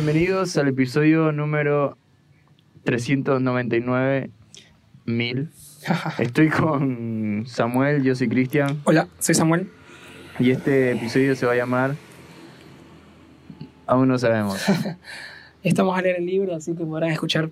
Bienvenidos 0.00 0.56
al 0.56 0.68
episodio 0.68 1.32
número 1.32 1.98
399 2.84 4.30
mil. 5.06 5.50
Estoy 6.20 6.50
con 6.50 7.42
Samuel, 7.48 8.04
yo 8.04 8.14
soy 8.14 8.28
Cristian 8.28 8.80
Hola, 8.84 9.08
soy 9.18 9.34
Samuel. 9.34 9.68
y 10.38 10.52
este 10.52 10.92
episodio 10.92 11.34
se 11.34 11.46
va 11.46 11.54
a 11.54 11.56
llamar 11.56 11.96
Aún 13.88 14.06
no 14.06 14.16
sabemos. 14.18 14.64
Estamos 15.64 15.98
a 15.98 16.00
leer 16.00 16.20
el 16.20 16.26
libro, 16.26 16.54
así 16.54 16.76
que 16.76 16.84
podrán 16.84 17.10
escuchar 17.10 17.50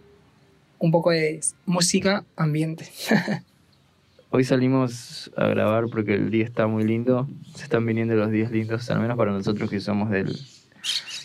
un 0.79 0.93
poco 0.93 1.11
de 1.11 1.41
música 1.65 2.25
ambiente. 2.37 2.87
Hoy 4.31 4.45
salimos 4.45 5.33
a 5.37 5.49
grabar 5.49 5.87
porque 5.91 6.15
el 6.15 6.31
día 6.31 6.45
está 6.45 6.69
muy 6.69 6.85
lindo. 6.85 7.27
Se 7.57 7.65
están 7.65 7.85
viniendo 7.85 8.15
los 8.15 8.31
días 8.31 8.53
lindos, 8.53 8.89
al 8.89 9.01
menos 9.01 9.17
para 9.17 9.33
nosotros 9.33 9.69
que 9.69 9.81
somos 9.81 10.11
del, 10.11 10.39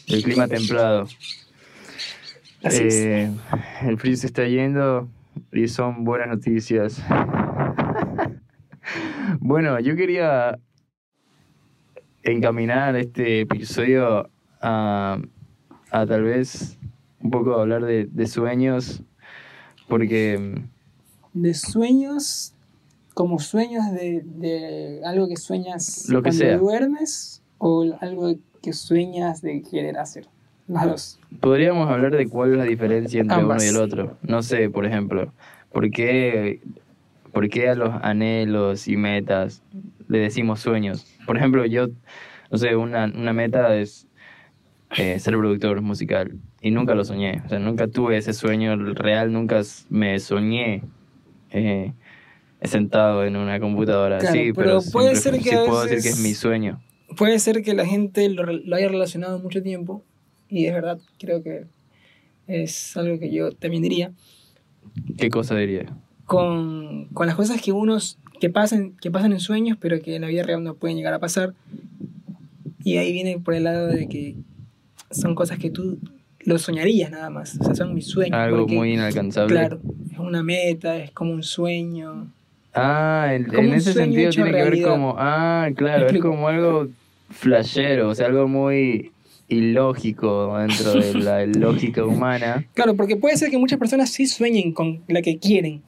del 0.08 0.24
clima 0.24 0.48
templado. 0.48 1.08
Así 2.64 2.84
es. 2.84 2.96
Eh, 2.96 3.32
el 3.84 3.98
frío 3.98 4.16
se 4.16 4.28
está 4.28 4.48
yendo 4.48 5.10
y 5.52 5.68
son 5.68 6.04
buenas 6.04 6.28
noticias. 6.28 7.02
bueno, 9.40 9.80
yo 9.80 9.96
quería 9.96 10.60
encaminar 12.24 12.96
este 12.96 13.42
episodio 13.42 14.30
a, 14.62 15.20
a 15.90 16.06
tal 16.06 16.24
vez 16.24 16.78
un 17.20 17.32
poco 17.32 17.60
hablar 17.60 17.84
de, 17.86 18.06
de 18.06 18.28
sueños, 18.28 19.04
porque 19.88 20.62
De 21.34 21.54
sueños, 21.54 22.54
como 23.14 23.40
sueños 23.40 23.92
de, 23.92 24.22
de 24.24 25.02
algo 25.06 25.28
que 25.28 25.38
sueñas 25.38 26.08
Lo 26.10 26.22
que 26.22 26.30
cuando 26.30 26.46
sea. 26.46 26.58
duermes 26.58 27.44
o 27.58 27.86
algo 28.02 28.36
que 28.62 28.74
sueñas 28.74 29.42
de 29.42 29.62
querer 29.64 29.98
hacer. 29.98 30.28
Las 30.68 30.86
dos. 30.86 31.20
podríamos 31.42 31.90
hablar 31.90 32.16
de 32.16 32.28
cuál 32.30 32.52
es 32.52 32.58
la 32.58 32.64
diferencia 32.64 33.20
entre 33.20 33.38
Ambas. 33.38 33.62
uno 33.62 33.66
y 33.66 33.76
el 33.76 33.82
otro. 33.82 34.18
No 34.22 34.42
sé, 34.42 34.70
por 34.70 34.86
ejemplo, 34.86 35.34
¿por 35.74 35.90
qué, 35.92 36.62
por 37.34 37.50
qué 37.50 37.70
a 37.70 37.76
los 37.76 37.94
anhelos 38.04 38.88
y 38.88 38.96
metas 38.96 39.64
le 40.08 40.20
decimos 40.20 40.62
sueños? 40.62 41.06
Por 41.26 41.36
ejemplo, 41.36 41.66
yo, 41.66 41.88
no 42.52 42.58
sé, 42.58 42.76
una, 42.78 43.06
una 43.06 43.34
meta 43.34 43.76
es 43.76 44.08
eh, 44.98 45.20
ser 45.20 45.36
productor 45.38 45.82
musical 45.82 46.38
y 46.62 46.72
nunca 46.72 46.96
lo 46.96 47.04
soñé. 47.04 47.42
O 47.46 47.50
sea, 47.50 47.60
nunca 47.60 47.88
tuve 47.88 48.16
ese 48.18 48.32
sueño 48.32 48.76
real, 48.94 49.34
nunca 49.34 49.62
me 49.90 50.20
soñé 50.20 50.84
eh, 51.50 51.92
sentado 52.64 53.26
en 53.26 53.36
una 53.36 53.60
computadora. 53.60 54.20
Claro, 54.20 54.36
sí, 54.36 54.54
pero 54.54 54.80
pero, 54.80 54.92
puede 54.94 55.16
ser 55.16 55.34
que 55.38 55.50
sí 55.50 55.56
a 55.56 55.66
puedo 55.66 55.82
decir 55.82 55.98
que 55.98 56.10
veces- 56.10 56.14
es 56.20 56.24
mi 56.24 56.34
sueño. 56.34 56.80
Puede 57.18 57.40
ser 57.40 57.62
que 57.62 57.74
la 57.74 57.86
gente 57.86 58.30
lo, 58.30 58.44
lo 58.44 58.76
haya 58.76 58.88
relacionado 58.88 59.40
mucho 59.40 59.62
tiempo, 59.62 60.04
y 60.50 60.66
es 60.66 60.74
verdad, 60.74 61.00
creo 61.20 61.42
que 61.44 61.66
es 62.48 62.96
algo 62.98 63.20
que 63.20 63.32
yo 63.32 63.52
también 63.52 63.84
diría, 63.84 64.12
¿Qué 65.18 65.30
cosa 65.30 65.56
diría? 65.56 65.96
con, 66.26 67.06
con 67.14 67.28
las 67.28 67.36
cosas 67.36 67.62
que 67.62 67.72
unos 67.72 68.18
que 68.40 68.50
pasan, 68.50 68.94
que 69.00 69.12
pasan 69.12 69.34
en 69.34 69.40
sueños, 69.40 69.78
pero 69.80 70.02
que 70.02 70.16
en 70.16 70.24
la 70.24 70.28
vida 70.28 70.44
real 70.44 70.64
no 70.64 70.74
pueden 70.74 70.98
llegar 70.98 71.14
a 71.14 71.20
pasar. 71.20 71.54
Y 72.84 72.98
ahí 72.98 73.12
viene 73.12 73.38
por 73.40 73.54
el 73.54 73.66
lado 73.66 73.88
de 73.88 74.08
que 74.08 74.36
son 75.12 75.36
cosas 75.36 75.60
que 75.60 75.70
tú 75.70 76.00
lo 76.40 76.58
soñarías 76.58 77.12
nada 77.12 77.30
más. 77.30 77.58
O 77.60 77.64
sea, 77.64 77.76
son 77.76 77.94
mis 77.94 78.08
sueños. 78.08 78.34
Algo 78.34 78.62
porque, 78.62 78.76
muy 78.76 78.94
inalcanzable. 78.94 79.54
Claro, 79.54 79.80
es 80.12 80.18
una 80.18 80.42
meta, 80.42 80.98
es 80.98 81.12
como 81.12 81.34
un 81.34 81.44
sueño. 81.44 82.32
Ah, 82.74 83.30
en, 83.34 83.46
Como 83.46 83.60
en 83.60 83.74
ese 83.74 83.94
sentido 83.94 84.32
tiene 84.32 84.50
que 84.50 84.56
ver 84.56 84.66
realidad. 84.70 84.90
como, 84.90 85.16
ah, 85.18 85.70
claro, 85.76 86.08
es 86.08 86.20
como 86.22 86.48
algo 86.48 86.88
flashero, 87.32 88.10
o 88.10 88.16
sea, 88.16 88.28
algo 88.28 88.48
muy 88.48 89.12
ilógico 89.48 90.58
dentro 90.58 90.94
de 90.94 91.14
la 91.16 91.46
lógica 91.60 92.06
humana. 92.06 92.66
Claro, 92.74 92.96
porque 92.96 93.16
puede 93.18 93.36
ser 93.38 93.50
que 93.50 93.58
muchas 93.58 93.80
personas 93.80 94.10
sí 94.10 94.26
sueñen 94.28 94.72
con 94.74 95.02
la 95.08 95.22
que 95.22 95.38
quieren. 95.40 95.82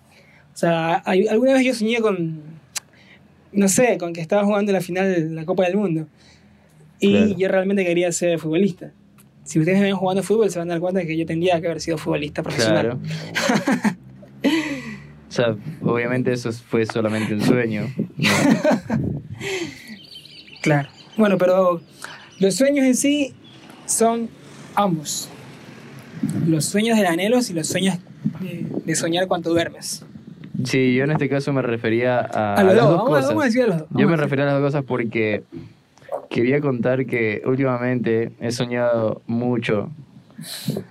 O 0.53 0.57
sea, 0.57 1.01
hay- 1.05 1.27
alguna 1.27 1.53
vez 1.53 1.65
yo 1.65 1.73
soñé 1.73 1.99
con, 1.99 2.39
no 3.51 3.67
sé, 3.67 3.97
con 3.97 4.13
que 4.13 4.21
estaba 4.21 4.43
jugando 4.43 4.71
la 4.71 4.81
final 4.81 5.11
de 5.13 5.29
la 5.33 5.45
Copa 5.45 5.63
del 5.63 5.77
Mundo. 5.77 6.07
Y 6.99 7.11
Claro. 7.11 7.35
yo 7.37 7.47
realmente 7.49 7.85
quería 7.85 8.11
ser 8.11 8.39
futbolista. 8.39 8.91
Si 9.43 9.59
ustedes 9.59 9.79
me 9.79 9.85
ven 9.85 9.95
jugando 9.95 10.23
fútbol, 10.23 10.49
se 10.49 10.59
van 10.59 10.69
a 10.69 10.73
dar 10.75 10.79
cuenta 10.81 11.05
que 11.05 11.17
yo 11.17 11.25
tendría 11.25 11.59
que 11.59 11.67
haber 11.67 11.81
sido 11.81 11.97
futbolista 11.97 12.43
profesional. 12.43 12.97
Claro. 12.99 13.97
O 14.45 15.35
sea, 15.35 15.55
obviamente 15.81 16.31
eso 16.31 16.51
fue 16.51 16.85
solamente 16.85 17.33
un 17.33 17.41
sueño. 17.41 17.87
¿no? 17.97 18.29
Claro. 20.61 20.87
Bueno, 21.17 21.37
pero 21.37 21.81
los 22.39 22.55
sueños 22.55 22.85
en 22.85 22.95
sí 22.95 23.33
son 23.85 24.29
ambos. 24.75 25.29
Los 26.47 26.65
sueños 26.65 26.97
del 26.97 27.05
anhelos 27.07 27.49
y 27.49 27.53
los 27.53 27.67
sueños 27.67 27.97
de, 28.39 28.65
de 28.85 28.95
soñar 28.95 29.27
cuando 29.27 29.49
duermes. 29.51 30.05
Sí, 30.65 30.93
yo 30.95 31.03
en 31.03 31.11
este 31.11 31.27
caso 31.29 31.51
me 31.51 31.61
refería 31.61 32.19
a, 32.19 32.55
A 32.55 32.63
los 32.63 32.75
las 32.75 32.83
dos, 32.83 32.91
dos 32.93 32.97
vamos, 32.99 33.09
a- 33.09 33.15
cosas. 33.15 33.27
vamos 33.29 33.43
a 33.43 33.45
decir 33.47 33.61
a 33.63 33.67
los 33.67 33.77
dos. 33.79 33.87
Yo 33.91 34.07
me 34.07 34.15
refería 34.15 34.45
a 34.45 34.47
las 34.47 34.55
dos 34.61 34.63
cosas 34.71 34.83
porque 34.85 35.43
quería 36.29 36.61
contar 36.61 37.05
que 37.05 37.41
últimamente 37.45 38.31
he 38.39 38.51
soñado 38.51 39.21
mucho 39.27 39.89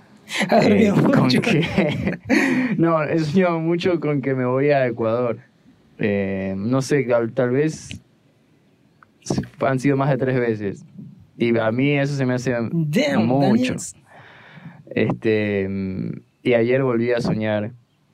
Eh, 0.51 0.91
con 1.13 1.23
mucho. 1.23 1.41
que 1.41 2.17
no 2.77 3.03
he 3.03 3.19
soñado 3.19 3.59
mucho 3.59 3.99
con 3.99 4.21
que 4.21 4.33
me 4.33 4.45
voy 4.45 4.69
a 4.71 4.85
Ecuador 4.87 5.37
Eh, 5.99 6.55
no 6.57 6.81
sé 6.81 7.03
tal, 7.03 7.31
tal 7.33 7.51
vez 7.51 8.01
han 9.59 9.79
sido 9.79 9.97
más 9.97 10.09
de 10.09 10.17
tres 10.17 10.39
veces. 10.39 10.85
Y 11.37 11.57
a 11.57 11.71
mí 11.71 11.97
eso 11.97 12.15
se 12.15 12.25
me 12.25 12.33
hace 12.35 12.51
Damn, 12.71 13.25
mucho. 13.25 13.75
Este 14.93 15.67
y 16.43 16.53
ayer 16.53 16.83
volví 16.83 17.11
a 17.11 17.21
soñar 17.21 17.71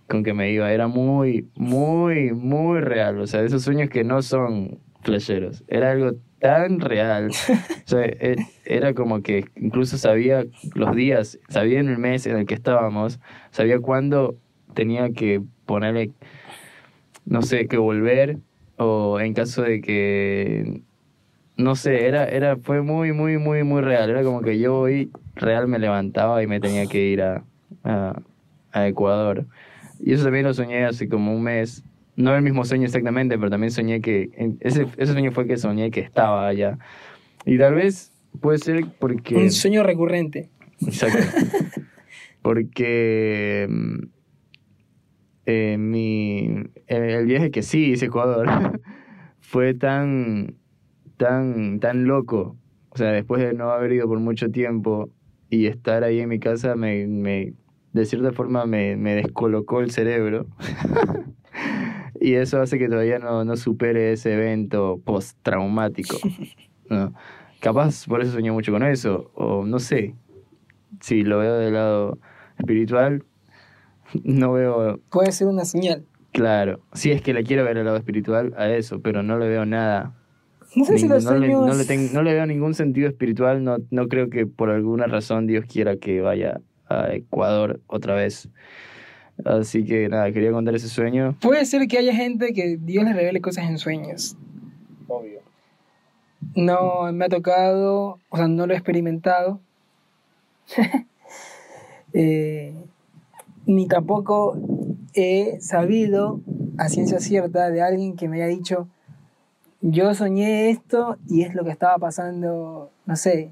con 0.07 0.23
que 0.23 0.33
me 0.33 0.51
iba. 0.51 0.71
Era 0.71 0.87
muy 0.87 1.49
muy 1.55 2.31
muy 2.31 2.79
real. 2.79 3.19
O 3.19 3.27
sea 3.27 3.43
esos 3.43 3.63
sueños 3.63 3.89
que 3.89 4.03
no 4.03 4.21
son 4.21 4.79
flasheros. 5.01 5.63
Era 5.67 5.91
algo 5.91 6.13
tan 6.39 6.79
real. 6.79 7.31
O 7.85 7.89
sea, 7.89 8.05
e- 8.05 8.35
era 8.65 8.93
como 8.93 9.23
que 9.23 9.45
incluso 9.55 9.97
sabía 9.97 10.45
los 10.75 10.95
días 10.95 11.39
sabía 11.49 11.79
en 11.79 11.89
el 11.89 11.97
mes 11.97 12.27
en 12.27 12.37
el 12.37 12.45
que 12.45 12.53
estábamos 12.53 13.19
sabía 13.49 13.79
cuándo 13.79 14.37
tenía 14.75 15.09
que 15.09 15.41
ponerle 15.65 16.11
no 17.25 17.41
sé 17.41 17.67
que 17.67 17.77
volver 17.77 18.37
o 18.77 19.19
en 19.19 19.33
caso 19.33 19.63
de 19.63 19.81
que 19.81 20.81
no 21.59 21.75
sé 21.75 22.07
era 22.07 22.25
era 22.25 22.57
fue 22.57 22.81
muy 22.81 23.13
muy 23.13 23.37
muy 23.37 23.63
muy 23.63 23.81
real 23.81 24.09
era 24.09 24.23
como 24.23 24.41
que 24.41 24.57
yo 24.59 24.79
hoy 24.79 25.11
real 25.35 25.67
me 25.67 25.79
levantaba 25.79 26.41
y 26.41 26.47
me 26.47 26.59
tenía 26.59 26.87
que 26.87 27.05
ir 27.05 27.21
a, 27.21 27.43
a, 27.83 28.21
a 28.71 28.87
Ecuador 28.87 29.45
y 29.99 30.13
eso 30.13 30.23
también 30.23 30.45
lo 30.45 30.53
soñé 30.53 30.85
hace 30.85 31.07
como 31.07 31.35
un 31.35 31.43
mes 31.43 31.83
no 32.15 32.35
el 32.35 32.41
mismo 32.41 32.65
sueño 32.65 32.85
exactamente 32.85 33.37
pero 33.37 33.49
también 33.49 33.71
soñé 33.71 34.01
que 34.01 34.29
ese 34.61 34.87
ese 34.97 35.11
sueño 35.13 35.31
fue 35.31 35.45
que 35.47 35.57
soñé 35.57 35.91
que 35.91 35.99
estaba 35.99 36.47
allá 36.47 36.77
y 37.45 37.57
tal 37.57 37.75
vez 37.75 38.11
puede 38.41 38.57
ser 38.59 38.85
porque 38.99 39.35
Un 39.35 39.51
sueño 39.51 39.83
recurrente. 39.83 40.49
Exacto. 40.81 41.19
Porque 42.41 43.67
eh, 45.45 45.77
mi, 45.77 46.47
el, 46.87 47.03
el 47.03 47.25
viaje 47.25 47.51
que 47.51 47.63
sí 47.63 47.91
hice 47.91 48.05
a 48.05 48.07
Ecuador 48.07 48.79
fue 49.41 49.73
tan, 49.73 50.55
tan, 51.19 51.79
tan 51.79 52.05
loco. 52.05 52.55
O 52.89 52.97
sea, 52.97 53.11
después 53.11 53.43
de 53.43 53.53
no 53.53 53.69
haber 53.69 53.91
ido 53.91 54.07
por 54.07 54.19
mucho 54.19 54.49
tiempo 54.49 55.09
y 55.49 55.67
estar 55.67 56.03
ahí 56.03 56.19
en 56.21 56.29
mi 56.29 56.39
casa, 56.39 56.75
me, 56.75 57.05
me, 57.05 57.53
de 57.93 58.05
cierta 58.05 58.31
forma 58.31 58.65
me, 58.65 58.95
me 58.95 59.13
descolocó 59.15 59.81
el 59.81 59.91
cerebro. 59.91 60.47
y 62.21 62.33
eso 62.33 62.61
hace 62.61 62.79
que 62.79 62.87
todavía 62.87 63.19
no, 63.19 63.43
no 63.43 63.57
supere 63.57 64.13
ese 64.13 64.33
evento 64.33 64.99
postraumático. 65.03 66.17
¿no? 66.89 67.13
Capaz 67.59 68.07
por 68.07 68.21
eso 68.21 68.31
soñé 68.31 68.51
mucho 68.51 68.71
con 68.71 68.83
eso, 68.83 69.29
o 69.35 69.65
no 69.65 69.79
sé. 69.79 70.15
Si 71.01 71.23
lo 71.23 71.39
veo 71.39 71.55
del 71.55 71.73
lado 71.73 72.17
espiritual, 72.57 73.23
no 74.23 74.53
veo 74.53 74.99
Puede 75.11 75.33
ser 75.33 75.47
una 75.47 75.65
señal. 75.65 76.05
claro. 76.31 76.79
Si 76.93 77.11
es 77.11 77.21
que 77.21 77.33
le 77.33 77.43
quiero 77.43 77.65
ver 77.65 77.77
el 77.77 77.85
lado 77.85 77.97
espiritual 77.97 78.53
a 78.57 78.69
eso, 78.69 79.01
pero 79.01 79.21
no 79.21 79.37
le 79.37 79.49
veo 79.49 79.65
nada. 79.65 80.15
No 80.75 80.85
sé 80.85 80.99
si 80.99 81.07
los 81.07 81.23
no, 81.25 81.35
le, 81.37 81.47
no 81.49 81.73
le 81.73 81.85
ten- 81.85 82.13
no 82.13 82.21
le 82.21 82.33
veo 82.33 82.45
ningún 82.45 82.73
sentido 82.75 83.07
espiritual. 83.09 83.63
No, 83.63 83.77
no 83.89 84.07
creo 84.07 84.29
que 84.29 84.45
por 84.45 84.69
alguna 84.69 85.07
razón 85.07 85.47
Dios 85.47 85.65
quiera 85.65 85.97
que 85.97 86.21
vaya 86.21 86.61
a 86.87 87.13
Ecuador 87.13 87.79
otra 87.87 88.13
vez. 88.15 88.49
Así 89.45 89.85
que 89.85 90.09
nada, 90.09 90.31
quería 90.31 90.51
contar 90.51 90.75
ese 90.75 90.89
sueño. 90.89 91.35
Puede 91.41 91.65
ser 91.65 91.87
que 91.87 91.97
haya 91.97 92.13
gente 92.13 92.53
que 92.53 92.77
Dios 92.79 93.03
les 93.05 93.15
revele 93.15 93.41
cosas 93.41 93.69
en 93.69 93.77
sueños. 93.77 94.35
Obvio. 95.07 95.39
No 96.55 97.11
me 97.13 97.25
ha 97.25 97.29
tocado, 97.29 98.19
o 98.29 98.37
sea, 98.37 98.47
no 98.47 98.67
lo 98.67 98.73
he 98.73 98.77
experimentado. 98.77 99.59
Eh, 102.13 102.73
ni 103.67 103.87
tampoco 103.87 104.57
he 105.13 105.59
sabido 105.61 106.41
a 106.79 106.89
ciencia 106.89 107.19
cierta 107.19 107.69
de 107.69 107.81
alguien 107.83 108.15
que 108.15 108.27
me 108.27 108.37
haya 108.37 108.47
dicho, 108.47 108.87
yo 109.81 110.13
soñé 110.13 110.69
esto 110.69 111.17
y 111.27 111.43
es 111.43 111.53
lo 111.55 111.63
que 111.63 111.71
estaba 111.71 111.97
pasando, 111.97 112.91
no 113.05 113.15
sé, 113.15 113.51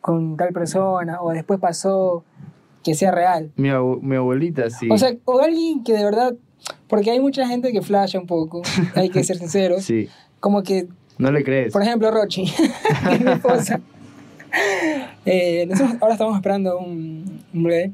con 0.00 0.36
tal 0.36 0.52
persona, 0.52 1.20
o 1.22 1.30
después 1.30 1.58
pasó, 1.60 2.24
que 2.82 2.94
sea 2.94 3.10
real. 3.10 3.50
Mi, 3.56 3.70
abu- 3.70 4.00
mi 4.02 4.16
abuelita 4.16 4.68
sí. 4.70 4.88
O 4.90 4.98
sea, 4.98 5.14
o 5.24 5.40
alguien 5.40 5.82
que 5.82 5.94
de 5.94 6.04
verdad, 6.04 6.34
porque 6.88 7.10
hay 7.10 7.20
mucha 7.20 7.46
gente 7.48 7.72
que 7.72 7.80
flasha 7.82 8.18
un 8.20 8.26
poco, 8.26 8.62
hay 8.94 9.08
que 9.08 9.24
ser 9.24 9.38
sinceros, 9.38 9.84
sí. 9.84 10.08
como 10.40 10.62
que, 10.62 10.88
No 11.18 11.32
le 11.32 11.42
crees. 11.42 11.72
por 11.72 11.82
ejemplo, 11.82 12.10
Rochi, 12.10 12.44
que 13.08 13.14
es 13.14 13.20
mi 13.24 13.30
esposa, 13.32 13.80
eh, 15.24 15.66
nosotros 15.66 15.96
ahora 16.00 16.14
estamos 16.14 16.36
esperando 16.36 16.78
un, 16.78 17.42
un 17.52 17.62
bebé, 17.64 17.92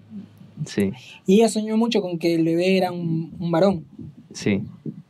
Sí, 0.66 0.92
y 1.24 1.36
ella 1.36 1.48
soñó 1.48 1.74
mucho 1.78 2.02
con 2.02 2.18
que 2.18 2.34
el 2.34 2.44
bebé 2.44 2.76
era 2.76 2.92
un, 2.92 3.32
un 3.38 3.50
varón. 3.50 3.86
sí. 4.34 4.62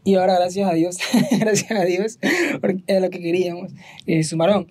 Y 0.04 0.14
ahora, 0.14 0.36
gracias 0.36 0.68
a 0.70 0.74
Dios, 0.74 0.96
gracias 1.40 1.70
a 1.70 1.84
Dios, 1.84 2.18
porque 2.60 2.82
era 2.86 3.00
lo 3.00 3.10
que 3.10 3.20
queríamos, 3.20 3.72
es 4.06 4.32
un 4.32 4.38
varón. 4.38 4.66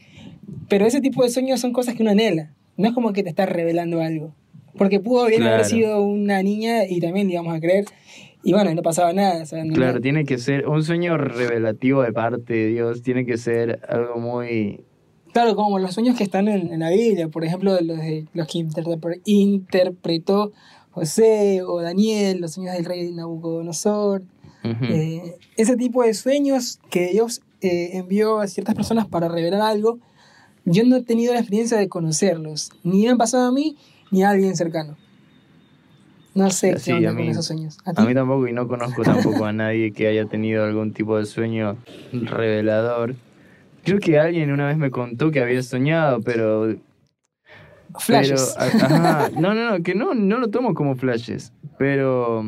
Pero 0.67 0.85
ese 0.85 1.01
tipo 1.01 1.23
de 1.23 1.29
sueños 1.29 1.59
son 1.59 1.71
cosas 1.73 1.95
que 1.95 2.01
uno 2.03 2.11
anhela. 2.11 2.51
No 2.77 2.87
es 2.87 2.93
como 2.93 3.13
que 3.13 3.23
te 3.23 3.29
estás 3.29 3.47
revelando 3.49 4.01
algo. 4.01 4.33
Porque 4.77 4.99
pudo 4.99 5.25
bien 5.27 5.43
haber 5.43 5.59
Claro. 5.61 5.69
sido 5.69 6.01
una 6.01 6.41
niña 6.41 6.85
y 6.87 6.99
también 7.01 7.29
íbamos 7.29 7.53
a 7.55 7.59
creer. 7.59 7.85
Y 8.43 8.53
bueno, 8.53 8.73
no 8.73 8.81
pasaba 8.81 9.11
nada. 9.13 9.43
o 9.43 9.45
sea, 9.45 9.63
no- 9.65 9.73
Claro, 9.73 9.99
tiene 9.99 10.23
que 10.25 10.37
ser 10.37 10.67
un 10.67 10.81
sueño 10.83 11.17
revelativo 11.17 12.01
de 12.03 12.13
parte 12.13 12.53
de 12.53 12.67
Dios. 12.67 13.01
Tiene 13.01 13.25
que 13.25 13.37
ser 13.37 13.81
algo 13.89 14.17
muy. 14.19 14.81
Claro, 15.33 15.55
como 15.55 15.77
los 15.77 15.93
sueños 15.93 16.17
que 16.17 16.23
están 16.23 16.47
en, 16.47 16.71
en 16.73 16.79
la 16.79 16.89
Biblia, 16.89 17.27
por 17.27 17.43
ejemplo, 17.43 17.71
los, 17.81 17.97
de, 17.97 18.25
los 18.33 18.47
que 18.47 18.59
interpre- 18.59 19.21
interpretó 19.25 20.53
José 20.91 21.61
o 21.63 21.81
Daniel, 21.81 22.39
los 22.41 22.53
sueños 22.53 22.73
del 22.75 22.85
rey 22.85 23.11
Nabucodonosor. 23.11 24.23
Eh, 24.63 25.35
ese 25.57 25.77
tipo 25.77 26.03
de 26.03 26.13
sueños 26.13 26.79
que 26.89 27.07
Dios 27.11 27.41
eh, 27.61 27.91
envió 27.93 28.39
a 28.39 28.47
ciertas 28.47 28.75
personas 28.75 29.07
para 29.07 29.27
revelar 29.29 29.61
algo, 29.61 29.99
yo 30.65 30.83
no 30.83 30.97
he 30.97 31.03
tenido 31.03 31.33
la 31.33 31.39
experiencia 31.39 31.77
de 31.77 31.87
conocerlos. 31.89 32.71
Ni 32.83 33.03
me 33.03 33.09
han 33.09 33.17
pasado 33.17 33.47
a 33.47 33.51
mí, 33.51 33.77
ni 34.11 34.23
a 34.23 34.31
alguien 34.31 34.55
cercano. 34.57 34.97
No 36.35 36.49
sé 36.51 36.77
Sí, 36.77 36.91
qué 36.91 36.93
onda 36.97 37.09
a 37.09 37.13
mí- 37.13 37.21
con 37.23 37.29
esos 37.31 37.45
sueños. 37.45 37.77
¿A 37.85 38.05
mí 38.05 38.13
tampoco, 38.13 38.47
y 38.47 38.53
no 38.53 38.67
conozco 38.67 39.01
tampoco 39.03 39.45
a 39.45 39.53
nadie 39.53 39.91
que 39.93 40.07
haya 40.07 40.25
tenido 40.25 40.63
algún 40.63 40.93
tipo 40.93 41.17
de 41.17 41.25
sueño 41.25 41.77
revelador. 42.11 43.15
Creo 43.83 43.99
que 43.99 44.19
alguien 44.19 44.51
una 44.51 44.67
vez 44.67 44.77
me 44.77 44.91
contó 44.91 45.31
que 45.31 45.41
había 45.41 45.63
soñado, 45.63 46.21
pero. 46.21 46.75
Flashes. 47.97 48.55
Pero, 48.57 48.75
ajá, 48.85 49.29
no, 49.35 49.55
no, 49.55 49.71
no, 49.77 49.83
que 49.83 49.95
no, 49.95 50.13
no 50.13 50.37
lo 50.37 50.49
tomo 50.49 50.73
como 50.73 50.95
flashes. 50.95 51.51
Pero. 51.77 52.43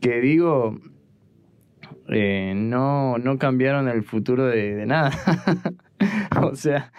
Que 0.00 0.20
digo. 0.20 0.78
Eh, 2.08 2.54
no, 2.56 3.18
no 3.18 3.38
cambiaron 3.38 3.88
el 3.88 4.02
futuro 4.02 4.46
de, 4.46 4.74
de 4.74 4.86
nada. 4.86 5.10
o 6.42 6.54
sea. 6.54 6.92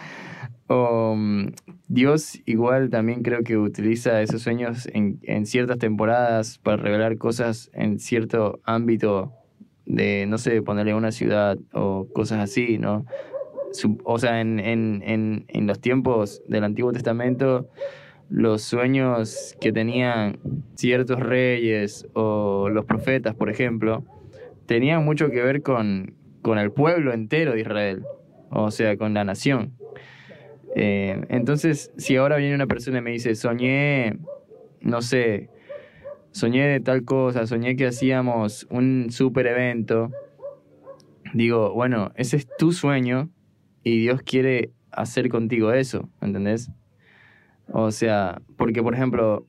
mm, 0.67 1.47
Dios 1.87 2.39
igual 2.45 2.89
también 2.91 3.23
creo 3.23 3.43
que 3.43 3.57
utiliza 3.57 4.21
esos 4.21 4.43
sueños 4.43 4.87
en, 4.93 5.19
en 5.23 5.45
ciertas 5.47 5.79
temporadas 5.79 6.59
para 6.59 6.77
revelar 6.77 7.17
cosas 7.17 7.71
en 7.73 7.99
cierto 7.99 8.59
ámbito 8.63 9.33
de, 9.87 10.27
no 10.27 10.37
sé, 10.37 10.61
ponerle 10.61 10.93
una 10.93 11.11
ciudad 11.11 11.57
o 11.73 12.07
cosas 12.13 12.39
así, 12.39 12.77
¿no? 12.77 13.05
O 14.03 14.19
sea, 14.19 14.41
en, 14.41 14.59
en, 14.59 15.45
en 15.47 15.67
los 15.67 15.79
tiempos 15.79 16.43
del 16.47 16.63
Antiguo 16.63 16.91
Testamento, 16.91 17.69
los 18.29 18.61
sueños 18.61 19.55
que 19.59 19.71
tenían 19.71 20.39
ciertos 20.75 21.19
reyes 21.19 22.07
o 22.13 22.69
los 22.69 22.85
profetas, 22.85 23.35
por 23.35 23.49
ejemplo, 23.49 24.03
tenían 24.69 25.03
mucho 25.03 25.31
que 25.31 25.41
ver 25.41 25.63
con, 25.63 26.13
con 26.43 26.59
el 26.59 26.71
pueblo 26.71 27.11
entero 27.11 27.53
de 27.53 27.61
Israel, 27.61 28.03
o 28.51 28.69
sea, 28.69 28.97
con 28.97 29.15
la 29.15 29.23
nación. 29.23 29.73
Eh, 30.75 31.19
entonces, 31.29 31.91
si 31.97 32.17
ahora 32.17 32.37
viene 32.37 32.53
una 32.53 32.67
persona 32.67 32.99
y 32.99 33.01
me 33.01 33.09
dice, 33.09 33.33
soñé, 33.33 34.19
no 34.81 35.01
sé, 35.01 35.49
soñé 36.29 36.67
de 36.67 36.79
tal 36.81 37.03
cosa, 37.03 37.47
soñé 37.47 37.75
que 37.75 37.87
hacíamos 37.87 38.67
un 38.69 39.07
super 39.09 39.47
evento, 39.47 40.11
digo, 41.33 41.73
bueno, 41.73 42.11
ese 42.13 42.37
es 42.37 42.47
tu 42.59 42.71
sueño 42.71 43.31
y 43.83 43.99
Dios 43.99 44.21
quiere 44.21 44.69
hacer 44.91 45.29
contigo 45.29 45.73
eso, 45.73 46.07
¿entendés? 46.21 46.69
O 47.71 47.89
sea, 47.89 48.39
porque 48.55 48.83
por 48.83 48.93
ejemplo, 48.93 49.47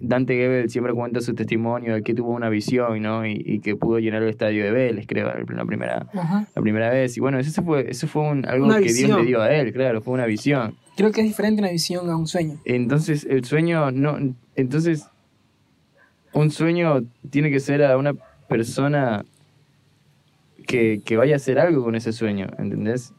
Dante 0.00 0.34
Gebel 0.34 0.68
siempre 0.68 0.92
cuenta 0.92 1.20
su 1.22 1.34
testimonio 1.34 1.94
de 1.94 2.02
que 2.02 2.12
tuvo 2.14 2.32
una 2.32 2.48
visión, 2.50 3.00
¿no? 3.00 3.26
Y, 3.26 3.42
y 3.44 3.60
que 3.60 3.76
pudo 3.76 3.98
llenar 3.98 4.22
el 4.22 4.28
estadio 4.28 4.62
de 4.64 4.70
Vélez, 4.70 5.06
creo, 5.06 5.32
la 5.48 5.64
primera, 5.64 6.06
Ajá. 6.12 6.46
la 6.54 6.62
primera 6.62 6.90
vez. 6.90 7.16
Y 7.16 7.20
bueno, 7.20 7.38
eso 7.38 7.62
fue, 7.62 7.90
eso 7.90 8.06
fue 8.06 8.22
un- 8.30 8.46
algo 8.46 8.66
Una 8.66 8.80
que 8.80 8.92
Dios 8.92 9.18
le 9.18 9.24
dio 9.26 9.40
a 9.40 9.50
él, 9.54 9.72
claro, 9.72 10.02
fue 10.02 10.12
una 10.14 10.26
visión. 10.26 10.74
Creo 10.96 11.10
que 11.12 11.22
es 11.22 11.26
diferente 11.26 11.62
una 11.62 11.70
visión 11.70 12.08
a 12.10 12.16
un 12.16 12.26
sueño. 12.26 12.58
Entonces, 12.66 13.24
el 13.28 13.44
sueño 13.44 13.90
no. 13.90 14.18
Entonces, 14.54 15.08
un 16.34 16.50
sueño 16.50 17.02
tiene 17.30 17.50
que 17.50 17.60
ser 17.60 17.82
a 17.84 17.96
una 17.96 18.12
persona 18.48 19.24
que, 20.66 21.00
que 21.04 21.16
vaya 21.16 21.34
a 21.34 21.36
hacer 21.36 21.58
algo 21.58 21.82
con 21.84 21.94
ese 21.94 22.12
sueño, 22.12 22.48
¿entendés? 22.58 23.12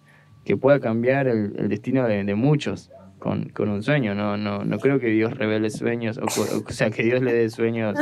Que 0.43 0.57
pueda 0.57 0.79
cambiar 0.79 1.27
el, 1.27 1.53
el 1.57 1.69
destino 1.69 2.07
de, 2.07 2.23
de 2.23 2.35
muchos 2.35 2.91
con, 3.25 3.49
con 3.49 3.69
un 3.69 3.81
sueño. 3.81 4.13
No, 4.13 4.37
no, 4.37 4.63
no 4.63 4.77
creo 4.77 4.99
que 4.99 5.07
Dios 5.07 5.35
revele 5.35 5.71
sueños, 5.71 6.19
o, 6.19 6.71
sea, 6.71 6.91
que 6.91 7.01
Dios 7.01 7.23
le 7.23 7.33
dé 7.33 7.49
sueños 7.49 7.97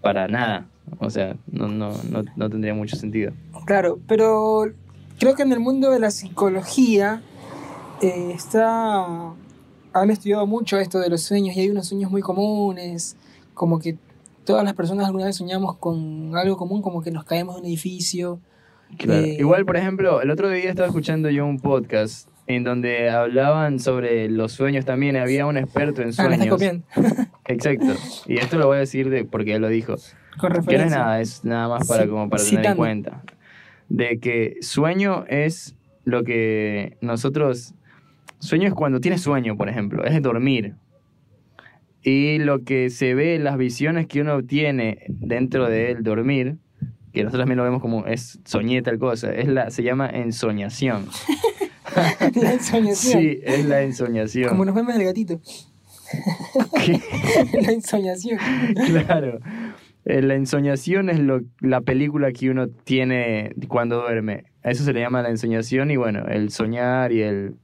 para 0.00 0.26
nada. 0.26 0.66
O 1.00 1.10
sea, 1.10 1.36
no, 1.50 1.68
no, 1.68 1.92
no, 2.10 2.24
no 2.34 2.48
tendría 2.48 2.72
mucho 2.72 2.96
sentido. 2.96 3.32
Claro, 3.66 3.98
pero 4.08 4.72
creo 5.18 5.34
que 5.34 5.42
en 5.42 5.52
el 5.52 5.60
mundo 5.60 5.90
de 5.90 6.00
la 6.00 6.10
psicología 6.10 7.20
eh, 8.00 8.32
está. 8.34 9.34
Han 9.94 10.10
estudiado 10.10 10.46
mucho 10.46 10.78
esto 10.78 10.98
de 10.98 11.10
los 11.10 11.20
sueños 11.20 11.54
y 11.54 11.60
hay 11.60 11.68
unos 11.68 11.88
sueños 11.88 12.10
muy 12.10 12.22
comunes, 12.22 13.18
como 13.52 13.78
que 13.78 13.98
todas 14.46 14.64
las 14.64 14.72
personas 14.72 15.04
alguna 15.04 15.26
vez 15.26 15.36
soñamos 15.36 15.76
con 15.76 16.34
algo 16.34 16.56
común, 16.56 16.80
como 16.80 17.02
que 17.02 17.10
nos 17.10 17.24
caemos 17.24 17.56
de 17.56 17.60
un 17.60 17.66
edificio. 17.66 18.40
Claro. 18.96 19.26
Eh, 19.26 19.36
Igual, 19.38 19.66
por 19.66 19.76
ejemplo, 19.76 20.22
el 20.22 20.30
otro 20.30 20.48
día 20.48 20.70
estaba 20.70 20.88
escuchando 20.88 21.28
yo 21.28 21.44
un 21.44 21.60
podcast 21.60 22.31
en 22.52 22.64
donde 22.64 23.10
hablaban 23.10 23.78
sobre 23.78 24.28
los 24.28 24.52
sueños 24.52 24.84
también. 24.84 25.16
Había 25.16 25.46
un 25.46 25.56
experto 25.56 26.02
en 26.02 26.08
Ah, 26.08 26.12
sueños. 26.12 26.60
Exacto. 27.46 27.94
Y 28.26 28.38
esto 28.38 28.58
lo 28.58 28.66
voy 28.66 28.76
a 28.76 28.80
decir 28.80 29.10
de, 29.10 29.24
porque 29.24 29.54
él 29.54 29.62
lo 29.62 29.68
dijo. 29.68 29.96
Con 30.38 30.52
Que 30.66 30.78
no 30.78 30.84
es 30.84 30.90
nada, 30.90 31.20
es 31.20 31.44
nada 31.44 31.68
más 31.68 31.86
para, 31.86 32.04
Sí, 32.04 32.08
como 32.08 32.30
para 32.30 32.42
tener 32.42 32.66
en 32.66 32.76
cuenta. 32.76 33.22
De 33.88 34.18
que 34.18 34.56
sueño 34.60 35.24
es 35.28 35.74
lo 36.04 36.24
que 36.24 36.96
nosotros... 37.00 37.74
Sueño 38.38 38.68
es 38.68 38.74
cuando 38.74 39.00
tienes 39.00 39.20
sueño, 39.20 39.56
por 39.56 39.68
ejemplo, 39.68 40.04
es 40.04 40.20
dormir. 40.20 40.74
Y 42.02 42.38
lo 42.38 42.64
que 42.64 42.90
se 42.90 43.14
ve, 43.14 43.38
las 43.38 43.56
visiones 43.56 44.08
que 44.08 44.20
uno 44.20 44.42
tiene 44.42 45.04
dentro 45.08 45.68
de 45.68 45.92
él 45.92 46.02
dormir, 46.02 46.56
que 47.12 47.22
nosotros 47.22 47.42
también 47.42 47.58
lo 47.58 47.64
vemos 47.64 47.80
como 47.80 48.06
es 48.06 48.40
soñé 48.44 48.82
tal 48.82 48.98
cosa, 48.98 49.32
es 49.32 49.46
la, 49.46 49.70
se 49.70 49.82
llama 49.82 50.08
ensoñación. 50.08 51.06
la 52.34 52.52
ensoñación. 52.52 53.22
Sí, 53.22 53.40
es 53.42 53.64
la 53.66 53.82
ensoñación. 53.82 54.48
Como 54.48 54.64
los 54.64 54.74
memes 54.74 54.96
del 54.96 55.06
gatito. 55.06 55.40
¿Qué? 56.84 57.00
la 57.62 57.72
ensoñación. 57.72 58.38
Claro. 58.86 59.40
Eh, 60.04 60.20
La 60.20 60.34
ensoñación 60.34 61.10
es 61.10 61.18
lo, 61.18 61.42
la 61.60 61.80
película 61.80 62.32
que 62.32 62.50
uno 62.50 62.68
tiene 62.68 63.54
cuando 63.68 64.00
duerme. 64.00 64.44
A 64.64 64.70
eso 64.70 64.84
se 64.84 64.92
le 64.92 65.00
llama 65.00 65.22
la 65.22 65.30
ensoñación 65.30 65.90
y 65.90 65.96
bueno, 65.96 66.26
el 66.26 66.50
soñar 66.50 67.12
y 67.12 67.22
el... 67.22 67.54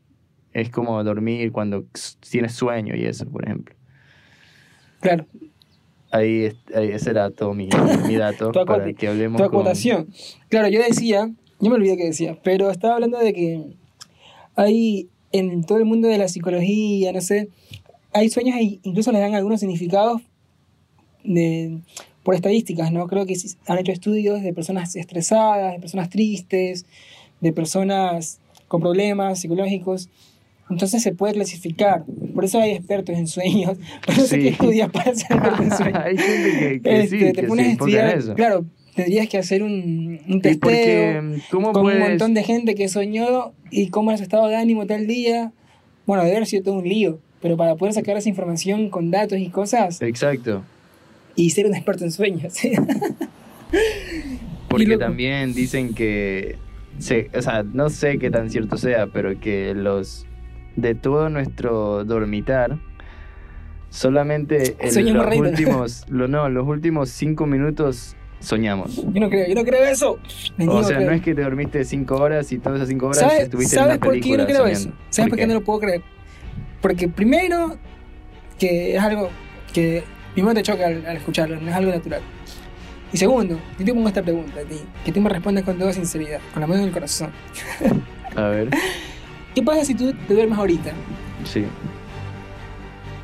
Es 0.53 0.71
como 0.71 1.03
dormir 1.05 1.53
cuando 1.53 1.85
tienes 2.31 2.53
sueño 2.53 2.97
y 2.97 3.05
eso, 3.05 3.29
por 3.29 3.45
ejemplo. 3.45 3.75
Claro, 5.01 5.27
Ahí, 6.11 6.53
ahí 6.75 6.89
ese 6.93 7.11
era 7.11 7.31
todo 7.31 7.53
mi, 7.53 7.69
mi 8.07 8.17
dato 8.17 8.51
para 8.67 8.93
que 8.95 9.09
hablemos 9.09 9.43
tu 9.43 9.51
con-. 9.51 9.67
Claro, 10.49 10.69
yo 10.69 10.83
decía, 10.83 11.31
yo 11.61 11.71
me 11.71 11.77
olvidé 11.77 11.97
que 11.97 12.07
decía, 12.07 12.39
pero 12.43 12.71
estaba 12.71 12.95
hablando 12.95 13.19
de 13.19 13.35
que 13.35 13.77
hay 14.59 15.09
en 15.33 15.63
todo 15.65 15.79
el 15.79 15.85
mundo 15.85 16.09
de 16.09 16.19
la 16.19 16.29
psicología, 16.29 17.13
no 17.13 17.21
sé, 17.21 17.49
hay 18.13 18.29
sueños 18.31 18.57
e 18.59 18.81
incluso 18.83 19.13
les 19.13 19.21
dan 19.21 19.35
algunos 19.35 19.61
significados 19.61 20.23
de, 21.25 21.79
por 22.23 22.35
estadísticas, 22.35 22.91
¿no? 22.93 23.07
Creo 23.07 23.27
que 23.27 23.37
han 23.67 23.79
hecho 23.79 23.93
estudios 23.93 24.43
de 24.43 24.53
personas 24.53 24.97
estresadas, 24.97 25.75
de 25.75 25.81
personas 25.81 26.09
tristes, 26.11 26.87
de 27.41 27.53
personas 27.53 28.41
con 28.67 28.81
problemas 28.81 29.41
psicológicos. 29.41 30.09
Entonces 30.71 31.03
se 31.03 31.15
puede 31.15 31.35
clasificar. 31.35 32.05
Por 32.35 32.45
eso 32.45 32.59
hay 32.61 32.73
expertos 32.73 33.17
en 33.17 33.27
sueños. 33.27 33.79
Por 34.07 34.15
eso 34.15 34.27
Sí. 34.27 34.41
que 34.41 34.49
estudias 34.49 34.91
para 34.91 35.15
ser 35.15 35.33
experto 35.33 35.63
en 35.63 35.71
sueños. 35.77 35.99
Hay 36.05 36.19
gente 36.19 36.59
que, 36.59 36.81
que 36.83 37.01
Este, 37.03 37.19
sí, 37.19 37.25
te 37.33 37.43
que 37.43 37.49
pones 37.49 37.67
a 37.67 37.71
estudiar, 37.73 38.19
eso. 38.19 38.35
claro, 38.35 38.67
tendrías 38.95 39.29
que 39.29 39.39
hacer 39.39 39.63
un, 39.63 40.21
un 40.29 40.41
testeo 40.41 40.61
porque, 40.61 41.41
¿cómo 41.51 41.73
con 41.73 41.83
puedes...? 41.85 42.03
un 42.03 42.09
montón 42.09 42.35
de 42.35 42.43
gente 42.43 42.75
que 42.75 42.89
soñó 42.89 43.53
y 43.71 43.89
cómo 43.89 44.11
es 44.13 44.19
su 44.19 44.25
estado 44.25 44.49
de 44.49 44.57
ánimo 44.57 44.87
tal 44.87 45.07
día. 45.07 45.53
Bueno, 46.07 46.25
debe 46.25 46.37
haber 46.37 46.49
sido 46.49 46.65
todo 46.65 46.75
un 46.75 46.89
lío, 46.89 47.19
pero 47.41 47.57
para 47.57 47.77
poder 47.77 47.95
sacar 47.95 48.17
esa 48.17 48.29
información 48.29 48.91
con 48.91 49.11
datos 49.11 49.39
y 49.39 49.49
cosas 49.49 50.01
Exacto. 50.03 50.63
y 51.37 51.51
ser 51.51 51.67
un 51.67 51.75
experto 51.75 52.05
en 52.05 52.13
sueños. 52.13 52.55
Porque 54.69 54.99
también 54.99 55.55
dicen 55.55 55.95
que, 55.95 56.57
se, 56.99 57.31
o 57.35 57.43
sea, 57.43 57.63
no 57.63 57.91
sé 57.91 58.19
qué 58.19 58.31
tan 58.31 58.51
cierto 58.51 58.77
sea, 58.77 59.07
pero 59.07 59.39
que 59.41 59.75
los, 59.75 60.27
de 60.77 60.95
todo 60.95 61.29
nuestro 61.31 62.05
dormitar, 62.05 62.79
solamente 63.91 64.77
en 64.79 64.93
Soñamos 64.93 65.27
los 65.27 65.39
últimos, 65.39 66.05
lo, 66.09 66.29
no, 66.29 66.49
los 66.49 66.67
últimos 66.67 67.09
cinco 67.11 67.47
minutos 67.47 68.15
soñamos. 68.41 68.97
Yo 68.97 69.21
no 69.21 69.29
creo, 69.29 69.49
yo 69.49 69.55
no 69.55 69.65
creo 69.65 69.85
eso. 69.85 70.19
Me 70.57 70.69
O 70.69 70.83
sea, 70.85 71.01
no 71.01 71.11
es 71.13 71.23
que 71.23 71.35
te 71.35 71.43
dormiste 71.43 71.85
cinco 71.85 72.17
horas 72.17 72.51
y 72.53 72.59
todas 72.59 72.77
esas 72.79 72.89
cinco 72.89 73.07
horas 73.07 73.19
¿Sabes, 73.19 73.43
estuviste 73.45 73.77
¿sabes 73.77 73.95
en 73.97 73.97
una 73.99 74.05
por 74.05 74.21
qué 74.21 74.29
yo 74.29 74.37
no 74.39 74.45
creo 74.47 74.59
soñando. 74.59 74.79
eso? 74.89 74.93
¿Sabes 75.11 75.29
por 75.31 75.39
qué 75.39 75.47
no 75.47 75.55
lo 75.55 75.65
puedo 75.65 75.81
creer? 75.81 76.03
Porque 76.81 77.09
primero, 77.09 77.77
que 78.59 78.97
es 78.97 79.03
algo 79.03 79.31
que 79.73 80.05
primero 80.35 80.55
te 80.55 80.63
choca 80.63 80.87
al, 80.87 81.05
al 81.07 81.17
escucharlo, 81.17 81.61
no 81.61 81.69
es 81.69 81.75
algo 81.75 81.91
natural. 81.91 82.21
Y 83.13 83.17
segundo, 83.17 83.59
yo 83.79 83.85
te 83.85 83.95
pongo 83.95 84.09
esta 84.09 84.23
pregunta 84.23 84.61
a 84.61 84.65
ti, 84.65 84.81
que 85.05 85.13
tú 85.13 85.21
me 85.21 85.31
respondas 85.31 85.65
con 85.65 85.79
toda 85.79 85.93
sinceridad, 85.93 86.41
con 86.53 86.61
la 86.61 86.67
mano 86.67 86.81
en 86.83 86.89
el 86.89 86.93
corazón. 86.93 87.31
A 88.37 88.43
ver, 88.49 88.69
¿Qué 89.55 89.63
pasa 89.63 89.85
si 89.85 89.95
tú 89.95 90.13
te 90.29 90.35
duermes 90.35 90.57
ahorita 90.59 90.93
sí, 91.45 91.65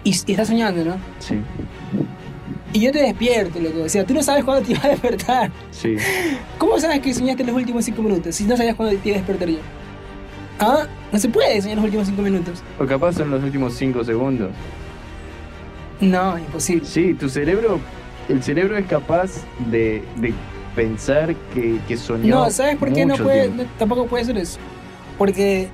y, 0.02 0.10
y 0.10 0.30
estás 0.32 0.48
soñando, 0.48 0.84
no? 0.84 0.96
sí, 1.20 1.38
Y 2.74 2.80
yo 2.80 2.92
te 2.92 3.00
despierto, 3.02 3.58
loco. 3.60 3.84
O 3.84 3.88
sea, 3.88 4.04
tú 4.04 4.12
no 4.12 4.22
sabes 4.22 4.44
cuándo 4.44 4.62
te 4.66 4.72
ibas 4.72 4.84
a 4.84 4.88
despertar. 4.88 5.50
sí. 5.70 5.96
¿Cómo 6.58 6.78
sabes 6.78 7.00
que 7.00 7.14
soñaste 7.14 7.42
en 7.42 7.46
los 7.48 7.56
últimos 7.56 7.84
cinco 7.84 8.02
minutos 8.02 8.34
si 8.34 8.44
no 8.44 8.56
sabías 8.56 8.74
cuándo 8.74 8.96
te 8.98 9.08
iba 9.08 9.16
a 9.16 9.20
despertar 9.20 9.48
yo? 9.48 9.58
Ah, 10.58 10.86
no 11.12 11.18
se 11.18 11.28
puede 11.28 11.60
soñar 11.62 11.76
los 11.76 11.84
últimos 11.86 12.06
cinco 12.08 12.22
minutos. 12.22 12.62
O 12.78 12.84
capaz 12.84 13.12
son 13.14 13.30
los 13.30 13.42
últimos 13.42 13.74
cinco 13.74 14.04
segundos. 14.04 14.50
No, 16.00 16.36
imposible. 16.38 16.84
Sí, 16.84 17.14
tu 17.14 17.28
cerebro, 17.28 17.78
el 18.28 18.42
cerebro 18.42 18.76
es 18.76 18.86
capaz 18.86 19.30
de, 19.70 20.02
de 20.16 20.34
pensar 20.74 21.34
que, 21.54 21.78
que 21.86 21.96
soñó. 21.96 22.34
No, 22.44 22.50
¿sabes 22.50 22.76
por 22.76 22.92
qué 22.92 23.06
no 23.06 23.16
puede, 23.16 23.48
no- 23.48 23.64
tampoco 23.78 24.06
puede 24.06 24.24
ser 24.24 24.36
eso? 24.38 24.58
Porque 25.16 25.68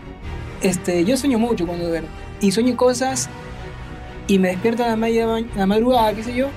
este, 0.62 1.04
yo 1.04 1.16
sueño 1.16 1.38
mucho 1.38 1.66
cuando 1.66 1.88
duermo. 1.88 2.08
Y 2.40 2.52
sueño 2.52 2.76
cosas 2.76 3.28
y 4.26 4.38
me 4.38 4.48
despierto 4.48 4.84
a 4.84 4.88
la, 4.88 4.96
media 4.96 5.24
a 5.34 5.40
la 5.58 5.66
madrugada, 5.66 6.12
qué 6.14 6.22
sé 6.22 6.34
yo, 6.34 6.48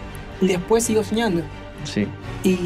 y 0.46 0.48
después 0.54 0.84
sigo 0.84 1.04
soñando. 1.04 1.42
Sí, 1.84 2.08
Y 2.46 2.58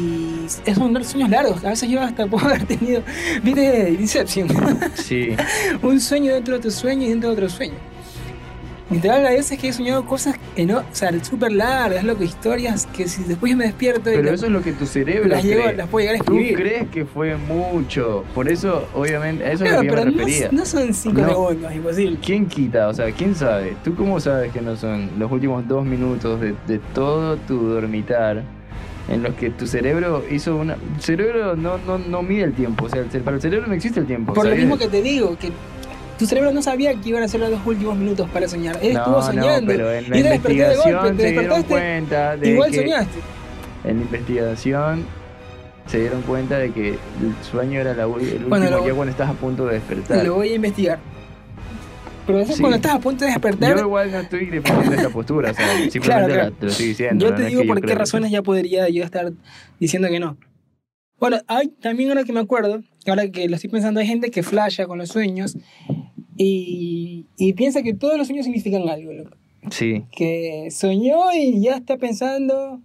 es- 0.64 0.76
son 0.76 1.04
sueños 1.04 1.28
largos. 1.30 1.64
A 1.64 1.70
veces 1.70 1.88
yo 1.88 2.00
hasta 2.00 2.26
puedo 2.26 2.46
haber 2.48 2.64
tenido, 2.66 3.02
viste, 3.42 3.96
Inception. 3.98 4.48
sí, 4.94 5.30
un 5.82 6.00
sueño 6.00 6.34
dentro 6.34 6.54
de 6.54 6.58
otro 6.58 6.70
sueño 6.70 7.04
y 7.06 7.10
dentro 7.10 7.30
de 7.30 7.34
otro 7.36 7.48
sueño. 7.48 7.74
Literal, 8.90 9.26
a 9.26 9.30
veces 9.30 9.58
que 9.58 9.68
he 9.68 9.72
soñado 9.72 10.06
cosas 10.06 10.36
que 10.56 10.64
no, 10.64 10.78
o 10.78 10.82
sea, 10.92 11.12
súper 11.22 11.52
largas, 11.52 12.04
loco, 12.04 12.24
historias 12.24 12.86
que 12.86 13.06
si 13.06 13.22
después 13.24 13.50
yo 13.52 13.58
me 13.58 13.64
despierto 13.66 14.00
pero 14.04 14.30
eso 14.32 14.46
es 14.46 14.52
lo 14.52 14.62
que 14.62 14.72
tu 14.72 14.86
cerebro 14.86 15.28
las, 15.28 15.44
llego- 15.44 15.64
cree. 15.64 15.76
las 15.76 15.88
puedo 15.88 16.06
llegar 16.06 16.22
a 16.22 16.24
Tú 16.24 16.32
escribir. 16.38 16.56
crees 16.56 16.88
que 16.88 17.04
fue 17.04 17.36
mucho, 17.36 18.24
por 18.34 18.48
eso, 18.48 18.88
obviamente, 18.94 19.44
a 19.44 19.52
eso 19.52 19.64
es 19.64 19.70
Claro, 19.70 19.80
a 19.80 19.82
lo 19.82 19.82
que 19.82 19.88
yo 19.88 19.94
pero 19.94 20.04
me 20.06 20.16
no, 20.16 20.26
refería. 20.26 20.48
no 20.52 20.64
son 20.64 20.94
cinco 20.94 21.20
No. 21.20 21.28
segundos, 21.28 21.74
imposible. 21.74 22.18
¿Quién 22.24 22.46
quita? 22.46 22.88
O 22.88 22.94
sea, 22.94 23.10
¿quién 23.12 23.34
sabe? 23.34 23.76
¿Tú 23.84 23.94
cómo 23.94 24.20
sabes 24.20 24.52
que 24.52 24.62
no 24.62 24.74
son 24.74 25.10
los 25.18 25.30
últimos 25.30 25.68
dos 25.68 25.84
minutos 25.84 26.40
de, 26.40 26.54
de 26.66 26.78
todo 26.94 27.36
tu 27.36 27.58
dormitar 27.68 28.42
en 29.10 29.22
los 29.22 29.34
que 29.34 29.50
tu 29.50 29.66
cerebro 29.66 30.24
hizo 30.30 30.56
una... 30.56 30.74
El 30.74 31.00
cerebro 31.02 31.56
no, 31.56 31.78
no, 31.86 31.98
no 31.98 32.22
mide 32.22 32.44
el 32.44 32.52
tiempo, 32.54 32.86
o 32.86 32.88
sea, 32.88 33.04
para 33.24 33.36
el 33.36 33.42
cerebro 33.42 33.66
no 33.66 33.74
existe 33.74 34.00
el 34.00 34.06
tiempo. 34.06 34.32
Por 34.34 34.46
lo 34.48 34.56
mismo 34.56 34.76
que 34.78 34.88
te 34.88 35.02
digo, 35.02 35.36
que 35.38 35.50
tu 36.18 36.26
cerebro 36.26 36.52
no 36.52 36.62
sabía 36.62 36.94
que 36.94 37.08
iban 37.10 37.22
a 37.22 37.28
ser 37.28 37.40
los 37.40 37.50
dos 37.50 37.60
últimos 37.64 37.96
minutos 37.96 38.28
para 38.30 38.48
soñar. 38.48 38.78
Él 38.82 38.94
no, 38.94 39.00
estuvo 39.00 39.22
soñando. 39.22 39.60
no, 39.60 39.66
pero 39.66 39.92
en 39.92 40.10
la 40.10 40.18
y 40.18 40.22
te 40.22 40.28
despertó 40.30 40.48
de 40.48 40.64
investigación 40.64 40.94
golpe, 41.00 41.16
te 41.16 41.22
se 41.22 41.28
dieron 41.30 41.44
despertaste, 41.48 41.68
cuenta 41.68 42.36
de 42.36 42.50
igual 42.50 42.70
que... 42.70 42.76
soñaste. 42.76 43.18
En 43.84 43.96
la 43.96 44.02
investigación 44.02 45.04
se 45.86 46.00
dieron 46.00 46.22
cuenta 46.22 46.58
de 46.58 46.72
que 46.72 46.88
el 46.90 46.98
sueño 47.50 47.80
era 47.80 47.94
la, 47.94 48.02
el 48.02 48.08
último 48.10 48.48
Bueno, 48.48 48.70
lo- 48.70 48.86
ya 48.86 48.92
cuando 48.94 49.10
estás 49.12 49.30
a 49.30 49.32
punto 49.34 49.66
de 49.66 49.74
despertar. 49.74 50.24
Lo 50.26 50.34
voy 50.34 50.48
a 50.50 50.54
investigar. 50.54 50.98
Pero 52.26 52.40
eso 52.40 52.50
es 52.50 52.56
Sí. 52.56 52.60
cuando 52.62 52.76
estás 52.76 52.92
a 52.94 52.98
punto 52.98 53.24
de 53.24 53.30
despertar. 53.30 53.74
Yo 53.76 53.84
igual 53.84 54.10
no 54.12 54.18
estoy 54.20 54.46
defendiendo 54.46 54.94
esta 54.96 55.08
postura, 55.08 55.50
o 55.50 55.54
sea, 55.54 55.66
simplemente 55.90 56.00
Claro, 56.02 56.28
la- 56.28 56.34
claro. 56.34 56.52
te 56.52 56.66
lo 56.66 56.70
estoy 56.72 56.86
diciendo. 56.88 57.26
Yo 57.28 57.34
te 57.34 57.44
digo 57.46 57.64
por 57.66 57.80
qué 57.80 57.86
que- 57.86 57.94
razones 57.94 58.30
ya 58.30 58.42
podría 58.42 58.88
yo 58.90 59.02
estar 59.04 59.32
diciendo 59.80 60.08
que 60.08 60.20
no. 60.20 60.36
Bueno, 61.18 61.38
hay 61.48 61.68
también 61.68 62.10
ahora 62.10 62.22
que 62.24 62.32
me 62.32 62.40
acuerdo, 62.40 62.80
ahora 63.06 63.28
que 63.28 63.48
lo 63.48 63.56
estoy 63.56 63.70
pensando, 63.70 63.98
hay 63.98 64.06
gente 64.06 64.30
que 64.30 64.42
flasha 64.42 64.86
con 64.86 64.98
los 64.98 65.08
sueños 65.08 65.56
y, 66.38 67.26
y 67.36 67.52
piensa 67.54 67.82
que 67.82 67.92
todos 67.94 68.16
los 68.16 68.28
sueños 68.28 68.46
significan 68.46 68.88
algo, 68.88 69.12
loco. 69.12 69.36
Sí, 69.70 70.04
Que 70.16 70.68
soñó 70.70 71.34
y 71.34 71.60
ya 71.60 71.76
está 71.76 71.96
pensando, 71.98 72.80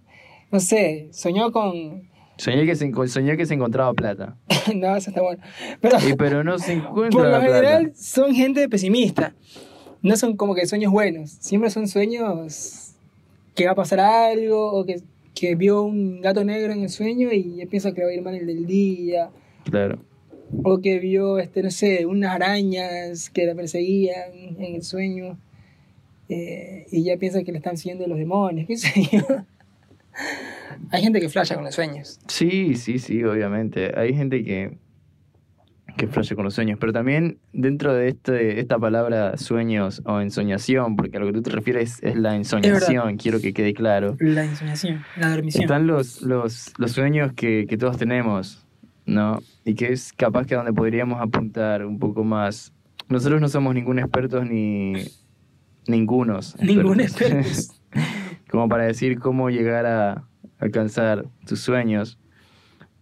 no 0.50 0.60
sé, 0.60 1.08
soñó 1.12 1.52
con... 1.52 2.02
soñé 2.36 2.66
que 2.66 2.74
se, 2.74 2.92
soñé 3.06 3.36
que 3.36 3.46
se 3.46 3.54
encontraba 3.54 3.94
plata. 3.94 4.36
no, 4.74 4.96
eso 4.96 5.10
está 5.10 5.22
bueno. 5.22 5.42
Pero 5.80 5.96
Y, 6.06 6.14
pero 6.14 6.42
no 6.44 6.58
se 6.58 6.72
encuentra 6.74 7.10
por 7.10 7.22
lo 7.26 7.30
la 7.30 7.38
plata. 7.38 7.54
general 7.54 7.92
son 7.94 8.34
gente 8.34 8.68
pesimista. 8.68 9.34
No 10.02 10.16
son 10.16 10.36
como 10.36 10.54
que 10.54 10.66
sueños 10.66 10.92
buenos. 10.92 11.30
Siempre 11.30 11.70
son 11.70 11.88
sueños 11.88 12.94
que 13.54 13.66
va 13.66 13.72
a 13.72 13.76
pasar 13.76 14.00
algo 14.00 14.72
o 14.72 14.84
que, 14.84 15.00
que 15.34 15.54
vio 15.54 15.82
un 15.84 16.20
gato 16.20 16.44
negro 16.44 16.72
en 16.72 16.82
el 16.82 16.90
sueño 16.90 17.32
y 17.32 17.56
ya 17.56 17.66
piensa 17.66 17.92
que 17.92 18.00
le 18.00 18.04
va 18.06 18.10
a 18.10 18.14
ir 18.14 18.22
mal 18.22 18.34
el 18.34 18.46
del 18.46 18.66
día. 18.66 19.30
Claro. 19.64 20.00
O 20.62 20.80
que 20.80 20.98
vio, 20.98 21.38
este, 21.38 21.62
no 21.62 21.70
sé, 21.70 22.06
unas 22.06 22.32
arañas 22.34 23.30
que 23.30 23.46
la 23.46 23.54
perseguían 23.54 24.32
en 24.58 24.74
el 24.76 24.82
sueño. 24.82 25.38
eh, 26.28 26.86
y 26.90 27.04
ya 27.04 27.16
piensa 27.18 27.42
que 27.42 27.52
le 27.52 27.58
están 27.58 27.76
siguiendo 27.76 28.06
los 28.06 28.18
demonios, 28.18 28.66
qué 28.66 28.76
sé 28.76 28.92
yo. 29.12 29.20
Hay 30.90 31.02
gente 31.02 31.20
que 31.20 31.28
flasha 31.28 31.54
con 31.54 31.64
los 31.64 31.74
sueños. 31.74 32.18
Sí, 32.28 32.76
sí, 32.76 32.98
sí, 32.98 33.22
obviamente. 33.24 33.92
Hay 33.98 34.14
gente 34.14 34.42
que, 34.44 34.78
que 35.96 36.06
flashe 36.06 36.34
con 36.34 36.44
los 36.44 36.54
sueños, 36.54 36.78
pero 36.80 36.92
también 36.92 37.38
dentro 37.52 37.92
de 37.94 38.08
este, 38.08 38.60
esta 38.60 38.78
palabra 38.78 39.36
sueños 39.36 40.02
o 40.04 40.20
ensoñación, 40.20 40.96
porque 40.96 41.16
a 41.16 41.20
lo 41.20 41.26
que 41.26 41.32
tú 41.32 41.42
te 41.42 41.50
refieres 41.50 42.02
es 42.02 42.16
la 42.16 42.36
ensoñación, 42.36 43.16
quiero 43.16 43.40
que 43.40 43.52
quede 43.52 43.74
claro. 43.74 44.16
La 44.20 44.44
ensoñación, 44.44 45.02
la 45.16 45.30
dormición. 45.30 45.64
Están 45.64 45.86
los, 45.86 46.22
los, 46.22 46.72
los 46.78 46.92
sueños 46.92 47.32
que, 47.34 47.66
que 47.68 47.76
todos 47.76 47.96
tenemos, 47.96 48.63
¿no? 49.06 49.40
Y 49.64 49.74
que 49.74 49.92
es 49.92 50.12
capaz 50.12 50.46
que 50.46 50.54
a 50.54 50.58
donde 50.58 50.72
podríamos 50.72 51.20
apuntar 51.20 51.84
un 51.84 51.98
poco 51.98 52.24
más. 52.24 52.72
Nosotros 53.08 53.40
no 53.40 53.48
somos 53.48 53.74
ningún 53.74 53.98
expertos 53.98 54.46
ni 54.46 54.94
ningunos. 55.86 56.56
Ningún 56.60 57.00
expertos. 57.00 57.80
Como 58.50 58.68
para 58.68 58.84
decir 58.84 59.18
cómo 59.18 59.50
llegar 59.50 59.86
a 59.86 60.24
alcanzar 60.58 61.26
tus 61.46 61.60
sueños. 61.60 62.18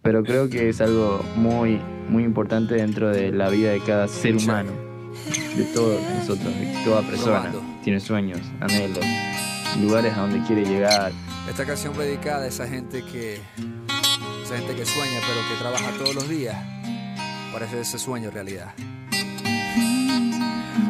Pero 0.01 0.23
creo 0.23 0.49
que 0.49 0.67
es 0.67 0.81
algo 0.81 1.23
muy, 1.37 1.79
muy 2.09 2.23
importante 2.23 2.75
dentro 2.75 3.09
de 3.09 3.31
la 3.31 3.49
vida 3.49 3.71
de 3.71 3.79
cada 3.79 4.07
ser 4.09 4.35
humano. 4.35 4.71
De 5.55 5.63
todos 5.73 6.01
nosotros, 6.17 6.53
de 6.59 6.73
toda 6.83 7.01
persona. 7.03 7.51
Tiene 7.83 7.99
sueños, 7.99 8.41
anhelos, 8.59 9.05
lugares 9.81 10.13
a 10.13 10.21
donde 10.21 10.41
quiere 10.45 10.65
llegar. 10.65 11.13
Esta 11.49 11.65
canción 11.65 11.97
dedicada 11.97 12.43
a 12.43 12.47
esa 12.47 12.67
gente 12.67 13.03
que. 13.03 13.39
Esa 14.43 14.57
gente 14.57 14.75
que 14.75 14.85
sueña 14.85 15.21
pero 15.25 15.39
que 15.47 15.55
trabaja 15.57 15.97
todos 15.97 16.15
los 16.15 16.27
días 16.27 16.57
para 17.53 17.65
hacer 17.65 17.79
ese 17.79 17.97
sueño 17.97 18.29
realidad. 18.29 18.73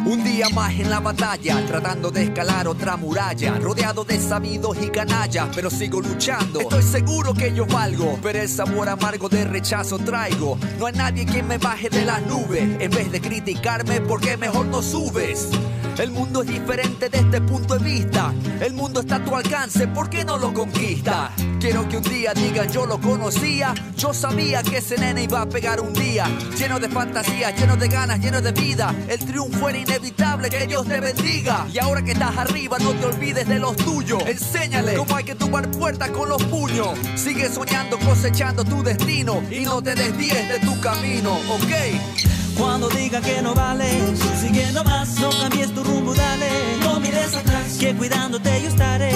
Un 0.05 0.23
día 0.23 0.49
más 0.49 0.73
en 0.73 0.89
la 0.89 0.99
batalla, 0.99 1.63
tratando 1.65 2.09
de 2.09 2.23
escalar 2.23 2.67
otra 2.67 2.97
muralla, 2.97 3.59
rodeado 3.59 4.03
de 4.03 4.19
sabidos 4.19 4.77
y 4.81 4.89
canallas, 4.89 5.49
pero 5.55 5.69
sigo 5.69 6.01
luchando. 6.01 6.61
Estoy 6.61 6.81
seguro 6.81 7.33
que 7.33 7.53
yo 7.53 7.65
valgo, 7.67 8.19
pero 8.23 8.41
el 8.41 8.49
sabor 8.49 8.89
amargo 8.89 9.29
de 9.29 9.45
rechazo 9.45 9.99
traigo. 9.99 10.57
No 10.79 10.87
hay 10.87 10.93
nadie 10.93 11.25
que 11.25 11.43
me 11.43 11.59
baje 11.59 11.89
de 11.89 12.05
las 12.05 12.25
nubes, 12.25 12.63
en 12.81 12.89
vez 12.91 13.11
de 13.11 13.21
criticarme, 13.21 14.01
porque 14.01 14.35
mejor 14.35 14.65
no 14.65 14.81
subes. 14.81 15.49
El 15.97 16.11
mundo 16.11 16.41
es 16.41 16.47
diferente 16.47 17.07
desde 17.07 17.25
este 17.25 17.41
punto 17.41 17.77
de 17.77 17.83
vista. 17.83 18.33
El 18.59 18.73
mundo 18.73 19.01
está 19.01 19.17
a 19.17 19.23
tu 19.23 19.35
alcance, 19.35 19.87
¿por 19.87 20.09
qué 20.09 20.25
no 20.25 20.37
lo 20.37 20.53
conquista? 20.53 21.31
Quiero 21.59 21.87
que 21.87 21.97
un 21.97 22.03
día 22.03 22.33
digan 22.33 22.69
yo 22.69 22.85
lo 22.85 22.99
conocía. 22.99 23.73
Yo 23.95 24.13
sabía 24.13 24.63
que 24.63 24.77
ese 24.77 24.97
nene 24.97 25.23
iba 25.23 25.41
a 25.41 25.45
pegar 25.45 25.79
un 25.79 25.93
día. 25.93 26.25
Lleno 26.57 26.79
de 26.79 26.89
fantasías, 26.89 27.57
lleno 27.57 27.77
de 27.77 27.87
ganas, 27.87 28.19
lleno 28.19 28.41
de 28.41 28.51
vida. 28.51 28.93
El 29.07 29.19
triunfo 29.19 29.69
era 29.69 29.77
inevitable, 29.77 30.49
que 30.49 30.67
Dios 30.67 30.87
te 30.87 30.99
bendiga. 30.99 31.67
Y 31.71 31.77
ahora 31.79 32.01
que 32.01 32.11
estás 32.13 32.35
arriba, 32.37 32.77
no 32.79 32.91
te 32.93 33.05
olvides 33.05 33.47
de 33.47 33.59
los 33.59 33.77
tuyos. 33.77 34.23
Enséñale 34.25 34.95
cómo 34.95 35.15
hay 35.15 35.23
que 35.23 35.35
tumbar 35.35 35.69
puertas 35.71 36.09
con 36.09 36.27
los 36.27 36.43
puños. 36.43 36.97
Sigue 37.15 37.49
soñando, 37.49 37.99
cosechando 37.99 38.65
tu 38.65 38.83
destino. 38.83 39.41
Y 39.51 39.61
no 39.61 39.81
te 39.81 39.95
desvíes 39.95 40.49
de 40.49 40.59
tu 40.59 40.79
camino, 40.81 41.33
¿ok? 41.33 42.42
Cuando 42.57 42.89
digan 42.89 43.23
que 43.23 43.41
no 43.41 43.53
vales, 43.53 44.19
sigue 44.39 44.71
nomás, 44.73 45.19
no 45.19 45.29
cambies 45.29 45.73
tu 45.73 45.83
rumbo, 45.83 46.13
dale. 46.13 46.49
No 46.81 46.99
mires 46.99 47.35
atrás, 47.35 47.77
que 47.79 47.93
cuidándote 47.95 48.61
yo 48.61 48.69
estaré. 48.69 49.11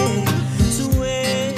Sueña. 0.72 1.56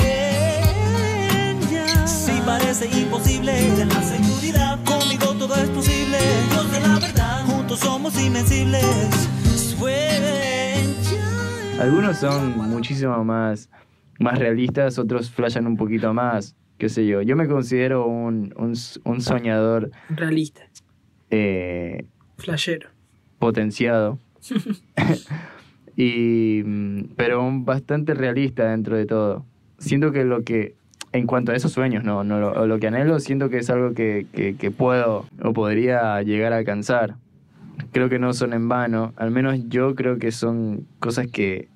Si 2.08 2.32
parece 2.46 2.88
imposible, 3.00 3.54
ten 3.76 3.90
la 3.90 4.02
seguridad. 4.02 4.80
Conmigo 4.86 5.34
todo 5.36 5.56
es 5.56 5.70
posible. 5.70 6.18
Dios 6.52 6.72
de 6.72 6.80
la 6.82 7.00
verdad, 7.00 7.46
juntos 7.46 7.80
somos 7.80 8.20
invencibles. 8.22 8.86
Sueña. 9.56 10.20
Algunos 11.80 12.18
son 12.18 12.58
muchísimo 12.70 13.24
más, 13.24 13.70
más 14.20 14.38
realistas, 14.38 15.00
otros 15.00 15.32
flashan 15.32 15.66
un 15.66 15.78
poquito 15.78 16.14
más, 16.14 16.54
qué 16.78 16.90
sé 16.90 17.08
yo. 17.08 17.22
Yo 17.22 17.38
me 17.38 17.48
considero 17.48 18.06
un, 18.06 18.54
un, 18.58 18.74
un 19.06 19.22
soñador 19.22 19.90
Realista, 20.10 20.62
eh, 21.32 22.06
flashero. 22.38 22.90
potenciado, 23.38 24.20
y, 25.96 26.64
pero 27.16 27.50
bastante 27.62 28.14
realista 28.14 28.70
dentro 28.70 28.98
de 28.98 29.06
todo. 29.06 29.46
Siento 29.78 30.12
que 30.12 30.24
lo 30.26 30.44
que, 30.44 30.76
en 31.12 31.26
cuanto 31.26 31.52
a 31.52 31.56
esos 31.56 31.72
sueños, 31.72 32.04
no, 32.04 32.24
no 32.24 32.40
lo, 32.40 32.68
lo 32.68 32.80
que 32.80 32.88
anhelo, 32.88 33.20
siento 33.20 33.50
que 33.50 33.60
es 33.60 33.70
algo 33.70 33.94
que, 33.94 34.28
que, 34.34 34.56
que 34.56 34.72
puedo 34.72 35.26
o 35.42 35.54
podría 35.54 36.22
llegar 36.22 36.54
a 36.54 36.58
alcanzar. 36.58 37.16
Creo 37.92 38.10
que 38.10 38.20
no 38.20 38.34
son 38.34 38.54
en 38.54 38.68
vano, 38.68 39.14
al 39.16 39.32
menos 39.32 39.58
yo 39.70 39.96
creo 39.96 40.20
que 40.20 40.32
son 40.32 40.86
cosas 41.00 41.28
que 41.28 41.70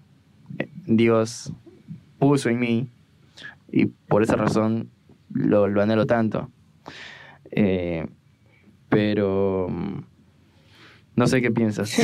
eh, 0.59 0.67
Dios 0.85 1.53
puso 2.19 2.49
en 2.49 2.59
mí 2.59 2.87
y 3.71 3.85
por 3.85 4.23
esa 4.23 4.35
razón 4.35 4.89
lo, 5.33 5.67
lo 5.67 5.81
anhelo 5.81 6.05
tanto. 6.05 6.49
Eh, 7.51 8.05
pero 8.93 9.67
mm, 9.69 10.05
no 11.15 11.27
sé 11.27 11.41
qué 11.41 11.51
piensas. 11.51 11.95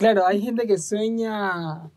Claro, 0.00 0.26
hay 0.26 0.40
gente 0.40 0.66
que 0.66 0.78
sueña. 0.78 1.90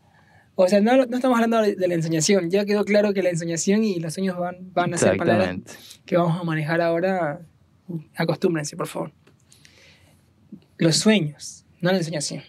O 0.56 0.68
sea, 0.68 0.82
no, 0.82 0.94
no 1.06 1.16
estamos 1.16 1.36
hablando 1.36 1.62
de, 1.62 1.88
la 1.88 1.94
ensoñación. 1.94 2.50
Ya 2.50 2.66
quedó 2.66 2.84
claro 2.84 3.14
que 3.14 3.22
la 3.22 3.30
ensoñación 3.30 3.82
y 3.82 3.98
los 3.98 4.12
sueños 4.12 4.36
van, 4.38 4.74
van 4.74 4.92
a 4.92 4.98
ser 4.98 5.16
palabras 5.16 5.56
que 6.04 6.18
vamos 6.18 6.38
a 6.38 6.44
manejar 6.44 6.82
ahora. 6.82 7.40
Acostúmbrense, 8.14 8.76
por 8.76 8.88
favor. 8.88 9.12
Los 10.76 10.96
sueños, 10.96 11.64
no 11.80 11.92
la 11.92 11.96
ensoñación. 11.96 12.42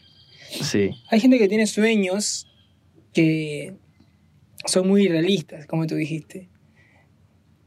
Sí, 0.62 0.89
Hay 1.10 1.22
gente 1.22 1.38
que 1.38 1.48
tiene 1.48 1.67
sueños 1.67 2.48
que 3.13 3.77
son 4.65 4.89
muy 4.89 5.03
irrealistas, 5.03 5.67
como 5.67 5.88
tú 5.88 5.95
dijiste. 5.95 6.50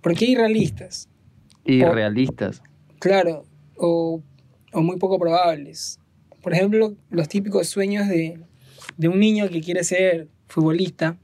¿Por 0.02 0.14
qué 0.14 0.26
irrealistas? 0.26 1.08
y 1.64 1.80
Por- 1.80 1.94
realistas. 1.94 2.62
Claro, 3.00 3.44
o, 3.76 4.22
o 4.72 4.80
muy 4.82 4.96
poco 4.98 5.18
probables. 5.18 5.98
Por 6.42 6.52
ejemplo, 6.54 6.94
los 7.10 7.28
típicos 7.28 7.68
sueños 7.68 8.08
de, 8.08 8.40
de 8.96 9.08
un 9.08 9.18
niño 9.20 9.48
que 9.48 9.60
quiere 9.60 9.84
ser 9.84 10.28
futbolista. 10.48 11.16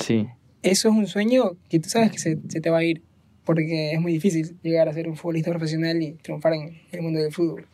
Sí, 0.00 0.26
Eso 0.62 0.88
es 0.88 0.94
un 0.94 1.06
sueño 1.06 1.56
que 1.68 1.78
tú 1.78 1.88
sabes 1.88 2.10
que 2.10 2.18
se, 2.18 2.38
se 2.48 2.60
te 2.60 2.70
va 2.70 2.78
a 2.78 2.84
ir, 2.84 3.02
porque 3.44 3.92
es 3.92 4.00
muy 4.00 4.12
difícil 4.12 4.56
llegar 4.62 4.88
a 4.88 4.92
ser 4.92 5.08
un 5.08 5.16
futbolista 5.16 5.50
profesional 5.50 6.02
y 6.02 6.12
triunfar 6.14 6.54
en 6.54 6.80
el 6.92 7.02
mundo 7.02 7.20
del 7.20 7.32
fútbol. 7.32 7.66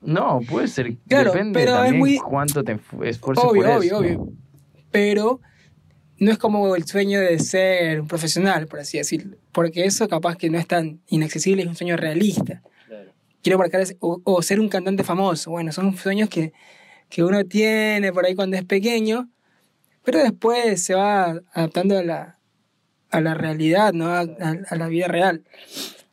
no, 0.00 0.40
puede 0.48 0.68
ser. 0.68 0.96
Claro, 1.08 1.32
depende 1.32 1.58
pero 1.60 1.72
es 1.72 1.76
también 1.76 1.98
muy- 1.98 2.16
cuánto 2.18 2.64
te 2.64 2.78
fu- 2.78 3.02
esfuerces 3.04 3.44
Obvio, 3.44 3.62
por 3.62 3.70
obvio, 3.70 3.82
eso. 3.82 3.98
obvio. 3.98 4.28
Pero 4.90 5.40
no 6.18 6.30
es 6.30 6.38
como 6.38 6.76
el 6.76 6.84
sueño 6.86 7.20
de 7.20 7.38
ser 7.38 8.00
un 8.00 8.08
profesional, 8.08 8.66
por 8.66 8.80
así 8.80 8.98
decirlo. 8.98 9.36
Porque 9.52 9.84
eso 9.84 10.08
capaz 10.08 10.36
que 10.36 10.48
no 10.50 10.58
es 10.58 10.66
tan 10.66 11.00
inaccesible, 11.08 11.62
es 11.62 11.68
un 11.68 11.76
sueño 11.76 11.96
realista. 11.96 12.62
Quiero 13.42 13.58
marcar 13.58 13.80
ese- 13.80 13.96
o, 14.00 14.20
o 14.24 14.42
ser 14.42 14.60
un 14.60 14.68
cantante 14.68 15.04
famoso. 15.04 15.50
Bueno, 15.50 15.72
son 15.72 15.96
sueños 15.96 16.28
que, 16.28 16.52
que 17.08 17.22
uno 17.24 17.44
tiene 17.44 18.12
por 18.12 18.24
ahí 18.24 18.34
cuando 18.34 18.56
es 18.56 18.64
pequeño, 18.64 19.28
pero 20.04 20.18
después 20.18 20.82
se 20.82 20.94
va 20.94 21.40
adaptando 21.52 21.98
a 21.98 22.02
la, 22.02 22.38
a 23.10 23.20
la 23.20 23.34
realidad, 23.34 23.92
¿no? 23.92 24.06
A, 24.08 24.20
a- 24.20 24.56
a 24.68 24.76
la 24.76 24.88
vida 24.88 25.08
real. 25.08 25.44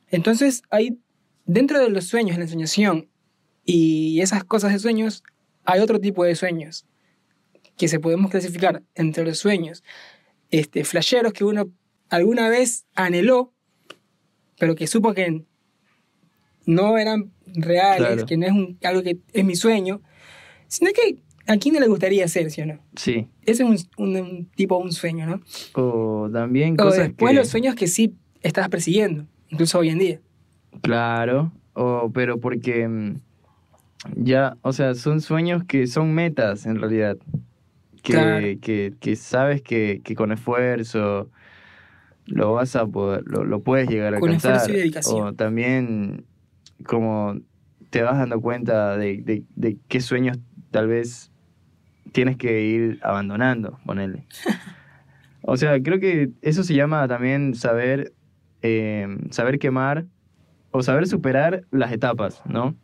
Entonces, 0.10 0.64
hay, 0.70 0.98
dentro 1.46 1.80
de 1.80 1.90
los 1.90 2.06
sueños, 2.06 2.38
la 2.38 2.44
ensoñación 2.44 3.08
y 3.64 4.20
esas 4.22 4.44
cosas 4.44 4.74
de 4.74 4.80
sueños, 4.80 5.24
hay 5.64 5.80
otro 5.80 6.00
tipo 6.00 6.24
de 6.24 6.36
sueños 6.36 6.86
que 7.82 7.88
se 7.88 8.00
podemos 8.00 8.30
clasificar 8.30 8.84
entre 8.94 9.26
los 9.26 9.40
sueños 9.40 9.84
este, 10.52 10.84
flasheros 10.84 11.34
que 11.34 11.44
uno 11.44 11.72
alguna 12.10 12.48
vez 12.48 12.86
anheló, 12.94 13.54
pero 14.60 14.76
que 14.76 14.86
supo 14.86 15.16
que 15.16 15.46
no 16.68 17.00
eran 17.00 17.32
reales, 17.48 18.08
Claro. 18.08 18.26
que 18.28 18.38
no 18.38 18.46
es 18.46 18.52
un- 18.52 18.78
algo 18.84 19.02
que 19.02 19.18
es 19.34 19.44
mi 19.44 19.56
sueño, 19.56 20.00
sino 20.68 20.92
que 20.94 21.24
a 21.48 21.58
quién 21.58 21.74
no 21.74 21.80
le 21.80 21.88
gustaría 21.88 22.28
ser, 22.28 22.52
¿sí 22.52 22.62
o 22.62 22.68
no? 22.68 22.80
Sí, 22.96 23.28
Ese 23.48 23.64
es 23.64 23.88
un, 23.98 24.06
un- 24.06 24.16
un 24.22 24.46
tipo, 24.52 24.78
un 24.78 24.92
sueño, 24.92 25.26
¿no? 25.26 25.42
o 25.74 26.30
también 26.32 26.74
O 26.76 26.84
cosas 26.84 27.08
después 27.08 27.32
que... 27.32 27.36
los 27.40 27.48
sueños 27.48 27.74
que 27.74 27.88
sí 27.88 28.14
estás 28.44 28.70
persiguiendo, 28.70 29.26
incluso 29.50 29.80
hoy 29.80 29.90
en 29.90 29.98
día. 29.98 30.22
Claro, 30.84 31.52
o, 31.74 32.12
pero 32.14 32.40
porque 32.40 32.88
mm, 32.88 33.16
ya, 34.18 34.56
o 34.62 34.72
sea, 34.72 34.94
son 34.94 35.20
sueños 35.20 35.64
que 35.64 35.88
son 35.88 36.14
metas 36.14 36.68
en 36.68 36.76
realidad. 36.80 37.18
Que, 38.02 38.14
Claro. 38.14 38.48
que, 38.62 38.94
que 39.00 39.16
sabes 39.16 39.62
que, 39.62 40.02
que 40.04 40.16
con 40.16 40.32
esfuerzo 40.32 41.30
lo 42.26 42.54
vas 42.54 42.76
a 42.76 42.86
poder, 42.88 43.24
lo, 43.26 43.44
lo 43.44 43.62
puedes 43.62 43.90
llegar 43.90 44.14
a 44.16 44.20
Con 44.20 44.30
alcanzar. 44.30 44.56
esfuerzo 44.56 44.72
y 44.74 44.78
dedicación. 44.78 45.28
O 45.28 45.34
también 45.34 46.26
como 46.86 47.38
te 47.90 48.02
vas 48.02 48.18
dando 48.18 48.40
cuenta 48.42 48.98
de, 48.98 49.18
de, 49.22 49.44
de 49.56 49.78
qué 49.88 50.00
sueños 50.02 50.38
tal 50.72 50.88
vez 50.88 51.32
tienes 52.12 52.38
que 52.38 52.62
ir 52.64 53.00
abandonando, 53.04 53.80
ponerle. 53.86 54.26
O 55.44 55.58
sea, 55.58 55.82
creo 55.82 56.00
que 56.00 56.30
eso 56.44 56.64
se 56.64 56.76
llama 56.76 57.08
también 57.08 57.56
saber, 57.56 58.14
eh, 58.62 59.08
saber 59.32 59.58
quemar 59.58 60.06
o 60.70 60.84
saber 60.84 61.08
superar 61.08 61.64
las 61.72 61.92
etapas, 61.92 62.44
¿no? 62.46 62.76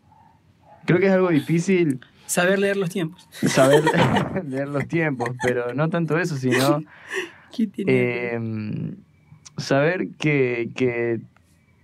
Creo 0.88 1.00
que 1.00 1.06
es 1.06 1.12
algo 1.12 1.30
difícil 1.30 2.00
Saber 2.28 2.60
leer 2.60 2.78
los 2.78 2.90
tiempos. 2.90 3.28
saber 3.48 3.84
leer 4.48 4.68
los 4.68 4.88
tiempos, 4.88 5.30
pero 5.42 5.74
no 5.74 5.90
tanto 5.90 6.20
eso, 6.20 6.36
sino 6.38 6.82
¿Qué 7.56 7.68
tiene? 7.68 7.92
eh, 7.92 8.40
saber 9.58 10.10
que, 10.20 10.70
que, 10.76 11.22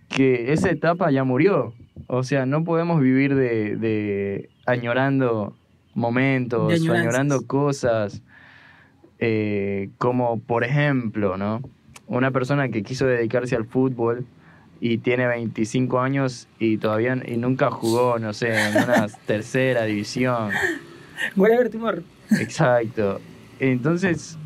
que 0.10 0.53
esa 0.53 0.69
etapa 0.69 1.10
ya 1.10 1.23
murió. 1.23 1.73
O 2.08 2.23
sea, 2.23 2.45
no 2.45 2.63
podemos 2.63 3.01
vivir 3.01 3.36
de, 3.36 3.75
de 3.77 4.49
añorando 4.65 5.56
momentos, 5.93 6.69
De 6.69 6.75
añorando 6.97 7.45
cosas, 7.47 8.21
eh, 9.19 9.89
como 9.97 10.39
por 10.39 10.63
ejemplo, 10.63 11.38
¿no? 11.38 11.62
Una 12.08 12.32
persona 12.32 12.69
que 12.69 12.84
quiso 12.84 13.06
dedicarse 13.06 13.56
al 13.56 13.65
fútbol 13.65 14.25
y 14.86 14.98
tiene 14.98 15.26
25 15.28 16.02
años 16.02 16.50
y 16.60 16.78
todavía 16.78 17.17
y 17.26 17.38
nunca 17.38 17.72
jugó, 17.72 18.19
no 18.19 18.34
sé, 18.34 18.50
en 18.54 18.76
una 18.84 19.08
tercera 19.26 19.86
división. 19.86 20.50
Whatever 21.38 21.69
tomorrow. 21.69 22.04
Exacto. 22.38 23.22
Entonces, 23.60 24.38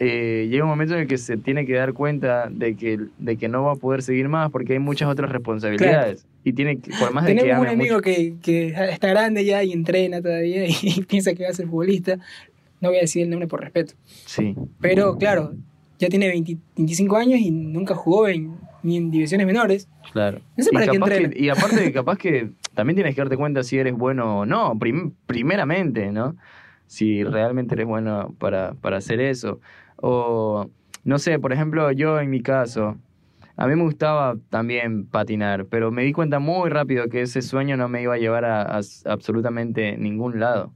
eh, 0.00 0.48
llega 0.50 0.64
un 0.64 0.70
momento 0.70 0.94
en 0.94 1.00
el 1.02 1.06
que 1.06 1.18
se 1.18 1.36
tiene 1.36 1.66
que 1.66 1.74
dar 1.74 1.92
cuenta 1.92 2.48
de 2.50 2.74
que, 2.74 2.98
de 3.18 3.36
que 3.36 3.48
no 3.48 3.62
va 3.62 3.72
a 3.72 3.76
poder 3.76 4.02
seguir 4.02 4.28
más 4.28 4.50
porque 4.50 4.72
hay 4.72 4.78
muchas 4.80 5.08
otras 5.08 5.30
responsabilidades. 5.30 6.26
Y 6.42 6.52
tiene 6.54 6.78
que, 6.80 6.90
por 6.98 7.12
más 7.12 7.26
de 7.26 7.34
que 7.34 7.40
Tenemos 7.42 7.60
un 7.60 7.66
ame 7.68 7.74
amigo 7.74 7.94
mucho- 7.96 8.02
que, 8.02 8.34
que 8.42 8.68
está 8.90 9.08
grande 9.08 9.44
ya 9.44 9.62
y 9.62 9.72
entrena 9.72 10.20
todavía 10.20 10.64
y 10.66 11.04
piensa 11.08 11.32
que 11.34 11.44
va 11.44 11.50
a 11.50 11.54
ser 11.54 11.66
futbolista. 11.68 12.16
No 12.80 12.88
voy 12.88 12.98
a 12.98 13.02
decir 13.02 13.22
el 13.22 13.30
nombre 13.30 13.46
por 13.46 13.60
respeto. 13.60 13.92
Sí, 14.26 14.56
Pero 14.80 15.16
claro, 15.16 15.52
ya 15.98 16.08
tiene 16.08 16.26
20 16.28 16.56
25 16.76 17.16
años 17.16 17.38
y 17.40 17.50
nunca 17.50 17.94
jugó 17.94 18.26
en- 18.26 18.54
ni 18.82 18.96
en 18.96 19.10
divisiones 19.10 19.46
menores. 19.46 19.88
claro. 20.12 20.40
No 20.56 20.64
sé 20.64 20.70
y, 20.70 20.74
para 20.74 20.86
qué 20.86 20.98
que- 21.30 21.40
y 21.42 21.48
aparte, 21.48 21.92
capaz 21.92 22.16
que 22.18 22.50
también 22.74 22.96
tienes 22.96 23.14
que 23.14 23.20
darte 23.20 23.36
cuenta 23.36 23.62
si 23.62 23.78
eres 23.78 23.94
bueno 23.94 24.40
o 24.40 24.46
no, 24.46 24.78
prim- 24.78 25.14
primeramente, 25.26 26.10
¿no? 26.12 26.36
Si 26.86 27.22
realmente 27.24 27.74
eres 27.74 27.86
bueno 27.86 28.34
para, 28.38 28.74
para 28.74 28.96
hacer 28.98 29.20
eso. 29.20 29.60
O, 29.96 30.68
no 31.04 31.18
sé, 31.18 31.38
por 31.38 31.52
ejemplo, 31.52 31.90
yo 31.92 32.18
en 32.20 32.30
mi 32.30 32.40
caso, 32.42 32.96
a 33.56 33.66
mí 33.66 33.76
me 33.76 33.82
gustaba 33.82 34.36
también 34.48 35.06
patinar, 35.06 35.66
pero 35.66 35.90
me 35.90 36.02
di 36.02 36.12
cuenta 36.12 36.38
muy 36.38 36.70
rápido 36.70 37.08
que 37.08 37.22
ese 37.22 37.42
sueño 37.42 37.76
no 37.76 37.88
me 37.88 38.02
iba 38.02 38.14
a 38.14 38.18
llevar 38.18 38.44
a, 38.44 38.80
absolutamente 39.04 39.96
ningún 39.96 40.40
lado. 40.40 40.72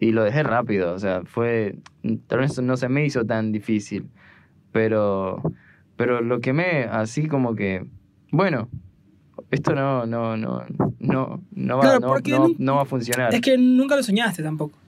Y 0.00 0.10
lo 0.10 0.24
dejé 0.24 0.42
rápido, 0.42 0.92
o 0.92 0.98
sea, 0.98 1.22
fue, 1.24 1.76
tal 2.26 2.40
vez 2.40 2.60
no 2.60 2.76
se 2.76 2.88
me 2.88 3.04
hizo 3.06 3.24
tan 3.24 3.52
difícil, 3.52 4.08
pero, 4.72 5.40
pero 5.96 6.20
lo 6.20 6.40
quemé 6.40 6.84
así 6.84 7.28
como 7.28 7.54
que, 7.54 7.86
bueno, 8.30 8.68
esto 9.50 9.74
no, 9.74 10.06
no, 10.06 10.36
no, 10.36 10.64
no, 10.98 11.40
no 11.52 11.76
va, 11.76 11.82
Claro, 11.82 12.48
no, 12.58 12.76
va 12.76 12.82
a 12.82 12.86
funcionar. 12.86 13.34
Es 13.34 13.40
que 13.40 13.56
nunca 13.56 13.96
lo 13.96 14.02
soñaste 14.02 14.42
tampoco. 14.42 14.78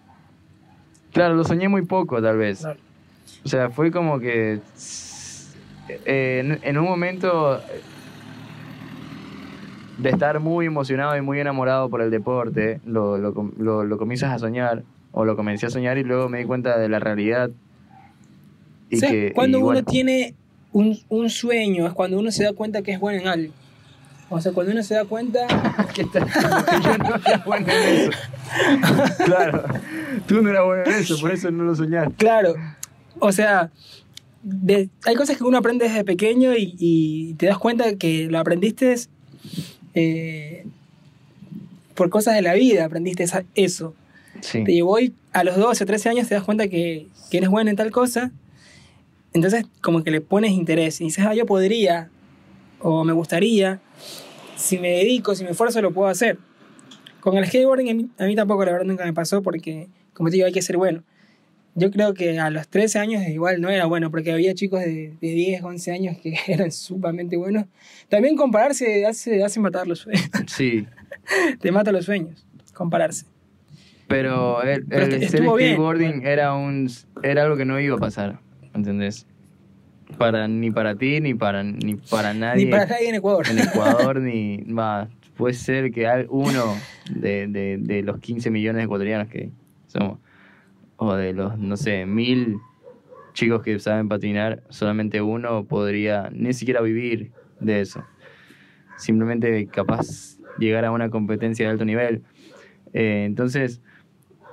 Claro, 1.12 1.34
lo 1.34 1.44
soñé 1.44 1.68
muy 1.68 1.82
poco, 1.82 2.20
tal 2.20 2.36
vez. 2.36 2.60
Claro. 2.60 2.80
O 3.44 3.48
sea, 3.48 3.70
fue 3.70 3.90
como 3.90 4.18
que 4.18 4.60
eh, 5.88 6.40
en, 6.44 6.58
en 6.62 6.78
un 6.78 6.84
momento 6.84 7.60
de 9.98 10.10
estar 10.10 10.40
muy 10.40 10.66
emocionado 10.66 11.16
y 11.16 11.22
muy 11.22 11.40
enamorado 11.40 11.88
por 11.88 12.02
el 12.02 12.10
deporte, 12.10 12.80
lo, 12.84 13.16
lo, 13.18 13.32
lo, 13.58 13.84
lo 13.84 13.98
comienzas 13.98 14.32
a 14.32 14.38
soñar, 14.38 14.82
o 15.12 15.24
lo 15.24 15.36
comencé 15.36 15.66
a 15.66 15.70
soñar 15.70 15.96
y 15.96 16.04
luego 16.04 16.28
me 16.28 16.38
di 16.38 16.44
cuenta 16.44 16.78
de 16.78 16.88
la 16.88 16.98
realidad. 16.98 17.50
Y 18.90 18.96
O 18.96 18.98
sea, 18.98 19.10
que, 19.10 19.32
cuando 19.34 19.58
y 19.58 19.60
uno 19.62 19.72
bueno, 19.72 19.84
tiene 19.84 20.34
un, 20.78 20.98
un 21.08 21.30
sueño, 21.30 21.86
es 21.86 21.92
cuando 21.94 22.18
uno 22.18 22.30
se 22.30 22.44
da 22.44 22.52
cuenta 22.52 22.82
que 22.82 22.92
es 22.92 23.00
bueno 23.00 23.20
en 23.22 23.28
algo. 23.28 23.52
O 24.28 24.40
sea, 24.40 24.52
cuando 24.52 24.72
uno 24.72 24.82
se 24.82 24.94
da 24.94 25.04
cuenta. 25.04 25.46
Que 25.94 26.02
yo 26.02 26.98
no 26.98 27.16
era 27.16 27.42
bueno 27.46 27.66
en 27.72 28.10
eso. 28.10 28.10
Claro, 29.24 29.64
tú 30.26 30.42
no 30.42 30.50
eras 30.50 30.64
bueno 30.64 30.82
en 30.84 30.92
eso, 30.92 31.18
por 31.18 31.30
eso 31.30 31.50
no 31.50 31.64
lo 31.64 31.74
soñaste. 31.74 32.14
Claro, 32.16 32.54
o 33.18 33.32
sea, 33.32 33.70
de- 34.42 34.90
hay 35.06 35.14
cosas 35.14 35.36
que 35.38 35.44
uno 35.44 35.56
aprende 35.58 35.86
desde 35.88 36.04
pequeño 36.04 36.54
y, 36.54 36.74
y 36.78 37.34
te 37.34 37.46
das 37.46 37.56
cuenta 37.58 37.94
que 37.96 38.26
lo 38.30 38.38
aprendiste 38.38 38.94
eh, 39.94 40.66
por 41.94 42.10
cosas 42.10 42.34
de 42.34 42.42
la 42.42 42.52
vida 42.54 42.84
aprendiste 42.84 43.24
eso. 43.54 43.94
Sí. 44.42 44.64
Te 44.64 44.72
llevó 44.72 44.98
y 45.00 45.14
a 45.32 45.44
los 45.44 45.56
12 45.56 45.84
o 45.84 45.86
13 45.86 46.08
años 46.10 46.28
te 46.28 46.34
das 46.34 46.44
cuenta 46.44 46.68
que, 46.68 47.06
que 47.30 47.38
eres 47.38 47.48
bueno 47.48 47.70
en 47.70 47.76
tal 47.76 47.90
cosa. 47.90 48.30
Entonces, 49.36 49.66
como 49.82 50.02
que 50.02 50.10
le 50.10 50.22
pones 50.22 50.52
interés 50.52 50.98
y 51.02 51.04
dices, 51.04 51.22
ah, 51.26 51.34
yo 51.34 51.44
podría, 51.44 52.08
o 52.80 53.04
me 53.04 53.12
gustaría, 53.12 53.80
si 54.56 54.78
me 54.78 54.88
dedico, 54.88 55.34
si 55.34 55.44
me 55.44 55.50
esfuerzo, 55.50 55.82
lo 55.82 55.92
puedo 55.92 56.08
hacer. 56.08 56.38
Con 57.20 57.36
el 57.36 57.44
skateboarding, 57.46 57.90
a 57.90 57.94
mí, 57.94 58.08
a 58.18 58.24
mí 58.24 58.34
tampoco, 58.34 58.64
la 58.64 58.72
verdad, 58.72 58.86
nunca 58.86 59.04
me 59.04 59.12
pasó 59.12 59.42
porque, 59.42 59.88
como 60.14 60.30
te 60.30 60.36
digo, 60.36 60.46
hay 60.46 60.54
que 60.54 60.62
ser 60.62 60.78
bueno. 60.78 61.02
Yo 61.74 61.90
creo 61.90 62.14
que 62.14 62.38
a 62.38 62.48
los 62.48 62.66
13 62.68 62.98
años 62.98 63.28
igual 63.28 63.60
no 63.60 63.68
era 63.68 63.84
bueno, 63.84 64.10
porque 64.10 64.32
había 64.32 64.54
chicos 64.54 64.80
de, 64.80 65.12
de 65.20 65.28
10, 65.28 65.62
11 65.62 65.92
años 65.92 66.16
que 66.16 66.34
eran 66.46 66.72
sumamente 66.72 67.36
buenos. 67.36 67.66
También 68.08 68.36
compararse 68.36 69.04
hace, 69.04 69.44
hace 69.44 69.60
matar 69.60 69.86
los 69.86 69.98
sueños. 69.98 70.30
Sí. 70.46 70.86
te 71.60 71.70
mata 71.72 71.92
los 71.92 72.06
sueños, 72.06 72.46
compararse. 72.72 73.26
Pero 74.08 74.62
el, 74.62 74.86
Pero 74.86 75.04
el 75.04 75.18
bien. 75.18 75.28
skateboarding 75.28 76.26
era 76.26 76.54
un 76.54 76.88
era 77.22 77.42
algo 77.42 77.58
que 77.58 77.66
no 77.66 77.78
iba 77.78 77.96
a 77.96 77.98
pasar, 77.98 78.40
¿entendés? 78.76 79.26
Para 80.18 80.46
ni 80.46 80.70
para 80.70 80.94
ti 80.96 81.20
ni 81.20 81.34
para 81.34 81.64
ni 81.64 81.96
para 81.96 82.32
nadie 82.32 82.66
Ni 82.66 82.70
para 82.70 82.86
nadie 82.86 83.08
en 83.08 83.14
Ecuador. 83.16 83.44
en 83.50 83.58
Ecuador 83.58 84.20
ni 84.28 84.58
va 84.72 85.08
puede 85.36 85.54
ser 85.54 85.90
que 85.90 86.06
al- 86.06 86.26
uno 86.30 86.80
de, 87.10 87.46
de, 87.48 87.78
de 87.78 88.02
los 88.02 88.18
15 88.20 88.50
millones 88.50 88.78
de 88.78 88.84
ecuatorianos 88.84 89.28
que 89.28 89.50
somos 89.88 90.18
o 90.96 91.14
de 91.14 91.32
los 91.32 91.58
no 91.58 91.76
sé 91.76 92.06
mil 92.06 92.62
chicos 93.34 93.62
que 93.62 93.78
saben 93.80 94.08
patinar 94.08 94.62
solamente 94.70 95.20
uno 95.20 95.64
podría 95.66 96.30
ni 96.32 96.52
siquiera 96.54 96.80
vivir 96.80 97.32
de 97.58 97.80
eso 97.82 98.06
simplemente 98.96 99.68
capaz 99.68 100.38
llegar 100.56 100.84
a 100.84 100.90
una 100.92 101.10
competencia 101.10 101.66
de 101.66 101.72
alto 101.72 101.84
nivel 101.84 102.22
Eh, 102.92 103.24
entonces 103.26 103.82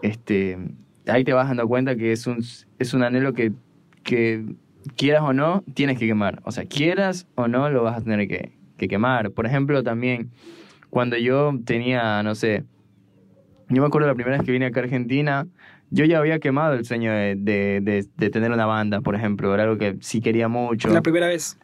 este 0.01 0.57
ahí 1.07 1.23
te 1.23 1.33
vas 1.33 1.47
dando 1.47 1.67
cuenta 1.67 1.95
que 1.95 2.11
es 2.11 2.27
un 2.27 2.39
es 2.79 2.93
un 2.93 3.03
anhelo 3.03 3.33
que 3.33 3.53
que 4.03 4.43
quieras 4.97 5.21
o 5.23 5.33
no 5.33 5.63
tienes 5.73 5.97
que 5.97 6.05
quemar 6.07 6.41
o 6.45 6.51
sea 6.51 6.65
quieras 6.65 7.27
o 7.35 7.47
no 7.47 7.69
lo 7.69 7.83
vas 7.83 7.97
a 7.97 8.03
tener 8.03 8.27
que, 8.27 8.51
que 8.77 8.87
quemar 8.87 9.31
por 9.31 9.45
ejemplo 9.45 9.81
también 9.83 10.29
cuando 10.89 11.17
yo 11.17 11.53
tenía 11.65 12.21
no 12.23 12.35
sé 12.35 12.63
yo 13.69 13.81
me 13.81 13.87
acuerdo 13.87 14.07
la 14.07 14.15
primera 14.15 14.37
vez 14.37 14.45
que 14.45 14.51
vine 14.51 14.65
acá 14.65 14.81
a 14.81 14.83
Argentina 14.83 15.47
yo 15.89 16.05
ya 16.05 16.17
había 16.19 16.39
quemado 16.39 16.73
el 16.73 16.85
sueño 16.85 17.11
de, 17.11 17.35
de, 17.37 17.79
de- 17.81 18.05
de 18.17 18.29
tener 18.31 18.51
una 18.51 18.65
banda, 18.65 19.01
por 19.01 19.13
ejemplo. 19.13 19.53
Era 19.53 19.61
algo 19.63 19.77
que 19.77 19.97
sí 19.99 20.21
quería 20.21 20.47
mucho 20.47 20.89
La 20.89 21.03
primera 21.03 21.27
vez. 21.27 21.59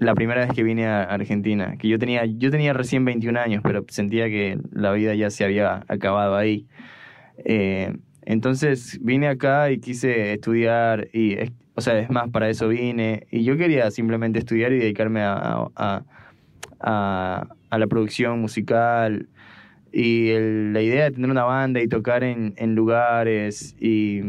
la 0.00 0.14
primera 0.14 0.42
vez 0.44 0.52
que 0.54 0.62
vine 0.62 0.86
a 0.86 1.04
Argentina, 1.04 1.76
que 1.78 1.88
yo 1.88 1.98
tenía, 1.98 2.26
yo 2.26 2.50
tenía 2.50 2.74
recién 2.74 3.06
21 3.06 3.38
años, 3.38 3.62
pero 3.64 3.86
sentía 3.88 4.26
que 4.26 4.58
la 4.70 4.92
vida 4.92 5.14
ya 5.14 5.30
se 5.30 5.44
había 5.46 5.82
acabado 5.88 6.36
ahí. 6.36 6.66
Eh, 7.42 7.96
entonces 8.30 8.98
vine 9.02 9.26
acá 9.26 9.70
y 9.70 9.78
quise 9.78 10.34
estudiar, 10.34 11.08
y, 11.14 11.36
o 11.74 11.80
sea, 11.80 11.98
es 11.98 12.10
más, 12.10 12.28
para 12.28 12.50
eso 12.50 12.68
vine, 12.68 13.26
y 13.30 13.42
yo 13.42 13.56
quería 13.56 13.90
simplemente 13.90 14.38
estudiar 14.38 14.72
y 14.72 14.78
dedicarme 14.78 15.22
a- 15.22 15.68
a- 15.74 16.04
a 17.70 17.78
la 17.78 17.86
producción 17.86 18.40
musical, 18.40 19.28
y 19.92 20.28
el- 20.28 20.72
la 20.74 20.82
idea 20.82 21.04
de 21.04 21.12
tener 21.12 21.30
una 21.30 21.44
banda 21.44 21.80
y 21.80 21.88
tocar 21.88 22.22
en, 22.22 22.52
en 22.58 22.74
lugares 22.74 23.74
y, 23.80 24.20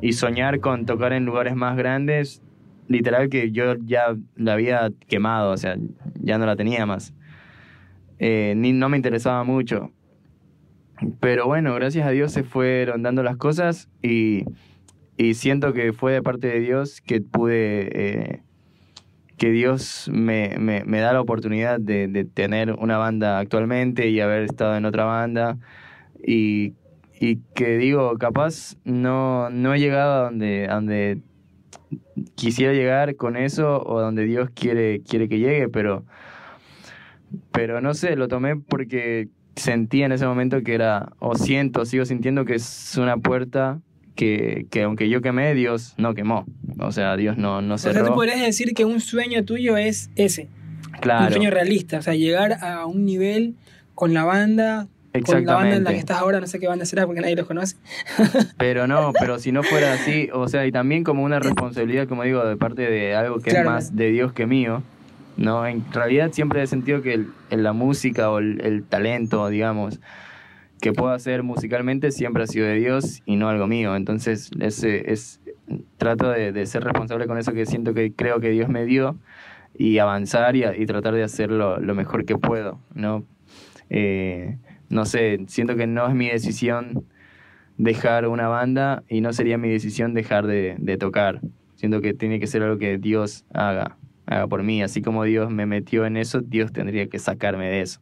y 0.00 0.12
soñar 0.12 0.60
con 0.60 0.86
tocar 0.86 1.12
en 1.12 1.24
lugares 1.24 1.56
más 1.56 1.76
grandes 1.76 2.40
literal 2.88 3.28
que 3.28 3.50
yo 3.50 3.74
ya 3.84 4.14
la 4.36 4.52
había 4.52 4.92
quemado, 5.08 5.50
o 5.50 5.56
sea, 5.56 5.76
ya 6.20 6.38
no 6.38 6.46
la 6.46 6.54
tenía 6.54 6.86
más. 6.86 7.12
Eh, 8.20 8.54
ni, 8.56 8.72
no 8.72 8.88
me 8.88 8.96
interesaba 8.96 9.42
mucho. 9.42 9.90
Pero 11.20 11.46
bueno, 11.46 11.74
gracias 11.74 12.06
a 12.06 12.10
Dios 12.10 12.32
se 12.32 12.42
fueron 12.42 13.02
dando 13.02 13.22
las 13.22 13.36
cosas 13.36 13.88
y, 14.02 14.44
y 15.16 15.34
siento 15.34 15.72
que 15.72 15.92
fue 15.92 16.12
de 16.12 16.22
parte 16.22 16.48
de 16.48 16.60
Dios 16.60 17.00
que 17.00 17.20
pude, 17.20 17.88
eh, 17.92 18.42
que 19.36 19.50
Dios 19.50 20.10
me, 20.12 20.56
me, 20.58 20.84
me 20.84 21.00
da 21.00 21.12
la 21.12 21.20
oportunidad 21.20 21.78
de, 21.80 22.08
de 22.08 22.24
tener 22.24 22.72
una 22.72 22.96
banda 22.96 23.38
actualmente 23.38 24.08
y 24.08 24.20
haber 24.20 24.44
estado 24.44 24.76
en 24.76 24.86
otra 24.86 25.04
banda. 25.04 25.58
Y, 26.26 26.74
y 27.20 27.36
que 27.54 27.76
digo, 27.76 28.16
capaz 28.18 28.76
no, 28.84 29.50
no 29.50 29.74
he 29.74 29.78
llegado 29.78 30.12
a 30.12 30.24
donde, 30.24 30.66
a 30.68 30.74
donde 30.76 31.20
quisiera 32.34 32.72
llegar 32.72 33.16
con 33.16 33.36
eso 33.36 33.82
o 33.84 34.00
donde 34.00 34.24
Dios 34.24 34.50
quiere, 34.54 35.02
quiere 35.02 35.28
que 35.28 35.38
llegue, 35.38 35.68
pero, 35.68 36.04
pero 37.52 37.80
no 37.80 37.94
sé, 37.94 38.16
lo 38.16 38.28
tomé 38.28 38.56
porque 38.56 39.28
sentí 39.56 40.02
en 40.02 40.12
ese 40.12 40.26
momento 40.26 40.62
que 40.62 40.74
era, 40.74 41.10
o 41.18 41.34
siento, 41.34 41.84
sigo 41.84 42.04
sintiendo 42.04 42.44
que 42.44 42.54
es 42.54 42.96
una 42.98 43.16
puerta 43.16 43.80
que, 44.14 44.66
que 44.70 44.82
aunque 44.84 45.08
yo 45.08 45.20
quemé, 45.22 45.54
Dios 45.54 45.94
no 45.98 46.14
quemó. 46.14 46.46
O 46.78 46.92
sea, 46.92 47.16
Dios 47.16 47.36
no, 47.36 47.60
no 47.62 47.74
O 47.74 47.78
sea, 47.78 47.92
tú 47.92 47.98
cerró. 47.98 48.14
podrías 48.14 48.40
decir 48.40 48.72
que 48.74 48.84
un 48.84 49.00
sueño 49.00 49.44
tuyo 49.44 49.76
es 49.76 50.10
ese. 50.16 50.48
Un 50.94 51.00
claro, 51.00 51.30
sueño 51.34 51.50
realista. 51.50 51.98
O 51.98 52.02
sea, 52.02 52.14
llegar 52.14 52.54
a 52.62 52.86
un 52.86 53.04
nivel 53.04 53.54
con 53.94 54.14
la 54.14 54.24
banda. 54.24 54.88
Con 55.24 55.46
la 55.46 55.54
banda 55.54 55.76
en 55.76 55.84
la 55.84 55.92
que 55.92 55.98
estás 55.98 56.18
ahora, 56.18 56.40
no 56.40 56.46
sé 56.46 56.58
qué 56.58 56.66
banda 56.68 56.84
será 56.84 57.06
porque 57.06 57.22
nadie 57.22 57.36
los 57.36 57.46
conoce. 57.46 57.76
Pero 58.58 58.86
no, 58.86 59.14
pero 59.18 59.38
si 59.38 59.50
no 59.50 59.62
fuera 59.62 59.94
así, 59.94 60.28
o 60.30 60.46
sea, 60.46 60.66
y 60.66 60.72
también 60.72 61.04
como 61.04 61.24
una 61.24 61.38
responsabilidad, 61.38 62.06
como 62.06 62.22
digo, 62.24 62.44
de 62.44 62.56
parte 62.58 62.82
de 62.82 63.14
algo 63.14 63.38
que 63.38 63.48
Claro. 63.48 63.68
es 63.70 63.74
más 63.74 63.96
de 63.96 64.10
Dios 64.10 64.34
que 64.34 64.44
mío, 64.46 64.82
¿no? 65.36 65.66
En 65.66 65.84
realidad 65.92 66.32
siempre 66.32 66.62
he 66.62 66.66
sentido 66.66 67.02
que 67.02 67.26
en 67.50 67.62
la 67.62 67.72
música 67.72 68.30
o 68.30 68.38
el, 68.38 68.84
talento, 68.88 69.48
digamos, 69.48 70.00
que 70.80 70.92
puedo 70.92 71.12
hacer 71.12 71.42
musicalmente 71.42 72.10
siempre 72.10 72.42
ha 72.42 72.46
sido 72.46 72.66
de 72.66 72.74
Dios 72.76 73.22
y 73.26 73.36
no 73.36 73.48
algo 73.48 73.66
mío. 73.66 73.96
Entonces, 73.96 74.50
ese 74.60 75.12
es 75.12 75.40
trato 75.98 76.30
de, 76.30 76.66
ser 76.66 76.84
responsable 76.84 77.26
con 77.26 77.38
eso 77.38 77.52
que 77.52 77.66
siento 77.66 77.94
que 77.94 78.12
creo 78.12 78.40
que 78.40 78.50
Dios 78.50 78.68
me 78.68 78.84
dio 78.84 79.16
y 79.74 79.98
avanzar 79.98 80.56
y, 80.56 80.64
y 80.64 80.86
tratar 80.86 81.14
de 81.14 81.22
hacerlo 81.22 81.78
lo 81.80 81.94
mejor 81.94 82.24
que 82.24 82.36
puedo, 82.36 82.80
¿no? 82.94 83.24
Eh, 83.90 84.58
no 84.88 85.04
sé, 85.04 85.44
siento 85.48 85.76
que 85.76 85.86
no 85.86 86.06
es 86.08 86.14
mi 86.14 86.28
decisión 86.28 87.04
dejar 87.76 88.26
una 88.26 88.48
banda 88.48 89.02
y 89.08 89.20
no 89.20 89.32
sería 89.32 89.58
mi 89.58 89.68
decisión 89.68 90.14
dejar 90.14 90.46
de, 90.46 90.76
de 90.78 90.96
tocar. 90.96 91.40
Siento 91.74 92.00
que 92.00 92.14
tiene 92.14 92.40
que 92.40 92.46
ser 92.46 92.62
algo 92.62 92.78
que 92.78 92.96
Dios 92.96 93.44
haga, 93.52 93.96
haga 94.26 94.46
por 94.46 94.62
mí. 94.62 94.82
Así 94.82 95.02
como 95.02 95.24
Dios 95.24 95.50
me 95.50 95.66
metió 95.66 96.04
en 96.04 96.16
eso, 96.16 96.40
Dios 96.40 96.72
tendría 96.72 97.08
que 97.08 97.18
sacarme 97.18 97.66
de 97.66 97.80
eso. 97.80 98.00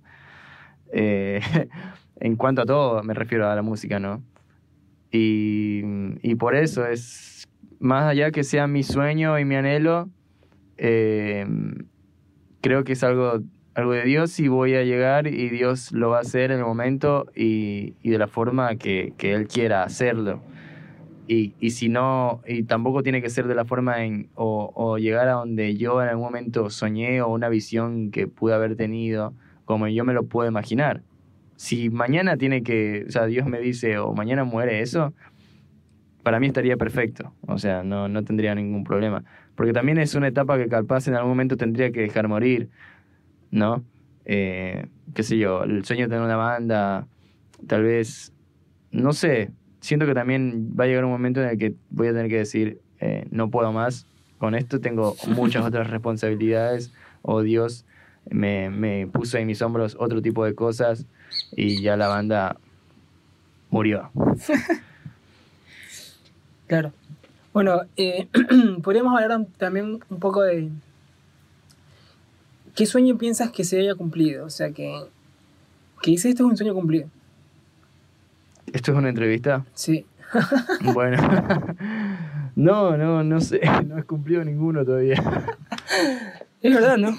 Eh, 0.92 1.40
en 2.20 2.36
cuanto 2.36 2.62
a 2.62 2.66
todo, 2.66 3.02
me 3.02 3.14
refiero 3.14 3.48
a 3.48 3.54
la 3.54 3.62
música, 3.62 3.98
¿no? 3.98 4.22
Y, 5.16 6.34
por 6.40 6.56
eso 6.56 6.84
es, 6.86 7.46
más 7.78 8.04
allá 8.04 8.32
que 8.32 8.42
sea 8.42 8.66
mi 8.66 8.82
sueño 8.82 9.38
y 9.38 9.44
mi 9.44 9.54
anhelo, 9.54 10.10
eh, 10.76 11.46
creo 12.60 12.82
que 12.82 12.94
es 12.94 13.04
algo, 13.04 13.40
algo 13.74 13.92
de 13.92 14.02
Dios 14.02 14.40
y 14.40 14.48
voy 14.48 14.74
a 14.74 14.82
llegar 14.82 15.28
y 15.28 15.50
Dios 15.50 15.92
lo 15.92 16.10
va 16.10 16.18
a 16.18 16.20
hacer 16.22 16.50
en 16.50 16.58
el 16.58 16.64
momento 16.64 17.26
y, 17.36 17.94
de 18.02 18.18
la 18.18 18.26
forma 18.26 18.74
que 18.74 19.14
Él 19.20 19.46
quiera 19.46 19.84
hacerlo. 19.84 20.42
Y, 21.26 21.54
y 21.58 21.70
si 21.70 21.88
no, 21.88 22.42
y 22.46 22.64
tampoco 22.64 23.02
tiene 23.02 23.22
que 23.22 23.30
ser 23.30 23.46
de 23.46 23.54
la 23.54 23.64
forma 23.64 24.04
en, 24.04 24.28
o, 24.34 24.70
o 24.74 24.98
llegar 24.98 25.28
a 25.28 25.32
donde 25.32 25.76
yo 25.76 26.02
en 26.02 26.08
algún 26.08 26.24
momento 26.24 26.68
soñé 26.68 27.22
o 27.22 27.28
una 27.28 27.48
visión 27.48 28.10
que 28.10 28.26
pude 28.26 28.54
haber 28.54 28.76
tenido, 28.76 29.34
como 29.64 29.88
yo 29.88 30.04
me 30.04 30.12
lo 30.12 30.24
puedo 30.24 30.48
imaginar. 30.48 31.02
Si 31.56 31.88
mañana 31.88 32.36
tiene 32.36 32.62
que, 32.62 33.04
o 33.08 33.10
sea, 33.10 33.26
Dios 33.26 33.46
me 33.46 33.60
dice, 33.60 33.98
o 33.98 34.12
mañana 34.12 34.44
muere 34.44 34.80
eso, 34.80 35.14
para 36.22 36.40
mí 36.40 36.48
estaría 36.48 36.76
perfecto. 36.76 37.32
O 37.46 37.58
sea, 37.58 37.84
no, 37.84 38.08
no 38.08 38.24
tendría 38.24 38.54
ningún 38.54 38.82
problema. 38.84 39.24
Porque 39.54 39.72
también 39.72 39.98
es 39.98 40.14
una 40.14 40.28
etapa 40.28 40.58
que 40.58 40.68
capaz 40.68 41.06
en 41.06 41.14
algún 41.14 41.30
momento 41.30 41.56
tendría 41.56 41.92
que 41.92 42.00
dejar 42.00 42.26
morir, 42.28 42.70
¿no? 43.50 43.84
Eh, 44.24 44.86
qué 45.14 45.22
sé 45.22 45.38
yo, 45.38 45.62
el 45.62 45.84
sueño 45.84 46.04
de 46.04 46.08
tener 46.08 46.24
una 46.24 46.36
banda, 46.36 47.06
tal 47.68 47.84
vez, 47.84 48.32
no 48.90 49.12
sé, 49.12 49.52
siento 49.84 50.06
que 50.06 50.14
también 50.14 50.74
va 50.78 50.84
a 50.84 50.86
llegar 50.86 51.04
un 51.04 51.10
momento 51.10 51.42
en 51.42 51.50
el 51.50 51.58
que 51.58 51.74
voy 51.90 52.08
a 52.08 52.12
tener 52.12 52.30
que 52.30 52.38
decir, 52.38 52.80
eh, 53.00 53.26
no 53.30 53.50
puedo 53.50 53.70
más, 53.70 54.06
con 54.38 54.54
esto 54.54 54.80
tengo 54.80 55.14
muchas 55.28 55.62
otras 55.62 55.90
responsabilidades, 55.90 56.90
o 57.20 57.42
Dios 57.42 57.84
me, 58.30 58.70
me 58.70 59.06
puso 59.06 59.36
en 59.36 59.46
mis 59.46 59.60
hombros 59.60 59.94
otro 60.00 60.22
tipo 60.22 60.42
de 60.46 60.54
cosas 60.54 61.04
y 61.54 61.82
ya 61.82 61.98
la 61.98 62.08
banda 62.08 62.56
murió. 63.70 64.10
Claro. 66.66 66.94
Bueno, 67.52 67.82
eh, 67.98 68.26
podríamos 68.82 69.20
hablar 69.20 69.46
también 69.58 70.00
un 70.08 70.18
poco 70.18 70.42
de 70.42 70.70
qué 72.74 72.86
sueño 72.86 73.18
piensas 73.18 73.50
que 73.50 73.64
se 73.64 73.78
haya 73.78 73.94
cumplido. 73.94 74.46
O 74.46 74.50
sea, 74.50 74.72
que, 74.72 74.98
que 76.02 76.12
dices 76.12 76.30
esto 76.30 76.44
es 76.44 76.50
un 76.50 76.56
sueño 76.56 76.72
cumplido. 76.72 77.06
¿Esto 78.74 78.90
es 78.90 78.98
una 78.98 79.08
entrevista? 79.08 79.64
Sí. 79.72 80.04
Bueno. 80.92 81.16
No, 82.56 82.96
no, 82.96 83.24
no 83.24 83.40
sé, 83.40 83.60
no 83.86 83.98
he 83.98 84.02
cumplido 84.02 84.44
ninguno 84.44 84.84
todavía. 84.84 85.16
Es 86.60 86.74
verdad, 86.74 86.96
¿no? 86.96 87.16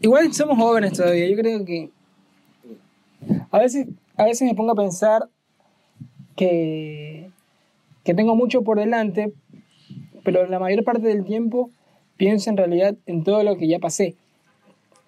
Igual 0.00 0.32
somos 0.32 0.56
jóvenes 0.56 0.92
todavía. 0.94 1.28
Yo 1.28 1.36
creo 1.36 1.64
que 1.64 1.90
A 3.50 3.58
veces, 3.58 3.88
a 4.16 4.24
veces 4.24 4.48
me 4.48 4.54
pongo 4.54 4.72
a 4.72 4.76
pensar 4.76 5.28
que, 6.36 7.30
que 8.04 8.14
tengo 8.14 8.34
mucho 8.34 8.62
por 8.62 8.78
delante, 8.78 9.32
pero 10.24 10.46
la 10.46 10.58
mayor 10.58 10.82
parte 10.82 11.06
del 11.06 11.24
tiempo 11.24 11.70
pienso 12.16 12.50
en 12.50 12.56
realidad 12.56 12.96
en 13.06 13.22
todo 13.22 13.42
lo 13.44 13.56
que 13.56 13.68
ya 13.68 13.78
pasé. 13.78 14.16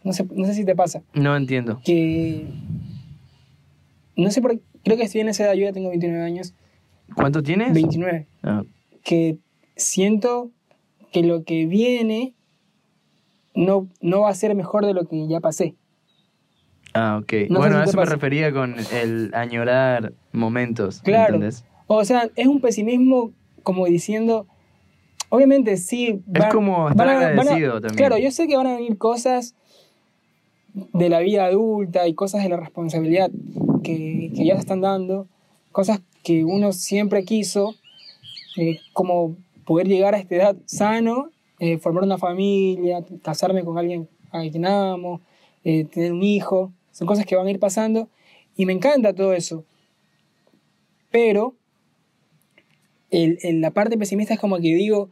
No 0.04 0.12
sé, 0.12 0.26
no 0.32 0.44
sé 0.46 0.54
si 0.54 0.64
te 0.64 0.76
pasa. 0.76 1.02
No 1.12 1.36
entiendo. 1.36 1.80
Que. 1.84 2.46
No 4.16 4.30
sé 4.30 4.40
por 4.40 4.52
qué. 4.52 4.73
Creo 4.84 4.96
que 4.96 5.04
estoy 5.04 5.22
en 5.22 5.28
esa 5.28 5.44
edad, 5.44 5.54
yo 5.54 5.64
ya 5.64 5.72
tengo 5.72 5.88
29 5.88 6.24
años. 6.24 6.54
¿Cuánto 7.14 7.42
tienes? 7.42 7.72
29. 7.72 8.26
Ah, 8.42 8.62
Que 9.02 9.38
siento 9.76 10.50
que 11.12 11.22
lo 11.22 11.44
que 11.44 11.66
viene 11.66 12.34
no, 13.54 13.88
no 14.00 14.22
va 14.22 14.30
a 14.30 14.34
ser 14.34 14.54
mejor 14.54 14.84
de 14.84 14.94
lo 14.94 15.06
que 15.06 15.26
ya 15.28 15.40
pasé. 15.40 15.74
ah, 16.92 17.20
ok. 17.22 17.32
No 17.50 17.60
bueno, 17.60 17.78
a 17.78 17.84
eso 17.84 17.96
me 17.96 18.04
refería 18.04 18.52
con 18.52 18.76
el 18.92 19.30
añorar 19.34 20.12
momentos. 20.32 21.00
Claro. 21.02 21.34
¿entendés? 21.34 21.64
O 21.86 22.04
sea, 22.04 22.30
es 22.36 22.46
un 22.46 22.60
pesimismo 22.60 23.32
como 23.62 23.86
diciendo. 23.86 24.46
Obviamente 25.28 25.76
sí. 25.76 26.22
Es 26.32 26.46
como 26.46 26.88
estar 26.90 27.08
agradecido 27.08 27.80
también. 27.80 27.96
Claro, 27.96 28.18
yo 28.18 28.30
sé 28.30 28.46
que 28.46 28.56
van 28.56 28.66
a 28.66 28.74
venir 28.74 28.98
cosas 28.98 29.54
de 30.74 31.08
la 31.08 31.20
vida 31.20 31.46
adulta 31.46 32.06
y 32.08 32.14
cosas 32.14 32.42
de 32.42 32.48
la 32.48 32.56
responsabilidad 32.56 33.30
que, 33.84 34.32
que 34.34 34.44
ya 34.44 34.54
se 34.54 34.60
están 34.60 34.80
dando, 34.80 35.28
cosas 35.72 36.00
que 36.24 36.44
uno 36.44 36.72
siempre 36.72 37.24
quiso, 37.24 37.74
eh, 38.56 38.80
como 38.92 39.36
poder 39.64 39.86
llegar 39.86 40.14
a 40.14 40.18
esta 40.18 40.34
edad 40.34 40.56
sano, 40.66 41.30
eh, 41.60 41.78
formar 41.78 42.02
una 42.04 42.18
familia, 42.18 43.04
casarme 43.22 43.64
con 43.64 43.78
alguien 43.78 44.08
a 44.32 44.40
quien 44.40 44.66
amo, 44.66 45.20
eh, 45.62 45.84
tener 45.84 46.12
un 46.12 46.22
hijo, 46.22 46.72
son 46.90 47.06
cosas 47.06 47.24
que 47.26 47.36
van 47.36 47.46
a 47.46 47.50
ir 47.50 47.58
pasando 47.60 48.08
y 48.56 48.66
me 48.66 48.72
encanta 48.72 49.12
todo 49.14 49.32
eso. 49.32 49.64
Pero 51.10 51.54
el- 53.10 53.38
el- 53.42 53.60
la 53.60 53.70
parte 53.70 53.96
pesimista 53.96 54.34
es 54.34 54.40
como 54.40 54.56
que 54.56 54.74
digo, 54.74 55.10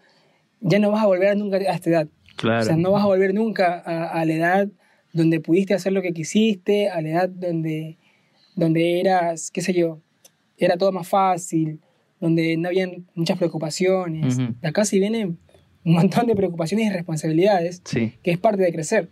ya 0.61 0.79
no 0.79 0.91
vas 0.91 1.03
a 1.03 1.07
volver 1.07 1.37
nunca 1.37 1.57
a 1.59 1.75
esta 1.75 1.91
edad. 1.91 2.09
Claro. 2.37 2.61
O 2.63 2.65
sea, 2.65 2.77
no 2.77 2.93
vas 2.93 3.03
a 3.03 3.07
volver 3.07 3.35
nunca 3.35 3.81
a, 3.85 4.09
a 4.21 4.25
la 4.25 4.33
edad 4.35 4.69
donde 5.13 5.41
pudiste 5.41 5.75
hacer 5.75 5.93
lo 5.93 6.03
que 6.03 6.13
quisiste, 6.13 6.89
a 6.89 7.01
la 7.03 7.09
edad 7.11 7.29
donde, 7.29 7.99
donde 8.55 9.01
eras, 9.01 9.51
qué 9.51 9.61
sé 9.63 9.73
yo, 9.73 9.99
era 10.59 10.77
todo 10.77 10.93
más 10.93 11.09
fácil, 11.09 11.81
donde 12.21 12.57
no 12.57 12.69
habían 12.69 13.07
muchas 13.15 13.37
preocupaciones. 13.39 14.37
De 14.39 14.69
acá 14.69 14.85
sí 14.85 14.99
vienen 14.99 15.39
un 15.85 15.93
montón 15.95 16.27
de 16.27 16.37
preocupaciones 16.37 16.87
y 16.87 16.91
responsabilidades, 16.91 17.83
Sí. 17.85 18.13
que 18.23 18.31
es 18.31 18.39
parte 18.39 18.63
de 18.63 18.73
crecer. 18.73 19.09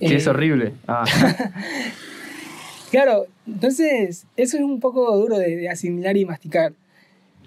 Que 0.00 0.06
Eh, 0.06 0.16
es 0.16 0.26
horrible. 0.26 0.72
Ah, 0.88 1.04
Claro, 2.90 3.26
entonces 3.46 4.26
eso 4.36 4.56
es 4.58 4.62
un 4.62 4.78
poco 4.78 5.16
duro 5.16 5.38
de, 5.38 5.56
de 5.56 5.68
asimilar 5.70 6.14
y 6.16 6.24
masticar. 6.26 6.74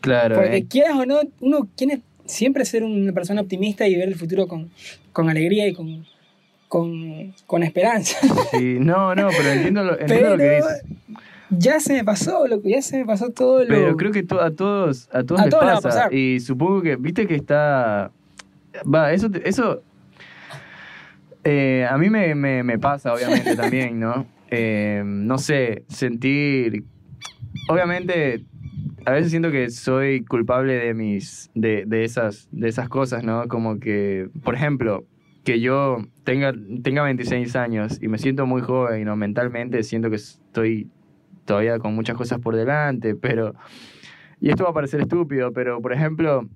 claro. 0.02 0.36
Porque 0.36 0.58
eh. 0.58 0.66
quieras 0.68 0.96
o 0.98 1.06
no, 1.06 1.20
uno 1.40 1.68
quiere 1.78 2.02
siempre 2.26 2.66
ser 2.66 2.84
una 2.84 3.12
persona 3.14 3.42
optimista 3.42 3.88
y 3.88 3.96
ver 3.96 4.08
el 4.08 4.16
futuro 4.16 4.48
con, 4.48 4.72
con 5.14 5.30
alegría 5.30 5.68
y 5.68 5.74
con, 5.74 6.06
con, 6.68 7.34
con 7.48 7.64
esperanza. 7.64 8.18
Sí, 8.52 8.78
no, 8.80 9.14
no, 9.16 9.30
pero 9.30 9.50
entiendo 9.52 9.84
lo, 9.84 10.00
entiendo 10.00 10.30
lo 10.32 10.38
que 10.38 10.56
dices. 10.56 10.84
ya 11.50 11.80
se 11.80 11.94
me 11.94 12.04
pasó, 12.04 12.48
loco, 12.48 12.68
ya 12.68 12.82
se 12.82 12.98
me 13.00 13.06
pasó 13.06 13.30
todo 13.30 13.62
lo... 13.64 13.68
Pero 13.70 13.96
creo 13.98 14.12
que 14.12 14.24
to- 14.24 14.42
a 14.42 14.52
todos, 14.52 15.08
a 15.14 15.24
todos 15.24 15.42
A 15.42 15.46
les 15.46 15.52
todos 15.52 15.64
les 15.66 15.74
va 15.74 15.78
a 15.78 15.82
pasa. 15.82 15.90
pasar. 16.04 16.14
Y 16.14 16.40
supongo 16.40 16.82
que, 16.82 16.96
viste 16.96 17.28
que 17.28 17.36
está. 17.36 18.12
Va, 18.94 19.14
eso, 19.14 19.30
eso 19.44 19.82
eh, 21.44 21.86
a 21.90 21.98
mí 21.98 22.10
me, 22.10 22.34
me, 22.36 22.64
me 22.64 22.80
pasa, 22.80 23.14
obviamente, 23.14 23.56
también, 23.56 24.00
¿no? 24.00 24.26
Eh, 24.50 25.02
no 25.06 25.38
sé, 25.38 25.84
sentir. 25.88 26.84
Obviamente, 27.70 28.44
a 29.06 29.12
veces 29.12 29.30
siento 29.32 29.52
que 29.52 29.70
soy 29.70 30.24
culpable 30.26 30.74
de 30.74 30.94
mis. 30.94 31.50
de, 31.54 31.86
de 31.86 32.04
esas, 32.04 32.48
de 32.52 32.68
esas 32.70 32.90
cosas, 32.90 33.24
¿no? 33.24 33.48
Como 33.48 33.80
que, 33.80 34.28
por 34.44 34.56
ejemplo, 34.56 35.06
que 35.46 35.62
yo 35.62 36.00
tenga, 36.24 36.54
tenga 36.84 37.04
26 37.04 37.56
años 37.56 38.00
y 38.02 38.08
me 38.08 38.18
siento 38.18 38.46
muy 38.46 38.62
joven, 38.62 39.06
¿no? 39.06 39.16
Mentalmente 39.16 39.84
siento 39.84 40.10
que 40.10 40.16
estoy 40.16 40.90
todavía 41.46 41.78
con 41.80 41.96
muchas 41.96 42.18
cosas 42.18 42.40
por 42.40 42.56
delante, 42.56 43.16
pero... 43.16 43.54
Y 44.42 44.50
esto 44.50 44.64
va 44.66 44.72
a 44.72 44.74
parecer 44.74 45.02
estúpido, 45.02 45.54
pero 45.54 45.82
por 45.82 45.94
ejemplo, 45.94 46.50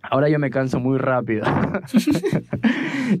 ahora 0.00 0.28
yo 0.28 0.38
me 0.38 0.50
canso 0.50 0.78
muy 0.78 0.96
rápido. 0.96 1.44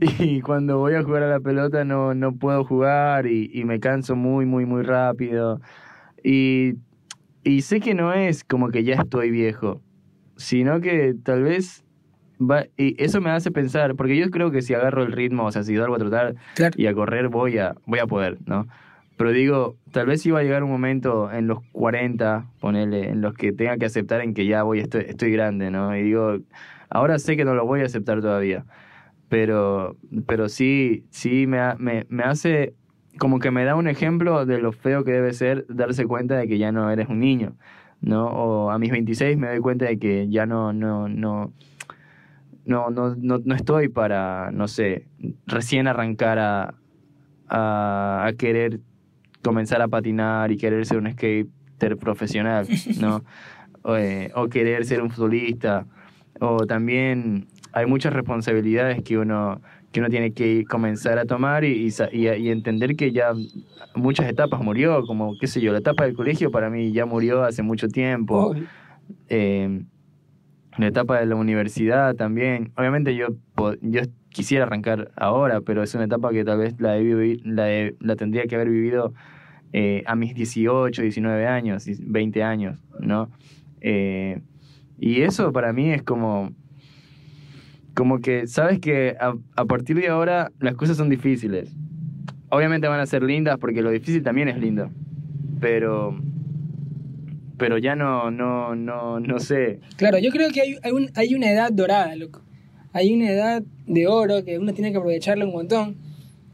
y 0.00 0.40
cuando 0.40 0.78
voy 0.78 0.94
a 0.94 1.02
jugar 1.02 1.24
a 1.24 1.28
la 1.28 1.40
pelota 1.40 1.84
no, 1.84 2.14
no 2.14 2.36
puedo 2.36 2.64
jugar 2.64 3.26
y, 3.26 3.50
y 3.52 3.64
me 3.64 3.80
canso 3.80 4.14
muy, 4.14 4.46
muy, 4.46 4.64
muy 4.64 4.82
rápido. 4.82 5.60
Y, 6.22 6.74
y 7.42 7.62
sé 7.62 7.80
que 7.80 7.94
no 7.94 8.12
es 8.12 8.44
como 8.44 8.70
que 8.70 8.84
ya 8.84 8.94
estoy 8.94 9.30
viejo, 9.30 9.82
sino 10.36 10.80
que 10.80 11.14
tal 11.22 11.42
vez... 11.42 11.84
Va, 12.40 12.64
y 12.76 13.00
eso 13.02 13.20
me 13.20 13.30
hace 13.30 13.50
pensar, 13.50 13.94
porque 13.94 14.16
yo 14.16 14.28
creo 14.30 14.50
que 14.50 14.62
si 14.62 14.74
agarro 14.74 15.02
el 15.02 15.12
ritmo, 15.12 15.44
o 15.44 15.52
sea, 15.52 15.62
si 15.62 15.76
salgo 15.76 15.94
a 15.94 15.98
trotar, 15.98 16.34
Claro. 16.54 16.74
y 16.76 16.86
a 16.86 16.94
correr 16.94 17.28
voy 17.28 17.58
a, 17.58 17.74
voy 17.86 18.00
a 18.00 18.06
poder, 18.06 18.38
¿no? 18.46 18.66
Pero 19.16 19.30
digo, 19.30 19.76
tal 19.92 20.06
vez 20.06 20.26
iba 20.26 20.40
a 20.40 20.42
llegar 20.42 20.64
un 20.64 20.70
momento 20.70 21.30
en 21.30 21.46
los 21.46 21.58
40, 21.70 22.46
ponele, 22.60 23.08
en 23.10 23.20
los 23.20 23.34
que 23.34 23.52
tenga 23.52 23.76
que 23.76 23.86
aceptar 23.86 24.20
en 24.22 24.34
que 24.34 24.46
ya 24.46 24.64
voy, 24.64 24.80
estoy, 24.80 25.04
estoy 25.08 25.30
grande, 25.30 25.70
¿no? 25.70 25.96
Y 25.96 26.02
digo, 26.02 26.38
ahora 26.90 27.20
sé 27.20 27.36
que 27.36 27.44
no 27.44 27.54
lo 27.54 27.64
voy 27.64 27.82
a 27.82 27.84
aceptar 27.84 28.20
todavía, 28.20 28.64
pero, 29.28 29.96
pero 30.26 30.48
sí, 30.48 31.04
sí 31.10 31.46
me, 31.46 31.60
me, 31.78 32.06
me 32.08 32.24
hace, 32.24 32.74
como 33.18 33.38
que 33.38 33.50
me 33.50 33.64
da 33.64 33.76
un 33.76 33.86
ejemplo 33.88 34.44
de 34.46 34.58
lo 34.58 34.72
feo 34.72 35.04
que 35.04 35.12
debe 35.12 35.32
ser 35.32 35.64
darse 35.68 36.06
cuenta 36.06 36.36
de 36.36 36.48
que 36.48 36.58
ya 36.58 36.72
no 36.72 36.90
eres 36.90 37.08
un 37.08 37.20
niño, 37.20 37.52
¿no? 38.00 38.26
O 38.26 38.70
a 38.70 38.78
mis 38.78 38.90
26 38.90 39.36
me 39.38 39.48
doy 39.48 39.60
cuenta 39.60 39.84
de 39.86 39.98
que 39.98 40.28
ya 40.28 40.46
no, 40.46 40.72
no, 40.72 41.08
no, 41.08 41.52
no, 42.64 42.90
no, 42.90 43.14
no, 43.16 43.40
no 43.44 43.54
estoy 43.54 43.88
para, 43.88 44.50
no 44.52 44.68
sé, 44.68 45.06
recién 45.46 45.86
arrancar 45.86 46.38
a, 46.38 46.74
a, 47.48 48.26
a 48.26 48.32
querer 48.34 48.80
comenzar 49.42 49.82
a 49.82 49.88
patinar 49.88 50.50
y 50.50 50.56
querer 50.56 50.86
ser 50.86 50.98
un 50.98 51.10
skater 51.10 51.96
profesional, 51.98 52.66
¿no? 53.00 53.22
o, 53.82 53.96
eh, 53.96 54.30
o 54.34 54.48
querer 54.48 54.84
ser 54.84 55.02
un 55.02 55.10
futbolista. 55.10 55.86
O 56.40 56.66
también 56.66 57.46
hay 57.72 57.86
muchas 57.86 58.12
responsabilidades 58.12 59.02
que 59.02 59.18
uno, 59.18 59.60
que 59.92 60.00
uno 60.00 60.08
tiene 60.08 60.32
que 60.32 60.64
comenzar 60.64 61.18
a 61.18 61.26
tomar 61.26 61.64
y, 61.64 61.92
y 62.12 62.48
entender 62.48 62.96
que 62.96 63.12
ya 63.12 63.32
muchas 63.94 64.26
etapas 64.28 64.60
murió, 64.62 65.04
como, 65.06 65.36
qué 65.38 65.46
sé 65.46 65.60
yo, 65.60 65.72
la 65.72 65.78
etapa 65.78 66.04
del 66.04 66.14
colegio 66.14 66.50
para 66.50 66.70
mí 66.70 66.92
ya 66.92 67.06
murió 67.06 67.44
hace 67.44 67.62
mucho 67.62 67.88
tiempo 67.88 68.54
eh, 69.28 69.84
la 70.78 70.88
etapa 70.88 71.20
de 71.20 71.26
la 71.26 71.36
universidad 71.36 72.14
también. 72.14 72.72
Obviamente 72.76 73.14
yo, 73.14 73.28
yo 73.80 74.00
quisiera 74.28 74.64
arrancar 74.64 75.12
ahora, 75.16 75.60
pero 75.60 75.82
es 75.82 75.94
una 75.94 76.04
etapa 76.04 76.30
que 76.30 76.44
tal 76.44 76.58
vez 76.58 76.74
la, 76.80 76.96
he 76.98 77.38
la, 77.44 77.92
la 78.00 78.16
tendría 78.16 78.46
que 78.46 78.56
haber 78.56 78.68
vivido 78.68 79.14
eh, 79.72 80.02
a 80.06 80.16
mis 80.16 80.34
18, 80.34 81.02
19 81.02 81.46
años, 81.46 81.84
20 81.86 82.42
años, 82.42 82.78
¿no? 83.00 83.30
Eh, 83.80 84.40
y 84.98 85.22
eso 85.22 85.52
para 85.52 85.72
mí 85.72 85.90
es 85.90 86.02
como... 86.02 86.52
Como 87.94 88.18
que 88.18 88.48
sabes 88.48 88.80
que 88.80 89.16
a 89.20 89.64
partir 89.66 89.96
de 90.00 90.08
ahora 90.08 90.50
las 90.58 90.74
cosas 90.74 90.96
son 90.96 91.08
difíciles. 91.08 91.72
Obviamente 92.48 92.88
van 92.88 92.98
a 92.98 93.06
ser 93.06 93.22
lindas 93.22 93.56
porque 93.58 93.82
lo 93.82 93.90
difícil 93.90 94.24
también 94.24 94.48
es 94.48 94.58
lindo. 94.58 94.90
Pero 95.60 96.18
pero 97.64 97.78
ya 97.78 97.96
no, 97.96 98.30
no, 98.30 98.74
no, 98.76 99.20
no 99.20 99.38
sé. 99.40 99.80
Claro, 99.96 100.18
yo 100.18 100.30
creo 100.30 100.50
que 100.50 100.60
hay, 100.60 100.76
hay, 100.82 100.92
un- 100.92 101.10
hay 101.14 101.34
una 101.34 101.50
edad 101.50 101.72
dorada, 101.72 102.14
loco. 102.16 102.42
Hay 102.92 103.12
una 103.12 103.30
edad 103.30 103.62
de 103.86 104.06
oro 104.06 104.44
que 104.44 104.58
uno 104.58 104.72
tiene 104.74 104.92
que 104.92 104.98
aprovecharla 104.98 105.44
un 105.46 105.52
montón, 105.52 105.96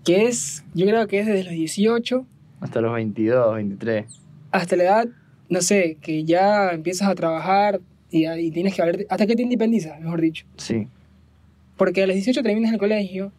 que 0.04 0.24
es, 0.26 0.64
yo 0.74 0.86
creo 0.86 1.06
que 1.08 1.18
es 1.20 1.26
desde 1.26 1.44
los 1.44 1.52
18 1.52 2.24
Hasta 2.60 2.80
los 2.80 2.92
22, 2.94 3.54
23. 3.56 4.04
hasta 4.52 4.76
la 4.76 4.82
edad, 4.84 5.08
no 5.48 5.60
sé, 5.60 5.96
que 6.00 6.24
ya 6.24 6.70
empiezas 6.70 7.08
a 7.08 7.14
trabajar 7.14 7.80
y, 8.10 8.26
y 8.28 8.50
tienes 8.52 8.74
que 8.74 8.82
valerte, 8.82 9.06
hasta 9.10 9.26
que 9.26 9.34
te 9.36 9.42
independizas, 9.42 10.00
mejor 10.00 10.20
dicho. 10.20 10.46
Sí. 10.56 10.86
Porque 11.76 12.02
a 12.02 12.06
los 12.06 12.14
18 12.14 12.42
terminas 12.42 12.72
el 12.72 12.78
colegio 12.78 13.32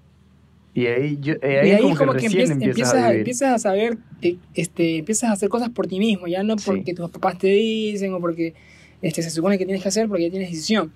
Y 0.74 0.86
ahí, 0.88 1.18
yo, 1.22 1.34
eh, 1.42 1.60
ahí 1.60 1.70
y 1.70 1.72
ahí 1.74 1.82
como, 1.82 1.96
como 1.98 2.14
que 2.14 2.20
que 2.20 2.26
empiezas, 2.28 2.62
empiezas, 2.62 2.94
a 2.94 3.14
empiezas 3.14 3.54
a 3.56 3.60
saber, 3.60 3.98
eh, 4.22 4.38
este, 4.54 4.98
empiezas 5.00 5.30
a 5.30 5.34
hacer 5.34 5.50
cosas 5.50 5.70
por 5.70 5.88
ti 5.88 6.00
mismo, 6.00 6.28
ya 6.28 6.44
no 6.44 6.58
Sí. 6.58 6.64
porque 6.66 6.94
tus 6.94 7.10
papás 7.12 7.38
te 7.38 7.48
dicen 7.48 8.14
o 8.14 8.20
porque 8.22 8.54
este, 9.02 9.22
se 9.22 9.30
supone 9.32 9.58
que 9.58 9.66
tienes 9.66 9.82
que 9.84 9.90
hacer 9.90 10.08
porque 10.08 10.24
ya 10.26 10.30
tienes 10.32 10.50
decisión. 10.50 10.92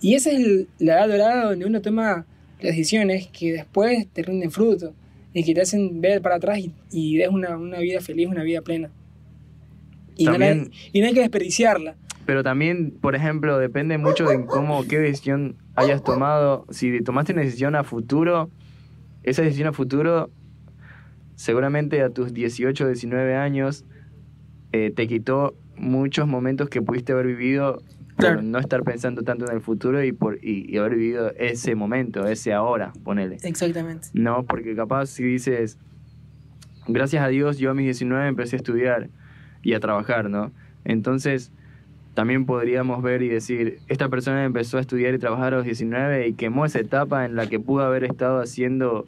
Y 0.00 0.14
esa 0.14 0.30
es 0.30 0.36
el- 0.38 0.68
la 0.78 0.94
edad 0.94 1.08
dorada 1.08 1.44
donde 1.50 1.66
uno 1.66 1.80
toma 1.82 2.24
las 2.62 2.76
decisiones 2.76 3.26
que 3.28 3.52
después 3.52 4.06
te 4.12 4.22
rinden 4.22 4.50
fruto 4.50 4.94
y 5.34 5.44
que 5.44 5.52
te 5.54 5.60
hacen 5.60 6.00
ver 6.00 6.22
para 6.22 6.36
atrás 6.36 6.58
y, 6.58 6.72
y 6.90 7.18
ves 7.18 7.28
una, 7.28 7.56
una 7.58 7.80
vida 7.80 8.00
feliz, 8.00 8.26
una 8.28 8.42
vida 8.42 8.62
plena. 8.62 8.90
Y, 10.16 10.24
no, 10.24 10.32
la- 10.32 10.38
También- 10.48 10.70
y 10.92 11.00
no 11.00 11.06
hay 11.08 11.14
que 11.14 11.20
desperdiciarla. 11.20 11.94
Pero 12.26 12.42
también, 12.42 12.90
por 13.00 13.14
ejemplo, 13.14 13.58
depende 13.58 13.96
mucho 13.98 14.26
de 14.26 14.44
cómo, 14.44 14.86
qué 14.86 14.98
decisión 14.98 15.56
hayas 15.76 16.02
tomado. 16.04 16.66
Si 16.70 17.02
tomaste 17.02 17.32
una 17.32 17.42
decisión 17.42 17.74
a 17.74 17.84
futuro, 17.84 18.50
esa 19.28 19.42
decisión 19.42 19.68
a 19.68 19.72
futuro 19.72 20.30
seguramente 21.34 22.02
a 22.02 22.10
tus 22.10 22.34
18, 22.34 22.86
19 22.86 23.36
años 23.36 23.84
eh, 24.72 24.92
te 24.94 25.06
quitó 25.06 25.54
muchos 25.76 26.26
momentos 26.26 26.68
que 26.68 26.82
pudiste 26.82 27.12
haber 27.12 27.26
vivido 27.26 27.82
Claro. 28.16 28.34
por 28.36 28.44
no 28.46 28.58
estar 28.58 28.82
pensando 28.82 29.22
tanto 29.22 29.46
en 29.48 29.52
el 29.54 29.60
futuro 29.60 30.02
y 30.02 30.10
por 30.10 30.44
y, 30.44 30.66
y 30.68 30.76
haber 30.78 30.96
vivido 30.96 31.30
ese 31.38 31.76
momento, 31.76 32.26
ese 32.26 32.52
ahora, 32.52 32.92
ponele. 33.04 33.36
Exactamente. 33.44 34.08
No, 34.12 34.42
porque 34.42 34.74
capaz 34.74 35.06
si 35.06 35.22
dices, 35.22 35.78
gracias 36.88 37.22
a 37.22 37.28
Dios 37.28 37.58
yo 37.58 37.70
a 37.70 37.74
mis 37.74 37.84
19 37.84 38.26
empecé 38.26 38.56
a 38.56 38.58
estudiar 38.58 39.08
y 39.62 39.74
a 39.74 39.78
trabajar, 39.80 40.28
¿no? 40.30 40.50
Entonces 40.84 41.52
también 42.14 42.44
podríamos 42.44 43.04
ver 43.04 43.22
y 43.22 43.28
decir, 43.28 43.78
esta 43.86 44.08
persona 44.08 44.44
empezó 44.44 44.78
a 44.78 44.80
estudiar 44.80 45.14
y 45.14 45.18
trabajar 45.18 45.54
a 45.54 45.58
los 45.58 45.64
19 45.64 46.26
y 46.26 46.32
quemó 46.32 46.66
esa 46.66 46.80
etapa 46.80 47.24
en 47.24 47.36
la 47.36 47.46
que 47.46 47.60
pudo 47.60 47.84
haber 47.84 48.02
estado 48.02 48.40
haciendo 48.40 49.06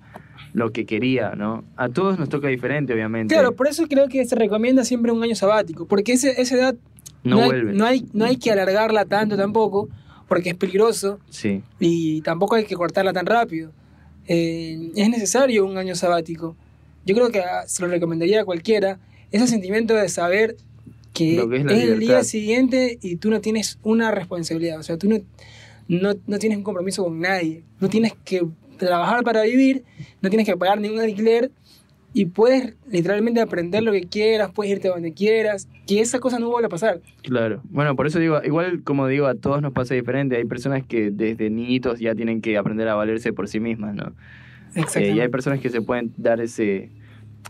lo 0.52 0.72
que 0.72 0.86
quería, 0.86 1.34
¿no? 1.36 1.64
A 1.76 1.88
todos 1.88 2.18
nos 2.18 2.28
toca 2.28 2.48
diferente, 2.48 2.92
obviamente. 2.92 3.34
Claro, 3.34 3.54
por 3.54 3.68
eso 3.68 3.86
creo 3.86 4.08
que 4.08 4.24
se 4.24 4.34
recomienda 4.34 4.84
siempre 4.84 5.12
un 5.12 5.22
año 5.22 5.34
sabático, 5.34 5.86
porque 5.86 6.12
ese, 6.12 6.40
esa 6.40 6.54
edad 6.56 6.76
no, 7.22 7.40
hay, 7.40 7.46
vuelve. 7.46 7.72
no, 7.72 7.84
hay, 7.84 8.06
no 8.12 8.24
hay 8.24 8.36
que 8.36 8.50
alargarla 8.50 9.04
tanto 9.04 9.36
tampoco, 9.36 9.88
porque 10.28 10.50
es 10.50 10.56
peligroso 10.56 11.18
Sí, 11.28 11.62
y 11.78 12.20
tampoco 12.22 12.54
hay 12.54 12.64
que 12.64 12.74
cortarla 12.74 13.12
tan 13.12 13.26
rápido. 13.26 13.72
Eh, 14.26 14.92
es 14.94 15.08
necesario 15.08 15.66
un 15.66 15.76
año 15.76 15.94
sabático. 15.94 16.56
Yo 17.04 17.14
creo 17.14 17.30
que 17.30 17.40
ah, 17.40 17.64
se 17.66 17.82
lo 17.82 17.88
recomendaría 17.88 18.42
a 18.42 18.44
cualquiera. 18.44 18.98
Ese 19.32 19.46
sentimiento 19.46 19.94
de 19.94 20.08
saber 20.08 20.56
que 21.12 21.36
es 21.36 21.42
es, 21.42 21.84
el 21.84 21.98
día 21.98 22.22
siguiente 22.22 22.98
y 23.02 23.16
tú 23.16 23.30
no 23.30 23.40
tienes 23.40 23.78
una 23.82 24.10
responsabilidad. 24.10 24.78
O 24.78 24.82
sea, 24.82 24.96
tú 24.96 25.08
no, 25.08 25.18
no, 25.88 26.14
no 26.26 26.38
tienes 26.38 26.58
un 26.58 26.64
compromiso 26.64 27.02
con 27.02 27.18
nadie. 27.18 27.64
No 27.80 27.88
tienes 27.88 28.12
que 28.24 28.46
trabajar 28.86 29.22
para 29.24 29.42
vivir, 29.42 29.84
no 30.20 30.28
tienes 30.28 30.46
que 30.46 30.56
pagar 30.56 30.80
ningún 30.80 31.00
alquiler 31.00 31.50
y 32.12 32.26
puedes 32.26 32.74
literalmente 32.90 33.40
aprender 33.40 33.82
lo 33.82 33.92
que 33.92 34.02
quieras, 34.02 34.50
puedes 34.52 34.72
irte 34.72 34.88
a 34.88 34.92
donde 34.92 35.12
quieras, 35.12 35.68
que 35.86 36.00
esa 36.00 36.18
cosa 36.18 36.38
no 36.38 36.50
vuelva 36.50 36.66
a 36.66 36.70
pasar. 36.70 37.00
claro. 37.22 37.60
Bueno, 37.70 37.94
por 37.94 38.06
eso 38.06 38.18
digo, 38.18 38.40
igual 38.42 38.82
como 38.82 39.06
digo, 39.06 39.26
a 39.26 39.34
todos 39.34 39.62
nos 39.62 39.72
pasa 39.72 39.94
diferente. 39.94 40.36
Hay 40.36 40.44
personas 40.44 40.84
que 40.84 41.10
desde 41.10 41.50
niñitos 41.50 42.00
ya 42.00 42.14
tienen 42.14 42.40
que 42.40 42.56
aprender 42.58 42.88
a 42.88 42.94
valerse 42.94 43.32
por 43.32 43.48
sí 43.48 43.60
mismas, 43.60 43.94
¿no? 43.94 44.12
Eh, 44.74 45.12
y 45.14 45.20
hay 45.20 45.28
personas 45.28 45.60
que 45.60 45.68
se 45.68 45.82
pueden 45.82 46.12
dar 46.16 46.40
ese, 46.40 46.90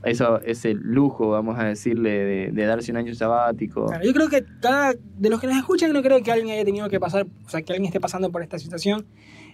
eso, 0.04 0.40
ese 0.42 0.74
lujo, 0.74 1.30
vamos 1.30 1.58
a 1.58 1.64
decirle, 1.64 2.10
de, 2.10 2.50
de 2.52 2.64
darse 2.64 2.90
un 2.90 2.98
año 2.98 3.14
sabático. 3.14 3.86
Claro, 3.86 4.04
yo 4.04 4.12
creo 4.12 4.28
que 4.28 4.44
cada 4.60 4.94
de 4.94 5.30
los 5.30 5.40
que 5.40 5.46
nos 5.46 5.56
escuchan 5.56 5.92
no 5.92 6.02
creo 6.02 6.22
que 6.22 6.32
alguien 6.32 6.54
haya 6.54 6.64
tenido 6.64 6.88
que 6.88 7.00
pasar, 7.00 7.26
o 7.46 7.48
sea, 7.48 7.62
que 7.62 7.72
alguien 7.72 7.86
esté 7.86 8.00
pasando 8.00 8.30
por 8.30 8.42
esta 8.42 8.58
situación. 8.58 9.06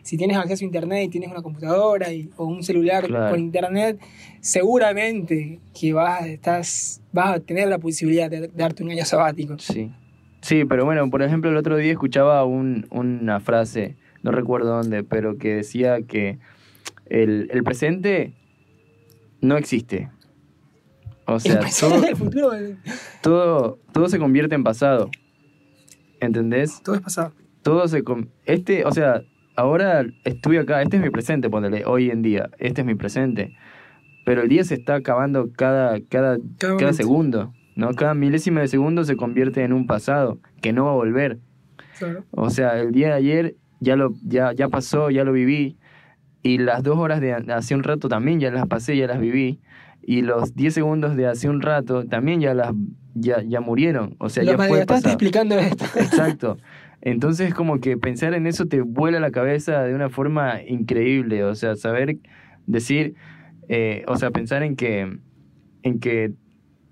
Si 0.06 0.16
tienes 0.16 0.36
acceso 0.36 0.64
a 0.64 0.66
internet 0.66 1.06
y 1.06 1.08
tienes 1.08 1.30
una 1.32 1.42
computadora 1.42 2.12
y, 2.12 2.30
o 2.36 2.44
un 2.44 2.62
celular 2.62 3.06
Claro. 3.06 3.30
con 3.30 3.40
internet, 3.40 3.98
seguramente 4.40 5.58
que 5.78 5.92
vas, 5.92 6.24
estás, 6.26 7.02
vas 7.12 7.36
a 7.36 7.40
tener 7.40 7.66
la 7.66 7.78
posibilidad 7.78 8.30
de, 8.30 8.46
darte 8.54 8.84
un 8.84 8.90
año 8.90 9.04
sabático. 9.04 9.58
Sí. 9.58 9.90
Sí, 10.42 10.64
pero 10.64 10.84
bueno, 10.84 11.10
por 11.10 11.22
ejemplo, 11.22 11.50
el 11.50 11.56
otro 11.56 11.76
día 11.76 11.90
escuchaba 11.90 12.44
un, 12.44 12.86
una 12.90 13.40
frase, 13.40 13.96
no 14.22 14.30
recuerdo 14.30 14.76
dónde, 14.76 15.02
pero 15.02 15.38
que 15.38 15.56
decía 15.56 16.00
que 16.02 16.38
el, 17.06 17.48
el 17.50 17.64
presente 17.64 18.32
no 19.40 19.56
existe. 19.56 20.08
O 21.26 21.40
sea, 21.40 21.54
el 21.54 21.66
todo, 21.80 22.16
futuro, 22.16 22.50
todo, 23.22 23.78
todo 23.92 24.08
se 24.08 24.20
convierte 24.20 24.54
en 24.54 24.62
pasado. 24.62 25.10
¿Entendés? 26.20 26.80
todo 26.84 26.94
es 26.94 27.00
pasado. 27.00 27.32
todo 27.62 27.88
se... 27.88 28.04
Este, 28.44 28.84
o 28.84 28.92
sea, 28.92 29.24
ahora 29.56 30.06
estuve 30.24 30.58
acá, 30.58 30.82
este 30.82 30.96
es 30.96 31.02
mi 31.02 31.10
presente, 31.10 31.50
ponele, 31.50 31.84
hoy 31.84 32.10
en 32.10 32.22
día, 32.22 32.50
este 32.58 32.82
es 32.82 32.86
mi 32.86 32.94
presente. 32.94 33.56
Pero 34.24 34.42
el 34.42 34.48
día 34.48 34.64
se 34.64 34.74
está 34.74 34.96
acabando 34.96 35.50
cada, 35.52 36.00
cada, 36.08 36.38
Cada 36.58 36.76
cada 36.76 36.92
segundo, 36.92 37.52
¿no? 37.76 37.90
Cada 37.94 38.14
milésima 38.14 38.60
de 38.60 38.68
segundo 38.68 39.04
se 39.04 39.16
convierte 39.16 39.62
en 39.62 39.72
un 39.72 39.86
pasado 39.86 40.40
que 40.60 40.72
no 40.72 40.84
va 40.84 40.92
a 40.92 40.94
volver. 40.94 41.38
Claro. 41.98 42.24
O 42.32 42.50
sea, 42.50 42.78
el 42.78 42.92
día 42.92 43.08
de 43.08 43.14
ayer 43.14 43.56
ya, 43.80 43.96
lo, 43.96 44.14
ya, 44.24 44.52
ya 44.52 44.68
pasó, 44.68 45.10
ya 45.10 45.24
lo 45.24 45.32
viví. 45.32 45.76
Y 46.42 46.58
las 46.58 46.82
dos 46.82 46.96
horas 46.98 47.20
de 47.20 47.32
hace 47.32 47.74
un 47.74 47.82
rato 47.82 48.08
también 48.08 48.40
ya 48.40 48.50
las 48.50 48.66
pasé, 48.66 48.96
ya 48.96 49.06
las 49.06 49.20
viví. 49.20 49.60
Y 50.02 50.22
los 50.22 50.54
10 50.54 50.74
segundos 50.74 51.16
de 51.16 51.26
hace 51.26 51.48
un 51.48 51.60
rato 51.60 52.04
también 52.04 52.40
ya 52.40 52.54
las 52.54 52.72
ya, 53.14 53.42
ya 53.42 53.60
murieron. 53.60 54.14
O 54.18 54.28
sea, 54.28 54.44
Lo 54.44 54.52
ya 54.52 54.58
fue 54.58 54.86
pasado. 54.86 55.08
explicando 55.08 55.58
esto. 55.58 55.84
Exacto. 55.96 56.58
Entonces 57.06 57.54
como 57.54 57.78
que 57.78 57.96
pensar 57.96 58.34
en 58.34 58.48
eso 58.48 58.66
te 58.66 58.80
vuela 58.80 59.20
la 59.20 59.30
cabeza 59.30 59.84
de 59.84 59.94
una 59.94 60.10
forma 60.10 60.60
increíble. 60.66 61.44
O 61.44 61.54
sea, 61.54 61.76
saber 61.76 62.18
decir, 62.66 63.14
eh, 63.68 64.04
o 64.08 64.16
sea, 64.16 64.32
pensar 64.32 64.64
en 64.64 64.74
que, 64.74 65.16
en 65.84 66.00
que 66.00 66.32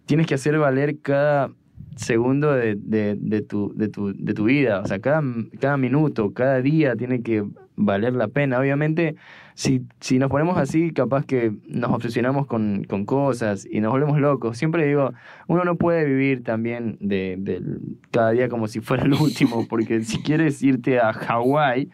tienes 0.07 0.29
que 0.29 0.35
hacer 0.35 0.57
valer 0.57 1.01
cada 1.01 1.51
segundo 1.97 2.53
de, 2.53 2.77
de, 2.77 3.17
de 3.19 3.43
tu, 3.43 3.75
de, 3.75 3.89
tu, 3.89 4.15
de 4.15 4.35
tu 4.35 4.45
vida. 4.45 4.79
O 4.83 4.87
sea, 4.87 5.01
cada, 5.01 5.21
cada 5.59 5.77
minuto, 5.79 6.33
cada 6.33 6.63
día 6.63 6.95
tiene 6.95 7.21
que 7.23 7.45
valer 7.77 8.15
la 8.15 8.29
pena. 8.29 8.59
Obviamente, 8.59 9.17
si, 9.55 9.83
si 10.01 10.19
nos 10.19 10.31
ponemos 10.31 10.59
así, 10.59 10.93
capaz 10.93 11.25
que 11.25 11.53
nos 11.69 11.91
obsesionamos 11.93 12.47
con, 12.47 12.85
con 12.85 13.05
cosas 13.05 13.67
y 13.71 13.81
nos 13.81 13.93
volvemos 13.93 14.19
locos. 14.21 14.59
Siempre 14.59 14.87
digo, 14.87 15.13
uno 15.47 15.65
no 15.65 15.77
puede 15.77 16.05
vivir 16.05 16.43
también 16.43 16.97
de, 17.01 17.37
de 17.39 17.63
cada 18.11 18.31
día 18.31 18.49
como 18.49 18.69
si 18.69 18.81
fuera 18.81 19.05
el 19.05 19.15
último, 19.15 19.67
porque 19.69 20.03
si 20.03 20.23
quieres 20.23 20.63
irte 20.63 21.01
a 21.01 21.13
Hawái, 21.13 21.91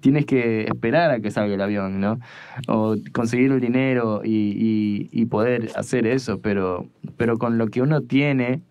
tienes 0.00 0.26
que 0.26 0.64
esperar 0.64 1.10
a 1.10 1.20
que 1.20 1.30
salga 1.30 1.54
el 1.54 1.60
avión, 1.60 2.00
¿no? 2.00 2.18
O 2.68 2.96
conseguir 3.12 3.50
el 3.52 3.60
dinero 3.60 4.20
y, 4.24 4.30
y, 4.30 5.08
y 5.10 5.26
poder 5.26 5.70
hacer 5.76 6.06
eso, 6.06 6.40
pero, 6.40 6.86
pero 7.16 7.38
con 7.38 7.58
lo 7.58 7.68
que 7.68 7.82
uno 7.82 8.02
tiene, 8.02 8.62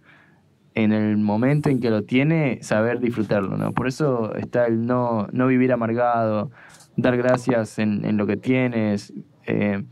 en 0.75 0.91
el 0.91 1.17
momento 1.17 1.69
en 1.69 1.79
que 1.79 1.89
lo 1.89 2.03
tiene, 2.03 2.59
saber 2.61 2.99
disfrutarlo, 2.99 3.57
¿no? 3.57 3.71
Por 3.71 3.88
eso 3.88 4.35
está 4.35 4.67
el 4.67 4.85
no, 4.85 5.27
no 5.31 5.47
vivir 5.47 5.71
amargado, 5.71 6.51
dar 6.97 7.15
gracias 7.17 7.79
en, 7.79 8.05
en 8.05 8.17
lo 8.17 8.27
que 8.27 8.38
tienes, 8.38 9.13
eh, 9.47 9.83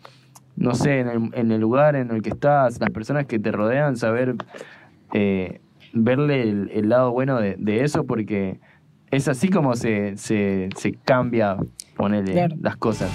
no 0.56 0.76
sé, 0.76 1.00
en 1.00 1.08
el, 1.08 1.30
en 1.34 1.52
el 1.52 1.62
lugar 1.62 1.96
en 1.96 2.12
el 2.12 2.22
que 2.22 2.30
estás, 2.30 2.80
las 2.80 2.90
personas 2.92 3.26
que 3.26 3.40
te 3.40 3.52
rodean, 3.52 3.96
saber 3.98 4.36
eh, 5.14 5.62
verle 5.94 6.44
el, 6.44 6.70
el 6.74 6.90
lado 6.90 7.12
bueno 7.12 7.40
de, 7.40 7.56
de 7.58 7.84
eso, 7.84 8.06
porque 8.06 8.60
es 9.10 9.28
así 9.28 9.50
como 9.50 9.76
se, 9.76 10.18
se, 10.18 10.70
se 10.76 10.92
cambia, 10.94 11.58
ponerle 11.96 12.34
Claro. 12.34 12.56
las 12.62 12.76
cosas. 12.78 13.10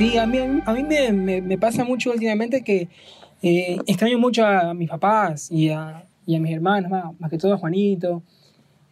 Sí, 0.00 0.16
a 0.16 0.26
mí, 0.26 0.38
a 0.64 0.72
mí 0.72 0.82
me, 0.82 1.12
me- 1.12 1.42
me 1.42 1.58
pasa 1.58 1.84
mucho 1.84 2.10
últimamente 2.10 2.62
que 2.64 2.88
eh, 3.42 3.76
extraño 3.86 4.18
mucho 4.18 4.46
a 4.46 4.72
mis 4.72 4.88
papás 4.88 5.50
y 5.52 5.68
a, 5.68 6.06
y 6.24 6.36
a 6.36 6.40
mis 6.40 6.52
hermanos, 6.54 6.90
más, 6.90 7.04
más 7.20 7.30
que 7.30 7.36
todo 7.36 7.52
a 7.52 7.58
Juanito. 7.58 8.22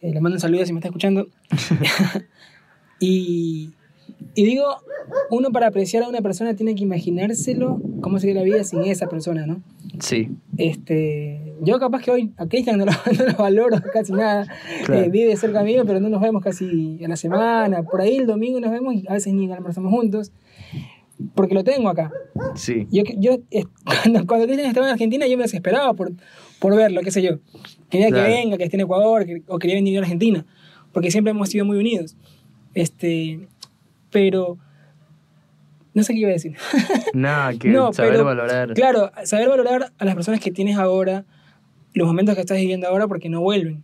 Eh, 0.02 0.12
le 0.12 0.20
mando 0.20 0.36
un 0.36 0.40
saludo 0.40 0.66
si 0.66 0.72
me 0.74 0.80
está 0.80 0.88
escuchando. 0.88 1.26
y, 3.00 3.70
y 4.34 4.44
digo, 4.44 4.64
uno 5.30 5.50
para 5.50 5.68
apreciar 5.68 6.02
a 6.02 6.08
una 6.08 6.20
persona 6.20 6.54
tiene 6.54 6.74
que 6.74 6.82
imaginárselo 6.84 7.80
cómo 8.02 8.18
sería 8.18 8.34
la 8.34 8.42
vida 8.42 8.62
sin 8.64 8.82
esa 8.84 9.06
persona, 9.08 9.46
¿no? 9.46 9.62
Sí, 10.00 10.28
Este, 10.58 11.54
yo 11.62 11.78
capaz 11.80 12.02
que 12.02 12.10
hoy 12.10 12.32
a 12.36 12.46
Cristian 12.46 12.76
no 12.78 12.84
lo, 12.84 12.92
no 13.18 13.24
lo 13.32 13.34
valoro 13.38 13.78
casi 13.94 14.12
nada. 14.12 14.46
Claro. 14.84 15.04
Eh, 15.04 15.08
vive 15.08 15.34
cerca 15.38 15.62
mío, 15.62 15.84
pero 15.86 16.00
no 16.00 16.10
nos 16.10 16.20
vemos 16.20 16.42
casi 16.44 17.02
a 17.02 17.08
la 17.08 17.16
semana. 17.16 17.82
Por 17.82 18.02
ahí 18.02 18.18
el 18.18 18.26
domingo 18.26 18.60
nos 18.60 18.70
vemos 18.70 18.94
y 18.94 19.04
a 19.08 19.14
veces 19.14 19.32
ni 19.32 19.50
almorzamos 19.50 19.90
juntos. 19.90 20.32
Porque 21.34 21.54
lo 21.54 21.64
tengo 21.64 21.88
acá. 21.88 22.12
sí, 22.54 22.86
Yo, 22.90 23.02
yo 23.16 23.38
cuando, 23.84 24.26
cuando 24.26 24.46
Cristian 24.46 24.68
estaba 24.68 24.86
en 24.86 24.92
Argentina 24.92 25.26
yo 25.26 25.36
me 25.36 25.42
desesperaba 25.44 25.92
por, 25.94 26.12
por 26.60 26.76
verlo, 26.76 27.00
qué 27.02 27.10
sé 27.10 27.22
yo. 27.22 27.38
Quería 27.90 28.08
Claro. 28.08 28.26
que 28.26 28.30
venga, 28.32 28.56
que 28.56 28.64
esté 28.64 28.76
en 28.76 28.82
Ecuador, 28.82 29.26
que- 29.26 29.42
o 29.48 29.58
quería 29.58 29.76
venir 29.76 29.98
a 29.98 30.02
Argentina. 30.02 30.46
Porque 30.92 31.10
siempre 31.10 31.30
hemos 31.32 31.48
sido 31.48 31.64
muy 31.64 31.78
unidos. 31.78 32.16
Este, 32.74 33.48
pero... 34.10 34.58
No 35.94 36.04
sé 36.04 36.12
qué 36.12 36.20
iba 36.20 36.28
a 36.28 36.32
decir. 36.32 36.54
nada, 37.14 37.52
que 37.58 37.68
No, 37.70 37.92
saber 37.92 38.12
pero, 38.12 38.24
valorar. 38.24 38.72
Claro, 38.74 39.10
saber 39.24 39.48
valorar 39.48 39.92
a 39.98 40.04
las 40.04 40.14
personas 40.14 40.38
que 40.40 40.52
tienes 40.52 40.76
ahora, 40.76 41.24
los 41.94 42.06
momentos 42.06 42.34
que 42.36 42.40
estás 42.42 42.58
viviendo 42.58 42.86
ahora 42.86 43.08
porque 43.08 43.28
no 43.28 43.40
vuelven. 43.40 43.82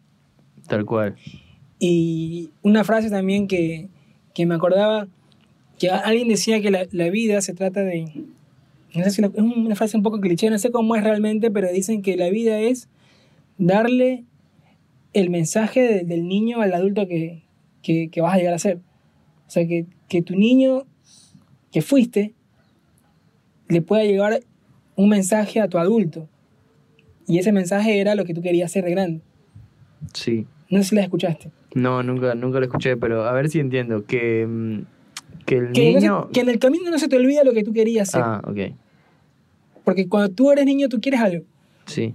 Tal 0.69 0.85
cual. 0.85 1.17
Y 1.81 2.51
una 2.63 2.85
frase 2.85 3.11
también 3.11 3.49
que, 3.49 3.89
que 4.33 4.47
me 4.47 4.55
acordaba, 4.55 5.09
que 5.79 5.91
alguien 5.91 6.29
decía 6.29 6.61
que 6.61 6.71
la, 6.71 6.87
la 6.93 7.11
vida 7.11 7.41
se 7.41 7.55
trata 7.55 7.81
de... 7.83 8.05
No 8.95 9.03
sé 9.05 9.11
si 9.11 9.23
la- 9.23 9.29
es 9.29 9.43
una 9.43 9.75
frase 9.75 9.97
un 9.97 10.03
poco 10.03 10.21
cliché, 10.21 10.49
no 10.51 10.59
sé 10.59 10.71
cómo 10.71 10.95
es 10.97 11.03
realmente, 11.03 11.51
pero 11.51 11.71
dicen 11.73 12.01
que 12.03 12.17
la 12.17 12.31
vida 12.31 12.61
es 12.61 12.89
darle 13.59 14.25
el 15.13 15.31
mensaje 15.31 15.81
de- 15.83 16.05
del 16.05 16.27
niño 16.29 16.61
al 16.61 16.73
adulto 16.75 17.07
que, 17.09 17.43
que, 17.83 18.09
que 18.11 18.21
vas 18.21 18.35
a 18.35 18.39
llegar 18.39 18.55
a 18.55 18.59
ser. 18.59 18.79
O 19.47 19.51
sea, 19.51 19.67
que, 19.67 19.87
que 20.09 20.23
tu 20.23 20.37
niño 20.37 20.85
que 21.73 21.83
fuiste 21.83 22.35
le 23.69 23.83
pueda 23.83 24.05
llegar 24.05 24.41
un 24.97 25.09
mensaje 25.09 25.61
a 25.61 25.69
tu 25.69 25.79
adulto. 25.79 26.29
Y 27.27 27.39
ese 27.39 27.51
mensaje 27.53 27.99
era 28.01 28.15
lo 28.15 28.25
que 28.25 28.35
tú 28.35 28.43
querías 28.43 28.71
ser 28.71 28.85
de 28.85 28.91
grande. 28.91 29.21
Sí. 30.13 30.47
No 30.71 30.79
sé 30.83 30.91
si 30.91 30.95
la 30.95 31.03
escuchaste. 31.03 31.51
No, 31.75 32.03
nunca, 32.03 32.35
nunca 32.35 32.59
lo 32.59 32.65
escuché, 32.67 32.97
pero 32.97 33.25
a 33.25 33.33
ver 33.33 33.49
si 33.49 33.59
entiendo. 33.59 34.05
Que, 34.05 34.47
mm, 34.47 34.83
Que 35.47 35.57
el 35.59 35.73
Que, 35.73 35.93
no 35.93 36.01
se- 36.01 36.07
niño... 36.07 36.29
que 36.33 36.41
en 36.41 36.49
el 36.49 36.59
camino 36.59 36.91
no 36.91 36.99
se 36.99 37.09
te 37.09 37.17
olvida 37.17 37.45
lo 37.45 37.53
que 37.53 37.63
tú 37.65 37.73
querías 37.73 38.09
hacer. 38.09 38.23
Ah, 38.25 38.41
ok. 38.47 38.75
Porque 39.85 40.09
cuando 40.09 40.31
tú 40.35 40.51
eres 40.51 40.65
niño, 40.65 40.89
tú 40.89 41.01
quieres 41.01 41.21
algo. 41.21 41.45
Sí. 41.87 42.15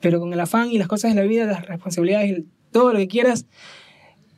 Pero 0.00 0.20
con 0.20 0.32
el 0.32 0.38
afán 0.40 0.70
y 0.70 0.78
las 0.78 0.86
cosas 0.88 1.14
de 1.14 1.20
la 1.20 1.26
vida, 1.26 1.46
las 1.46 1.66
responsabilidades, 1.66 2.38
y 2.38 2.46
todo 2.70 2.92
lo 2.92 2.98
que 2.98 3.08
quieras, 3.08 3.46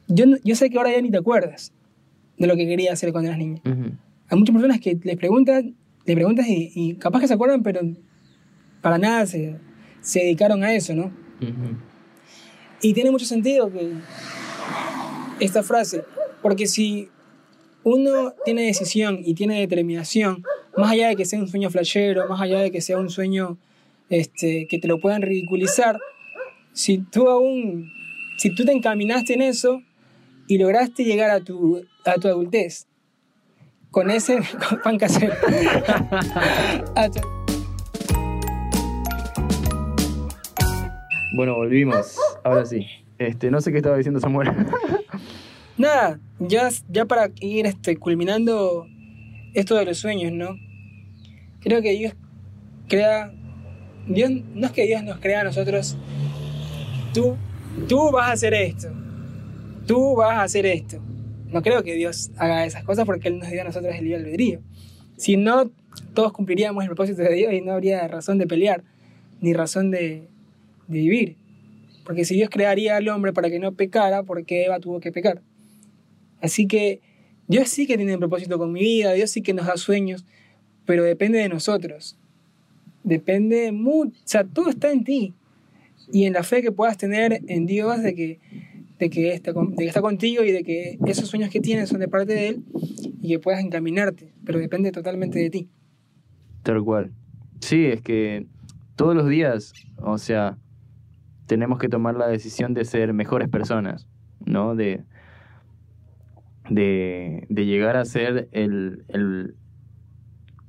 yo, 0.07 0.25
yo 0.45 0.55
sé 0.55 0.71
que 0.71 0.79
ahora 0.79 0.93
ya 0.93 1.03
ni 1.03 1.11
te 1.11 1.19
acuerdas 1.19 1.73
de 2.39 2.47
lo 2.47 2.57
que 2.57 2.67
querías 2.67 2.95
hacer 2.95 3.13
cuando 3.13 3.29
eras 3.29 3.39
niño. 3.39 3.61
Ujú. 3.65 3.93
Hay 4.31 4.39
muchas 4.39 4.55
personas 4.55 4.81
que 4.81 4.99
les 5.03 5.17
preguntan, 5.17 5.75
le 6.07 6.15
preguntas 6.15 6.47
y, 6.49 6.71
y 6.75 6.95
capaz 6.95 7.21
que 7.21 7.29
se 7.29 7.35
acuerdan, 7.35 7.63
pero 7.63 7.81
para 8.81 8.97
nada 8.97 9.27
se, 9.27 9.57
se 10.01 10.21
dedicaron 10.21 10.63
a 10.63 10.73
eso, 10.73 10.95
¿no? 10.95 11.07
Ujú. 11.43 11.77
Y 12.81 12.95
tiene 12.95 13.11
mucho 13.11 13.27
sentido 13.27 13.71
que 13.71 13.93
esta 15.41 15.63
frase, 15.63 16.05
porque 16.41 16.67
si 16.67 17.09
uno 17.89 18.35
tiene 18.45 18.67
decisión 18.67 19.21
y 19.25 19.33
tiene 19.35 19.61
determinación, 19.61 20.45
más 20.77 20.91
allá 20.91 21.09
de 21.09 21.17
que 21.17 21.25
sea 21.25 21.39
un 21.39 21.49
sueño 21.49 21.71
flashero, 21.71 22.29
más 22.29 22.41
allá 22.41 22.61
de 22.61 22.71
que 22.71 22.83
sea 22.83 22.99
un 22.99 23.09
sueño 23.09 23.57
este, 24.11 24.67
que 24.69 24.79
te 24.79 24.87
lo 24.89 25.01
puedan 25.01 25.23
ridiculizar, 25.23 25.99
si 26.75 26.99
tú 26.99 27.31
aún, 27.31 27.91
si 28.37 28.55
tú 28.55 28.67
te 28.67 28.73
encaminaste 28.73 29.33
en 29.35 29.43
eso 29.43 29.81
y 30.47 30.59
lograste 30.59 31.05
llegar 31.05 31.31
a 31.31 31.41
tu, 31.41 31.83
a 32.05 32.15
tu 32.17 32.29
adultez 32.29 32.87
con 33.91 34.11
ese 34.11 34.41
pan 34.85 34.99
casero, 34.99 35.35
Bueno, 41.37 41.55
volvimos. 41.55 42.19
Ahora 42.43 42.67
sí. 42.67 42.85
Este, 43.17 43.49
no 43.51 43.61
sé 43.61 43.71
qué 43.71 43.77
estaba 43.77 43.97
diciendo 43.97 44.19
Samuel. 44.19 44.51
Nada, 45.79 46.19
ya, 46.41 46.69
ya 46.89 47.05
para 47.05 47.31
ir 47.41 47.67
este, 47.67 47.97
culminando 47.97 48.89
esto 49.55 49.77
de 49.77 49.85
los 49.85 49.99
sueños, 49.99 50.33
¿no? 50.33 50.57
Creo 51.61 51.81
que 51.83 51.93
Dios 51.93 52.15
crea. 52.89 53.33
Dios, 54.09 54.31
no 54.55 54.67
es 54.67 54.73
que 54.73 54.87
Dios 54.87 55.05
nos 55.05 55.19
crea 55.19 55.43
a 55.43 55.45
nosotros. 55.45 55.97
Tú, 57.15 57.37
tú 57.89 58.11
vas 58.11 58.29
a 58.29 58.33
hacer 58.33 58.55
esto. 58.55 58.89
Tú 59.87 60.17
vas 60.17 60.39
a 60.39 60.43
hacer 60.43 60.67
esto. 60.67 61.01
No 61.53 61.63
creo 61.63 61.85
que 61.85 61.95
Dios 61.95 62.31
haga 62.37 62.67
esas 62.67 62.83
cosas 62.83 63.07
porque 63.07 63.29
Él 63.29 63.39
nos 63.39 63.49
dio 63.49 63.61
a 63.61 63.65
nosotros 63.65 63.95
el 63.95 64.05
libre 64.05 64.19
albedrío. 64.19 64.61
Si 65.17 65.37
no, 65.37 65.71
todos 66.13 66.33
cumpliríamos 66.33 66.83
el 66.83 66.89
propósito 66.89 67.23
de 67.23 67.35
Dios 67.35 67.53
y 67.53 67.61
no 67.61 67.73
habría 67.73 68.07
razón 68.09 68.39
de 68.39 68.47
pelear, 68.47 68.83
ni 69.41 69.53
razón 69.53 69.91
de, 69.91 70.29
de 70.89 70.99
vivir. 70.99 71.37
Porque 72.05 72.25
si 72.25 72.35
Dios 72.35 72.51
crearía 72.51 72.97
al 72.97 73.09
hombre 73.09 73.33
para 73.33 73.49
que 73.49 73.59
no 73.59 73.73
pecara, 73.73 74.25
¿por 74.25 74.45
qué 74.45 74.65
Eva 74.65 74.81
tuvo 74.81 75.01
que 75.01 75.13
pecar? 75.13 75.43
Así 76.41 76.67
que 76.67 77.01
Dios 77.49 77.69
sí 77.69 77.87
que 77.87 77.97
tiene 77.97 78.15
un 78.15 78.21
propósito 78.21 78.59
con 78.59 78.73
mi 78.73 78.81
vida, 78.81 79.13
Dios 79.13 79.31
sí 79.31 79.43
que 79.43 79.55
nos 79.55 79.67
da 79.67 79.77
sueños, 79.77 80.25
pero 80.85 81.03
depende 81.03 81.39
de 81.39 81.49
nosotros. 81.49 82.17
Depende 83.05 83.73
mucho, 83.73 84.13
o 84.13 84.29
sea, 84.29 84.45
todo 84.45 84.69
está 84.71 84.93
en 84.93 85.05
ti. 85.05 85.35
Y 86.13 86.25
en 86.25 86.35
la 86.35 86.43
fe 86.43 86.63
que 86.63 86.73
puedas 86.73 86.97
tener 86.97 87.43
en 87.47 87.67
Dios 87.67 88.03
de 88.03 88.15
que, 88.15 88.39
de 88.99 89.11
que, 89.11 89.33
está, 89.33 89.53
de 89.53 89.77
que 89.77 89.87
está 89.87 90.01
contigo 90.01 90.43
y 90.43 90.53
de 90.53 90.63
que 90.63 90.99
esos 91.07 91.29
sueños 91.29 91.51
que 91.51 91.61
tienes 91.61 91.89
son 91.89 92.01
de 92.01 92.09
parte 92.09 92.35
de 92.35 92.49
Él 92.49 92.65
y 93.23 93.29
que 93.29 93.39
puedas 93.39 93.63
encaminarte, 93.63 94.33
pero 94.45 94.59
depende 94.59 94.93
totalmente 94.93 95.39
de 95.39 95.51
ti. 95.51 95.69
Tal 96.63 96.83
cual. 96.83 97.13
Sí, 97.61 97.87
es 97.87 98.01
que 98.03 98.47
todos 98.97 99.15
los 99.15 99.29
días, 99.29 99.73
o 99.99 100.19
sea, 100.19 100.59
tenemos 101.47 101.79
que 101.79 101.89
tomar 101.89 102.15
la 102.15 102.29
decisión 102.29 102.75
de 102.75 102.85
ser 102.85 103.13
mejores 103.15 103.49
personas, 103.49 104.07
¿no? 104.45 104.75
De, 104.75 105.03
de, 106.69 107.47
de 107.49 107.67
llegar 107.67 107.97
a 107.97 108.05
ser 108.05 108.49
el, 108.53 109.05
el, 109.09 109.55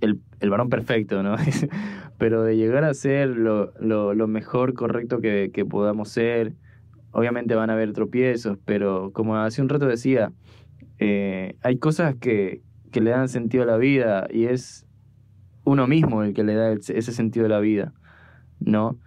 el, 0.01 0.19
el 0.39 0.49
varón 0.49 0.69
perfecto, 0.69 1.23
¿no? 1.23 1.35
Pero 2.17 2.43
de 2.43 2.57
llegar 2.57 2.83
a 2.83 2.93
ser 2.93 3.29
lo, 3.29 3.73
lo, 3.79 4.13
lo 4.13 4.27
mejor 4.27 4.73
correcto 4.73 5.19
que, 5.19 5.51
que 5.53 5.65
podamos 5.65 6.09
ser. 6.09 6.53
Obviamente 7.11 7.55
van 7.55 7.69
a 7.69 7.73
haber 7.73 7.93
tropiezos, 7.93 8.59
pero 8.65 9.11
como 9.13 9.35
hace 9.35 9.63
un 9.63 9.69
rato 9.69 9.87
decía, 9.87 10.31
eh, 10.99 11.55
hay 11.63 11.79
cosas 11.79 12.13
que, 12.15 12.61
que 12.91 13.01
le 13.01 13.09
dan 13.09 13.29
sentido 13.29 13.63
a 13.63 13.65
la 13.65 13.77
vida 13.77 14.27
y 14.29 14.45
es 14.45 14.85
uno 15.63 15.87
mismo 15.87 16.23
el 16.23 16.35
que 16.35 16.43
le 16.43 16.53
da 16.53 16.71
ese 16.73 17.11
sentido 17.11 17.47
a 17.47 17.49
la 17.49 17.59
vida, 17.59 17.93
¿no? 18.59 18.99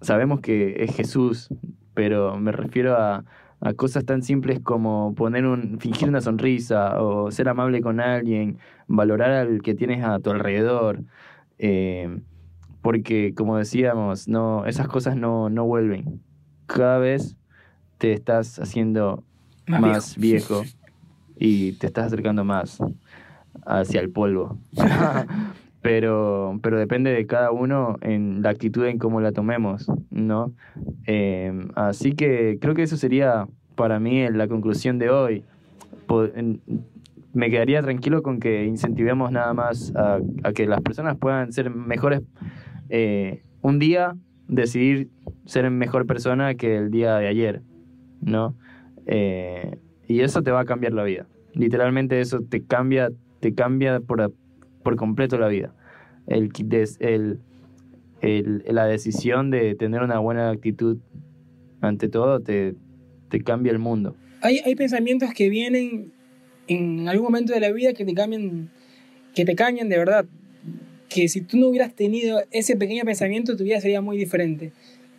Sabemos 0.00 0.40
que 0.40 0.82
es 0.82 0.96
Jesús, 0.96 1.48
pero 1.92 2.38
me 2.38 2.52
refiero 2.52 2.96
a, 2.96 3.24
a 3.64 3.74
cosas 3.74 4.04
tan 4.04 4.22
simples 4.22 4.58
como 4.60 5.14
poner 5.14 5.46
un, 5.46 5.78
fingir 5.78 6.08
una 6.08 6.20
sonrisa 6.20 7.00
o 7.00 7.30
ser 7.30 7.48
amable 7.48 7.80
con 7.80 8.00
alguien, 8.00 8.58
valorar 8.88 9.30
al 9.30 9.62
que 9.62 9.74
tienes 9.74 10.04
a 10.04 10.18
tu 10.18 10.30
alrededor, 10.30 11.04
eh, 11.58 12.20
porque 12.80 13.34
como 13.34 13.56
decíamos, 13.56 14.26
no, 14.26 14.66
esas 14.66 14.88
cosas 14.88 15.16
no, 15.16 15.48
no 15.48 15.64
vuelven. 15.64 16.20
Cada 16.66 16.98
vez 16.98 17.36
te 17.98 18.12
estás 18.12 18.58
haciendo 18.58 19.22
Más 19.68 19.80
más, 19.80 20.16
viejo. 20.16 20.64
y 21.36 21.72
te 21.74 21.86
estás 21.86 22.06
acercando 22.06 22.44
más 22.44 22.78
hacia 23.64 24.00
el 24.00 24.10
polvo. 24.10 24.58
pero, 25.82 26.58
pero 26.62 26.78
depende 26.78 27.10
de 27.12 27.26
cada 27.26 27.50
uno 27.50 27.96
en 28.00 28.40
la 28.42 28.50
actitud 28.50 28.86
en 28.86 28.98
cómo 28.98 29.20
la 29.20 29.32
tomemos, 29.32 29.90
¿no? 30.10 30.52
Eh, 31.06 31.52
así 31.74 32.12
que 32.12 32.58
creo 32.60 32.74
que 32.74 32.84
eso 32.84 32.96
sería 32.96 33.46
para 33.74 33.98
mí 33.98 34.28
la 34.30 34.48
conclusión 34.48 34.98
de 34.98 35.10
hoy. 35.10 35.44
Me 37.34 37.50
quedaría 37.50 37.82
tranquilo 37.82 38.22
con 38.22 38.38
que 38.38 38.64
incentivemos 38.64 39.32
nada 39.32 39.54
más 39.54 39.92
a, 39.96 40.20
a 40.44 40.52
que 40.52 40.66
las 40.66 40.80
personas 40.82 41.16
puedan 41.16 41.52
ser 41.52 41.70
mejores. 41.70 42.22
eh, 42.88 43.42
un 43.62 43.78
día 43.78 44.14
decidir 44.48 45.08
ser 45.46 45.70
mejor 45.70 46.06
persona 46.06 46.54
que 46.54 46.76
el 46.76 46.90
día 46.90 47.16
de 47.16 47.28
ayer, 47.28 47.62
¿no? 48.20 48.54
Eh, 49.06 49.78
y 50.06 50.20
eso 50.20 50.42
te 50.42 50.50
va 50.50 50.60
a 50.60 50.64
cambiar 50.64 50.92
la 50.92 51.04
vida. 51.04 51.26
Literalmente 51.54 52.20
eso 52.20 52.40
te 52.40 52.62
cambia, 52.62 53.10
te 53.40 53.54
cambia 53.54 54.00
por, 54.00 54.32
por 54.82 54.96
completo 54.96 55.38
la 55.38 55.48
vida. 55.48 55.74
El, 56.26 56.50
el, 58.20 58.62
la 58.66 58.86
decisión 58.86 59.50
de 59.50 59.74
tener 59.74 60.02
una 60.02 60.18
buena 60.18 60.50
actitud 60.50 60.98
ante 61.80 62.08
todo 62.08 62.40
te, 62.40 62.74
te 63.28 63.42
cambia 63.42 63.72
el 63.72 63.78
mundo. 63.78 64.16
Hay, 64.40 64.58
hay 64.64 64.74
pensamientos 64.74 65.32
que 65.34 65.48
vienen 65.48 66.12
en 66.68 67.08
algún 67.08 67.24
momento 67.24 67.52
de 67.52 67.60
la 67.60 67.72
vida 67.72 67.92
que 67.92 68.04
te 68.04 68.14
cambian, 68.14 68.70
que 69.34 69.44
te 69.44 69.54
cañan 69.54 69.88
de 69.88 69.98
verdad. 69.98 70.26
Que 71.08 71.28
si 71.28 71.42
tú 71.42 71.58
no 71.58 71.68
hubieras 71.68 71.94
tenido 71.94 72.42
ese 72.50 72.76
pequeño 72.76 73.04
pensamiento, 73.04 73.56
tu 73.56 73.64
vida 73.64 73.80
sería 73.80 74.00
muy 74.00 74.16
diferente. 74.16 74.72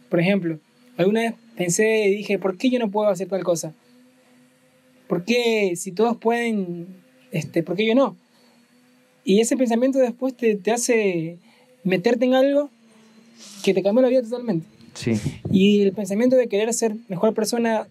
Por 0.10 0.20
ejemplo, 0.20 0.60
alguna 0.98 1.22
vez 1.22 1.34
pensé 1.56 2.08
y 2.08 2.16
dije, 2.16 2.40
¿por 2.40 2.58
qué 2.58 2.70
yo 2.70 2.80
no 2.80 2.90
puedo 2.90 3.10
hacer 3.10 3.28
tal 3.28 3.44
cosa? 3.44 3.74
¿Por 5.08 5.24
qué 5.24 5.74
si 5.76 5.92
todos 5.92 6.18
pueden, 6.18 6.88
este, 7.32 7.62
por 7.62 7.76
qué 7.76 7.86
yo 7.86 7.94
no? 7.94 8.18
Y 9.26 9.40
ese 9.42 9.56
pensamiento 9.58 10.00
después 10.00 10.36
te, 10.36 10.56
te 10.56 10.72
hace 10.72 11.38
meterte 11.84 12.26
en 12.26 12.34
algo 12.34 12.70
que 13.64 13.74
te 13.74 13.82
cambia 13.84 14.02
la 14.04 14.10
vida 14.10 14.22
totalmente. 14.22 14.66
Sí, 14.94 15.20
Y 15.52 15.82
el 15.82 15.92
pensamiento 15.94 16.36
de 16.36 16.48
querer 16.48 16.72
ser 16.74 16.96
mejor 17.10 17.34
persona, 17.34 17.88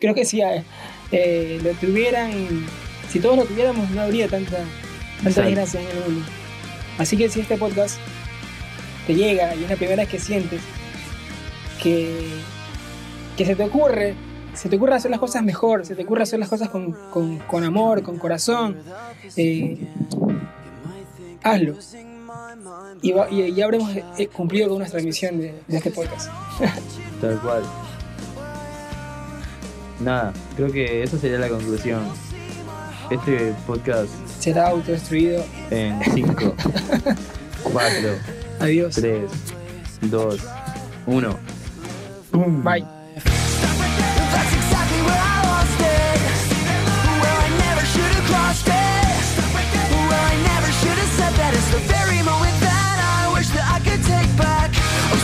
creo 0.00 0.14
que 0.14 0.24
si 0.24 0.40
eh, 1.12 1.60
lo 1.62 1.70
tuvieran, 1.74 2.30
si 3.10 3.20
todos 3.20 3.36
lo 3.36 3.44
tuviéramos, 3.44 3.90
no 3.90 4.02
habría 4.02 4.28
tanta, 4.28 4.58
tanta 5.22 5.42
desgracia 5.42 5.80
en 5.80 5.86
el 5.88 6.04
mundo. 6.04 6.26
Así 6.98 7.16
que 7.16 7.28
si 7.30 7.40
este 7.40 7.56
podcast 7.56 7.96
te 9.06 9.14
llega 9.14 9.54
y 9.54 9.64
es 9.64 9.70
la 9.70 9.76
primera 9.76 10.02
vez 10.02 10.08
que 10.10 10.18
sientes 10.18 10.60
que, 11.82 12.10
que 13.36 13.46
se 13.46 13.56
te 13.56 13.64
ocurre, 13.64 14.14
se 14.54 14.68
te 14.68 14.76
ocurre 14.76 14.94
hacer 14.94 15.10
las 15.10 15.20
cosas 15.20 15.42
mejor, 15.42 15.86
se 15.86 15.94
te 15.96 16.02
ocurre 16.02 16.22
hacer 16.24 16.38
las 16.38 16.48
cosas 16.50 16.68
con, 16.68 16.92
con- 17.10 17.38
con 17.38 17.64
amor, 17.64 18.02
con 18.02 18.18
corazón, 18.18 18.76
eh, 19.36 19.78
hazlo. 21.42 21.74
Y, 23.02 23.12
va- 23.12 23.30
y 23.30 23.52
ya 23.54 23.64
habremos 23.64 23.90
eh, 23.96 24.28
cumplido 24.32 24.68
con 24.68 24.78
nuestra 24.78 25.00
misión 25.00 25.38
de, 25.40 25.54
de 25.66 25.76
este 25.76 25.90
podcast. 25.90 26.30
tal 27.20 27.40
cual. 27.40 27.62
Nada, 30.00 30.32
creo 30.56 30.72
que 30.72 31.02
esa 31.02 31.18
sería 31.18 31.38
la 31.38 31.48
conclusión. 31.48 32.02
Este 33.10 33.52
podcast 33.66 34.08
Será 34.40 34.68
autodestruido. 34.68 35.44
en 35.70 36.00
5, 36.14 36.54
4, 37.72 37.90
Adiós. 38.60 38.94
3, 38.94 39.30
2, 40.02 40.40
1. 41.06 41.38
Bye. 42.64 43.01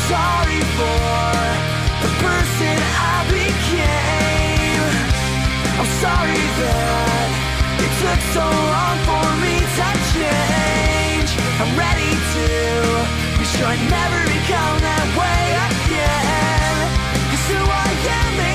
sorry 0.09 0.61
for 0.79 1.29
the 2.05 2.11
person 2.25 2.77
I 3.13 3.17
became. 3.29 4.85
I'm 5.77 5.91
sorry 6.01 6.45
that 6.61 7.29
it 7.85 7.93
took 8.01 8.21
so 8.33 8.47
long 8.73 8.97
for 9.09 9.29
me 9.45 9.55
to 9.77 9.89
change. 10.17 11.31
I'm 11.61 11.73
ready 11.77 12.13
to 12.35 12.47
be 13.37 13.45
sure 13.53 13.69
I 13.69 13.77
never 13.97 14.21
become 14.33 14.77
that 14.89 15.09
way 15.21 15.43
again. 15.69 16.89
Cause 17.29 17.47
who 17.53 17.61
I 17.61 17.89
am 18.21 18.48